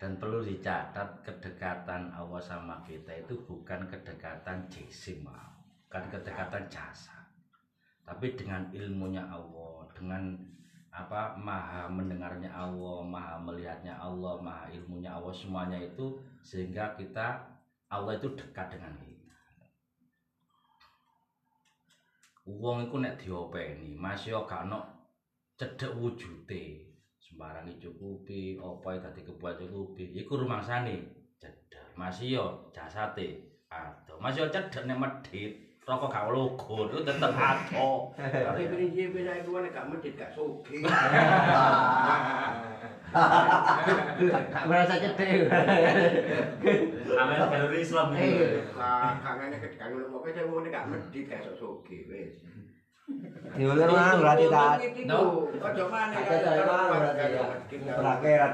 Dan 0.00 0.16
perlu 0.16 0.40
dicatat 0.40 1.20
kedekatan 1.20 2.08
Allah 2.16 2.40
sama 2.40 2.80
kita 2.88 3.12
itu 3.20 3.36
bukan 3.44 3.84
kedekatan 3.84 4.64
jisim, 4.72 5.28
bukan 5.28 6.04
kedekatan 6.08 6.64
jasa. 6.72 7.28
Tapi 8.08 8.32
dengan 8.32 8.64
ilmunya 8.72 9.28
Allah, 9.28 9.84
dengan 9.92 10.40
apa 10.90 11.36
maha 11.36 11.84
mendengarnya 11.92 12.48
Allah, 12.48 13.04
maha 13.04 13.36
melihatnya 13.44 13.92
Allah, 14.00 14.40
maha 14.40 14.72
ilmunya 14.72 15.12
Allah 15.12 15.36
semuanya 15.36 15.78
itu 15.78 16.16
sehingga 16.40 16.96
kita 16.96 17.44
Allah 17.92 18.16
itu 18.16 18.32
dekat 18.34 18.72
dengan 18.72 18.96
kita. 19.04 19.19
Wong 22.58 22.90
iku 22.90 22.98
nek 22.98 23.22
diopeni, 23.22 23.94
masih 23.94 24.34
gak 24.42 24.66
ono 24.66 24.80
cedek 25.54 25.94
wujude. 25.94 26.90
Sembarang 27.20 27.68
dicukupi, 27.68 28.58
apa 28.58 28.98
dadi 28.98 29.22
kebuat 29.22 29.60
cukupi, 29.62 30.18
iku 30.18 30.40
rumangsane 30.40 30.98
cedek. 31.38 31.94
Masih 31.94 32.40
yo 32.40 32.46
jasate 32.74 33.60
adoh. 33.70 34.18
Masih 34.18 34.50
cedek 34.50 34.88
nek 34.88 34.98
medhit, 34.98 35.69
rokok 35.90 36.06
gak 36.14 36.30
logo, 36.30 36.86
itu 36.86 36.98
tetep 37.02 37.32
adoh. 37.34 38.14
Tapi 38.14 38.62
prinsip 38.70 39.10
saya 39.18 39.42
itu 39.42 39.50
kan 39.50 39.66
gak 39.74 39.86
medit 39.90 40.14
gak 40.14 40.30
sugih. 40.30 40.86
Gak 43.10 44.64
merasa 44.70 44.94
cedek. 45.02 45.50
Amin 47.10 47.42
jalur 47.50 47.74
Islam 47.74 48.14
Eh, 48.14 48.62
Kangen 49.18 49.50
kedekan 49.50 49.88
ngono 49.90 50.14
pokoke 50.14 50.30
saya 50.30 50.46
ngene 50.46 50.68
gak 50.70 50.86
medit 50.86 51.26
gak 51.26 51.42
sok 51.42 51.58
sugih 51.58 52.06
wis. 52.06 52.38
Diulir 53.58 53.90
mang 53.90 54.22
berarti 54.22 54.46
tak. 54.46 54.78
No, 55.10 55.50
saya 55.58 55.84
mang 55.90 56.86
berarti 56.94 57.34
ya. 57.34 57.44
Berakhirat. 57.98 58.52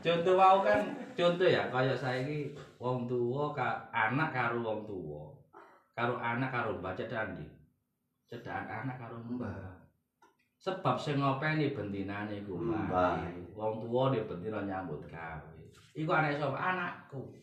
Contoh 0.00 0.34
wau 0.34 0.58
kan 0.66 0.80
contoh 1.14 1.46
ya 1.46 1.70
kaya 1.70 1.94
saiki 1.94 2.56
wong 2.82 3.06
tuwa 3.06 3.54
ka 3.54 3.86
anak 3.94 4.34
karo 4.34 4.58
wong 4.66 4.82
tuwa. 4.82 5.30
Karo 6.00 6.16
anak 6.16 6.48
karo 6.48 6.80
mbah 6.80 6.96
cedakan 6.96 7.36
ndi? 7.36 7.44
Cedakan 8.32 8.88
anak 8.88 8.96
karo 8.96 9.20
mbah. 9.20 9.84
Sebab 10.56 10.96
sing 10.96 11.20
ngopeni 11.20 11.76
bentinane 11.76 12.40
iku 12.40 12.56
Mbah. 12.56 13.20
Wong 13.52 13.84
tuwa 13.84 14.08
dia 14.08 14.24
bentina 14.24 14.64
nyambut 14.64 15.04
gawe. 15.04 15.60
Iku 15.92 16.08
anak 16.08 16.40
sapa? 16.40 16.56
Anakku. 16.56 17.36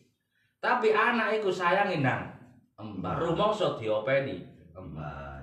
Tapi 0.57 0.89
anak 0.89 1.37
iku 1.37 1.53
sayangi 1.53 2.01
nang 2.01 2.33
mbah. 2.81 3.21
Rumangsa 3.21 3.77
diopeni 3.77 4.41
mbah. 4.73 5.37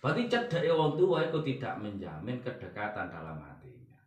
Berarti 0.00 0.28
cedeke 0.28 0.68
wong 0.68 1.00
tua 1.00 1.28
itu 1.28 1.40
tidak 1.40 1.80
menjamin 1.80 2.44
kedekatan 2.44 3.08
dalam 3.08 3.40
hatinya. 3.40 4.00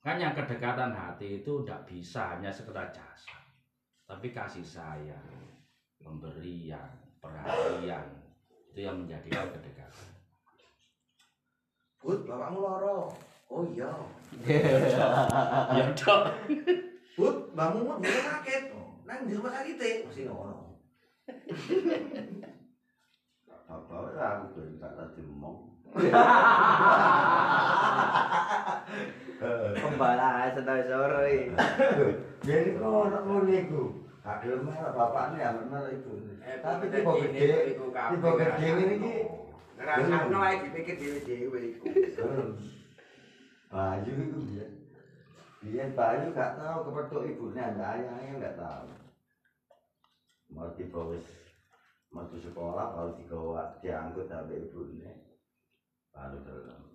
Kan 0.00 0.20
yang 0.20 0.32
kedekatan 0.32 0.92
hati 0.92 1.44
itu 1.44 1.60
tidak 1.60 1.84
bisa 1.84 2.32
hanya 2.32 2.48
sekedar 2.48 2.92
jasa. 2.92 3.36
Tapi 4.04 4.36
kasih 4.36 4.64
sayang, 4.64 5.32
pemberian, 5.96 7.01
perhatian 7.22 8.06
itu 8.74 8.80
yang 8.82 9.06
menjadikan 9.06 9.46
kedekatan. 9.54 10.10
Bud, 12.02 12.26
bapakmu 12.26 12.58
loro. 12.58 13.14
Oh 13.46 13.62
iya. 13.70 13.94
ya 15.78 15.84
dok. 15.94 16.22
Bud, 17.14 17.36
mah 17.54 17.70
bisa 18.02 18.20
sakit. 18.26 18.74
Nang 19.06 19.28
di 19.28 19.38
rumah 19.38 19.54
sakit 19.54 19.78
e. 19.78 19.92
Mesti 20.10 20.22
ngono. 20.26 20.74
Bapak 23.70 24.18
aku 24.18 24.44
ben 24.58 24.76
gak 24.82 24.92
tadi 24.98 25.20
ngomong. 25.22 25.56
Pembalas 29.78 30.52
sedaya 30.56 30.84
sore. 30.88 31.52
Jadi 32.42 32.70
kok 32.76 32.88
ono 32.88 33.18
ngono 33.22 33.52
iku. 33.52 34.01
Gelem 34.22 34.70
melok 34.70 34.94
bapakne 34.94 35.42
amen 35.42 35.66
melok 35.66 35.98
ibu. 35.98 36.14
Tapi 36.62 36.84
tiba 36.94 37.12
gede, 37.26 37.74
tiba 37.74 38.30
gede 38.38 38.66
ngene 38.70 38.94
iki. 38.94 39.14
Ngrasakno 39.74 40.38
ae 40.46 40.54
dipikir 40.62 40.94
dhewe-dhewe 41.02 41.58
iku. 41.74 41.84
Bayu 43.66 44.12
iku 44.14 44.38
biyen. 44.46 44.70
Biyen 45.58 45.90
Bayu 45.98 46.30
gak 46.30 46.54
tahu 46.54 46.86
kepethuk 46.86 47.26
ibunya, 47.26 47.74
ndak 47.74 47.98
ayahnya 47.98 48.42
gak 48.46 48.58
tahu. 48.62 48.86
Mau 50.54 50.70
tiba 50.78 51.00
wis 51.10 51.26
metu 52.14 52.38
sekolah 52.38 52.94
baru 52.94 53.10
digawa 53.18 53.74
diangkut 53.82 54.30
sampai 54.30 54.62
ibunya. 54.70 55.10
Baru 56.14 56.38
dalam. 56.46 56.91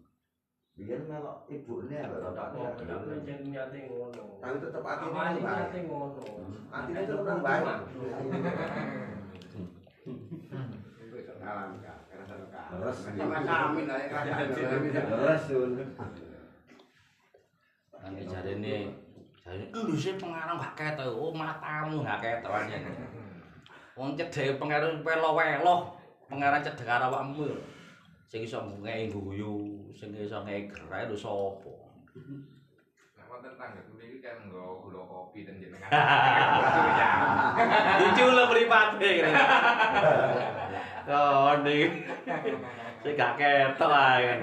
Biyen 0.78 1.10
melok 1.10 1.50
ibunya 1.50 2.06
Tak 2.06 2.54
nyate 3.50 3.78
ngono. 3.90 4.24
Tapi 4.38 4.56
tetep 4.62 4.86
atine 4.86 5.80
ngono. 5.90 6.22
Atine 6.70 7.02
tetep 7.02 7.26
nang 7.26 7.42
gak, 11.82 11.98
kerasa 12.12 12.36
kak. 12.52 12.66
Terus 12.70 12.98
Sama 13.08 13.40
kami 13.42 13.82
lah 13.90 13.98
yang 13.98 14.10
kerasa. 14.12 15.02
Terus 15.02 15.42
sun. 15.48 15.72
Nanti 17.98 18.22
jadi 18.24 18.52
ini, 18.62 18.76
jadi 19.42 19.66
lu 19.74 19.96
sih 19.98 20.16
pengarang 20.16 20.62
gak 20.62 20.76
ketok, 20.78 21.12
oh 21.12 21.34
matamu 21.34 22.06
gak 22.06 22.22
ketok 22.22 22.54
aja. 22.54 22.78
Wong 23.98 24.14
cedek 24.14 24.62
pengarang 24.62 25.02
welo-welo, 25.02 25.98
pengarang 26.30 26.62
cedek 26.62 26.88
awakmu. 26.88 27.50
Sing 28.28 28.44
iso 28.44 28.60
ngei 28.84 29.08
guyu, 29.08 29.88
sing 29.96 30.12
iso 30.12 30.44
ngei 30.44 30.68
gerai 30.68 31.08
lho 31.08 31.16
sapa? 31.16 31.72
Wonten 33.28 33.56
tangga 33.56 33.80
kuwi 33.88 34.04
iki 34.04 34.20
kan 34.20 34.52
nggo 34.52 34.84
gula 34.84 35.00
kopi 35.08 35.48
dan 35.48 35.64
jenengan. 35.64 35.88
Lucu 38.04 38.26
lho 38.28 38.44
mripate. 38.52 39.12
Oh, 41.08 41.56
ning. 41.64 42.04
Sing 43.08 43.16
gak 43.16 43.40
ketok 43.40 43.88
ae. 43.88 44.36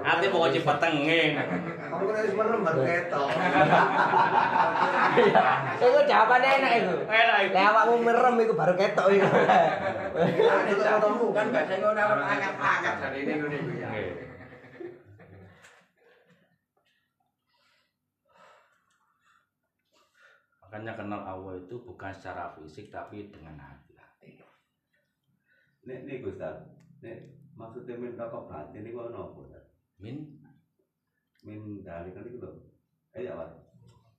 Ati 0.00 0.32
mau 0.32 0.48
cepet 0.48 0.76
tenging. 0.80 1.32
Kan 1.36 2.08
wis 2.08 2.32
merem 2.32 2.64
baru 2.64 2.80
ketok. 2.88 3.28
Iku 5.76 5.98
jawabane 6.08 6.48
enak 6.56 6.72
iku. 6.80 6.94
Enak 7.04 7.38
iku. 7.44 7.52
Lah 7.52 7.64
awakmu 7.68 8.00
merem 8.00 8.40
iku 8.40 8.56
baru 8.56 8.74
ketok 8.80 9.12
iku. 9.12 9.28
Kan 11.36 11.52
gak 11.52 11.68
saya 11.68 11.84
ngono 11.84 12.24
angkat-angkat 12.24 12.94
dari 12.96 13.28
ini 13.28 13.32
iku 13.36 13.46
ya. 13.76 13.88
Makanya 20.64 20.92
kenal 20.96 21.28
Allah 21.28 21.60
itu 21.60 21.76
bukan 21.84 22.16
secara 22.16 22.56
fisik 22.56 22.88
tapi 22.88 23.28
dengan 23.28 23.60
hati. 23.60 24.00
Nek 25.84 26.08
nek 26.08 26.24
Ustaz. 26.24 26.56
Nek 27.04 27.47
maksudnya 27.58 27.98
min 27.98 28.14
kakak 28.14 28.46
batin 28.46 28.86
ono 28.94 29.18
apa? 29.28 29.38
Ustaz? 29.42 29.64
Min 29.98 30.38
Min 31.42 31.82
dari 31.82 32.14
kan 32.14 32.26
iku 32.26 32.38
lho. 32.42 32.50
Eh 33.14 33.26
ya, 33.26 33.34
Pak. 33.34 33.50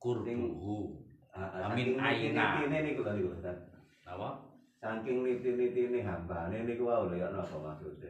kurbuhu. 0.00 1.04
Ah, 1.36 1.68
Amin 1.68 1.94
saking 1.94 2.00
aina. 2.00 2.44
niti-nitine 2.64 2.78
niku 2.84 3.00
lho 3.04 3.12
niku 3.16 3.30
Ustaz. 3.36 3.58
Apa? 4.08 4.28
Saking 4.80 5.24
niti-nitine 5.24 6.00
hambane 6.04 6.64
niku 6.64 6.88
wae 6.88 7.08
lho 7.08 7.14
ya 7.16 7.28
apa 7.32 7.56
maksudnya. 7.56 8.08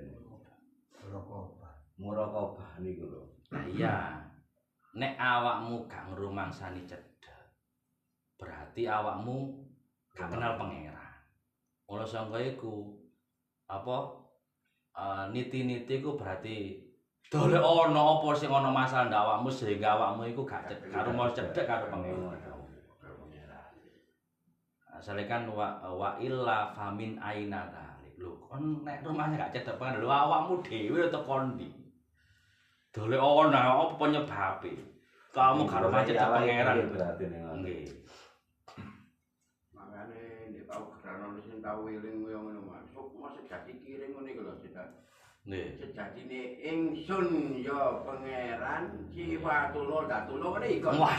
Muraqabah 1.99 2.79
niku 2.83 3.07
lho. 3.11 3.23
Iya. 3.51 4.27
Nek 4.95 5.15
awakmu 5.19 5.87
gak 5.87 6.11
ngrumangsani 6.11 6.83
cedhak. 6.87 7.47
Berarti 8.35 8.91
awakmu 8.91 9.67
gak 10.15 10.31
kenal 10.31 10.59
pangeran. 10.59 11.15
Mula 11.87 12.07
sangka 12.07 12.39
iku 12.39 12.95
apa 13.67 14.20
eh, 15.01 15.25
niti-niti 15.33 16.05
iku 16.05 16.21
berarti 16.21 16.77
dole 17.31 17.57
ono 17.63 18.19
apa 18.19 18.29
sing 18.35 18.51
ono 18.51 18.75
masalah 18.75 19.07
ndak 19.07 19.23
awakmu 19.23 19.49
sehingga 19.49 19.95
awakmu 19.95 20.27
iku 20.35 20.43
gak 20.43 20.67
cedhak 20.67 20.91
karo 20.91 21.11
mau 21.15 21.31
cedhak 21.31 21.65
karo 21.65 21.87
pangeran. 21.89 22.37
Asale 24.91 25.25
kan 25.25 25.49
wa, 25.49 25.81
wa 25.81 26.19
illa 26.21 26.75
famin 26.77 27.17
aina 27.23 27.71
talik. 27.73 28.19
Lho, 28.21 28.37
kon 28.45 28.85
nek 28.85 29.01
rumahnya 29.07 29.47
gak 29.47 29.55
cedhak 29.55 29.79
pangeran, 29.79 30.03
lho 30.03 30.11
awakmu 30.11 30.55
dhewe 30.67 31.07
to 31.09 31.21
kondi. 31.23 31.71
Dole 32.91 33.17
ono 33.17 33.55
apa 33.55 33.95
penyebabe? 33.95 34.75
Kamu 35.31 35.63
karo 35.71 35.87
macet 35.95 36.19
pangeran. 36.19 36.91
berarti 36.91 37.25
ning 37.31 37.47
ngono. 37.47 37.63
Nggih. 37.63 37.87
Makane 39.71 40.51
nek 40.51 40.67
tau 40.67 40.91
gerano 40.99 41.39
sing 41.39 41.63
tau 41.63 41.87
wiling 41.87 42.27
koyo 42.27 42.39
ngono 42.43 42.60
Dadi 43.51 43.73
kiring 43.83 44.11
ngono 44.15 44.29
iku 44.31 44.43
lho, 44.47 44.55
Cita. 44.63 44.85
Nggih. 45.49 45.73
Sejatine 45.81 46.61
ingsun 46.61 47.57
ya 47.65 48.05
pangeran 48.05 49.09
Siwatullah 49.09 50.05
Datullah 50.05 50.49
ngene 50.53 50.69
iku. 50.77 50.93
Wah, 51.01 51.17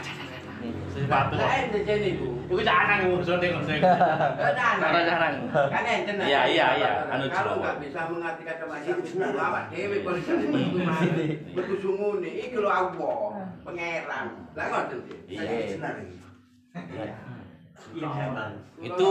Sifat 0.94 1.34
Lah 1.42 1.52
ente 1.58 1.82
jene 1.82 2.08
iku. 2.22 2.30
Iku 2.54 2.62
canang 2.62 3.00
ngusune 3.10 3.48
ngusune. 3.50 3.82
Cara 3.82 5.00
canang. 5.10 5.36
Kan 5.50 5.84
enten. 5.90 6.16
Iya, 6.22 6.42
iya, 6.54 6.68
iya, 6.78 6.92
anu 7.10 7.26
Kalau 7.34 7.66
nggak 7.66 7.82
bisa 7.82 8.00
mengerti 8.14 8.44
kata 8.46 8.64
masyarakat, 8.70 9.42
awak 9.42 9.64
dhewe 9.74 9.98
polisi 10.06 10.32
metu 10.38 10.80
mari. 10.86 11.28
Metu 11.58 11.76
sungune 11.82 12.30
iki 12.30 12.58
lho 12.62 12.70
Allah, 12.70 13.50
pangeran. 13.66 14.28
Lah 14.54 14.66
ngoten. 14.70 15.00
Iya. 15.26 15.42
Iya. 16.94 17.16
Itu 18.82 19.10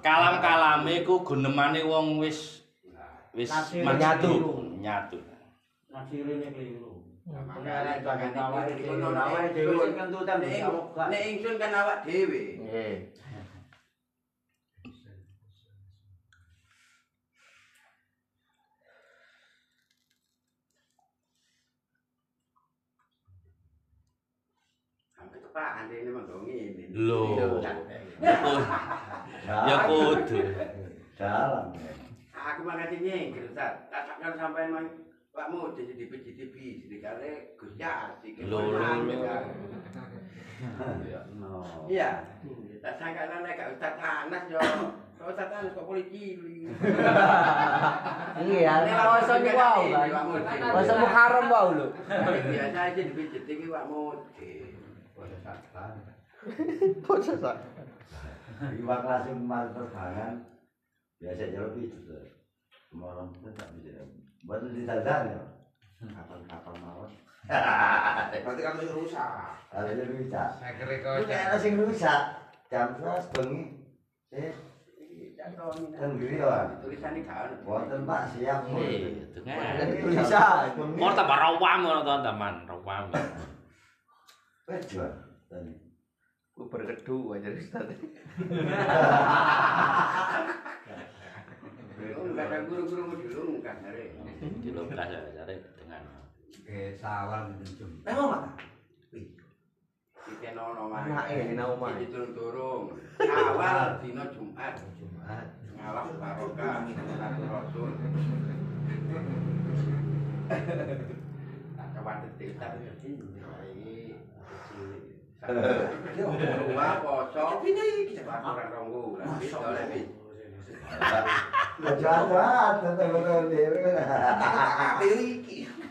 kalam-kalame 0.00 0.94
ku 1.04 1.20
gunemane 1.26 1.80
wong 1.84 2.22
wis 2.22 2.64
wis 3.36 3.50
maju. 3.84 4.32
nyatu. 4.78 5.18
Nasirine 5.90 6.48
keliru. 6.54 7.02
Jangan 7.28 8.00
awake 8.00 8.32
awake 8.40 8.72
dhewe, 8.80 9.04
dhewe, 9.04 9.12
awake 9.12 9.50
dhewe 9.52 9.84
Nek 10.24 10.64
awak. 10.64 11.06
Nek 11.12 11.22
ingsun 11.28 11.54
kan 11.60 11.72
awak 11.76 11.98
dhewe. 12.08 12.42
Nggih. 12.64 12.94
Ini 25.88 26.10
mah 26.14 26.22
kok 26.24 26.38
ngene. 26.46 26.84
Lho. 26.94 27.22
Ya 29.48 29.76
kudu. 29.90 30.38
Dalam. 31.18 31.74
Aku 32.38 32.60
makanya 32.62 32.96
nyengir, 32.96 33.50
Ustaz. 33.50 33.90
Tak 33.90 34.02
sakal 34.06 34.32
sampai 34.38 34.70
mah 34.70 34.86
Pak 35.34 35.50
Mu 35.54 35.74
jadi 35.74 35.94
di 35.98 36.06
PJTB, 36.10 36.54
jadi 36.86 36.96
kali 37.02 37.30
Gus 37.58 37.74
Yasi. 37.74 38.38
Lho, 38.42 38.58
lho, 38.70 38.78
lho. 38.78 39.36
Iya. 41.90 42.22
Tak 42.78 42.94
sangka 42.98 43.42
nek 43.42 43.58
gak 43.58 43.70
Ustaz 43.74 43.98
Anas 43.98 44.46
yo. 44.50 44.62
Ustaz 45.18 45.50
Anas 45.50 45.74
kok 45.74 45.86
polisi. 45.86 46.38
Iya, 48.38 48.72
poso 48.86 49.34
ni 49.42 49.50
wau 49.54 49.82
kan. 49.90 50.14
Poso 50.74 50.94
Muharram 50.98 51.46
wau 51.50 51.68
lho. 51.74 51.86
Biasa 52.54 52.78
aja 52.94 53.00
di 53.02 53.12
PJTB 53.14 53.66
Pak 53.70 53.86
Mu. 55.52 56.12
Poso 57.04 57.34
sak. 57.38 57.56
Iwak 58.58 59.00
langsung 59.06 59.38
kemarin 59.46 59.70
terbangan. 59.74 60.34
Biasa 61.18 61.44
jalur 61.50 61.74
itu 61.78 61.98
tuh. 62.06 62.26
Kemarin 62.90 63.26
kita 63.34 63.50
tak 63.58 63.68
bisa. 63.78 64.02
Buat 64.46 64.66
di 64.70 64.82
dadan 64.86 65.34
ya. 65.34 65.40
Kapal-kapal 65.98 66.74
mawon. 66.78 67.10
Berarti 68.44 68.62
kamu 68.62 68.82
rusak. 69.02 69.30
Yang 69.74 70.08
rusak. 70.14 70.48
Saya 70.58 70.72
kira 70.78 70.94
kau 71.02 71.14
Itu 71.22 71.26
kayak 71.26 71.46
ada 71.54 71.66
yang 71.66 71.74
rusak. 71.82 72.22
Jam 72.68 72.88
sebelas 72.94 73.26
bengi. 73.34 73.62
Eh, 74.28 74.52
kan 75.38 75.54
ya. 76.18 76.54
Tulisannya 76.78 77.20
kan. 77.26 77.50
Wonten 77.66 78.00
Pak 78.06 78.22
siap. 78.36 78.60
Eh. 78.68 79.26
Tulisan. 80.02 80.66
Mau 80.98 81.10
tambah 81.14 81.38
rawam 81.38 81.78
ngono 81.82 82.00
to, 82.06 82.14
teman, 82.22 82.54
rawam. 82.68 83.04
Wes 84.68 84.84
Ku 85.48 86.68
berkedu 86.68 87.32
aja 87.32 87.48
Ustaz. 87.56 87.88
Enggak 91.98 92.62
guru-guru 92.68 93.16
dulu 93.16 93.42
enggak 93.58 93.82
dengan. 95.74 96.02
Eh, 96.68 96.92
sawal 97.00 97.48
mata. 98.28 98.52
Iki 100.28 100.52
nono 100.52 100.92
turun-turun. 102.12 103.00
Awal 103.16 104.04
Jumat. 104.36 104.76
Jumat. 105.00 105.48
Ngawak 105.80 106.12
barokah 106.20 106.84
satu 107.16 107.48
rasul. 107.48 107.96
Tak. 112.58 112.74
Oleh. 115.48 115.88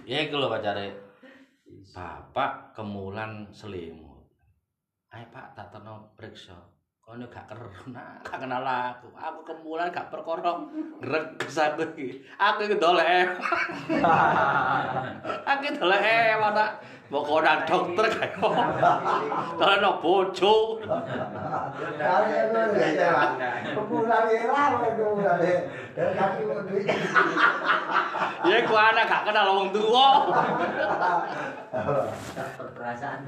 Ya 0.06 0.18
iku 0.30 0.36
lho 0.38 0.48
pacare. 0.54 0.88
Bapak 1.96 2.78
kemulan 2.78 3.50
selimut. 3.50 4.30
Ayo 5.10 5.26
Pak, 5.34 5.58
tak 5.58 5.74
terno 5.74 6.14
periksa. 6.14 6.77
Kono 7.08 7.24
gak 7.32 7.48
keron, 7.48 7.72
nah, 7.96 8.20
gak 8.20 8.36
kenal 8.36 8.68
aku. 8.68 9.08
Aku 9.16 9.40
kemulan 9.48 9.88
gak 9.96 10.12
perkara 10.12 10.60
ngreges 11.00 11.56
aku 11.56 11.88
iki. 11.96 12.20
Aku 12.36 12.68
iki 12.68 12.76
dolek. 12.76 13.32
aku 15.48 15.62
iki 15.64 15.80
dolek 15.80 16.36
mana 16.36 16.76
mau 17.08 17.24
konan 17.24 17.64
dokter 17.64 18.12
kayak 18.12 18.36
Dolek 19.56 19.80
no 19.80 20.04
bojo. 20.04 20.84
Ya, 28.44 28.58
ku 28.68 28.76
anak 28.76 29.08
gak 29.08 29.24
kenal 29.32 29.48
wong 29.56 29.72
tuwa. 29.72 30.28
Perasaan. 32.76 33.24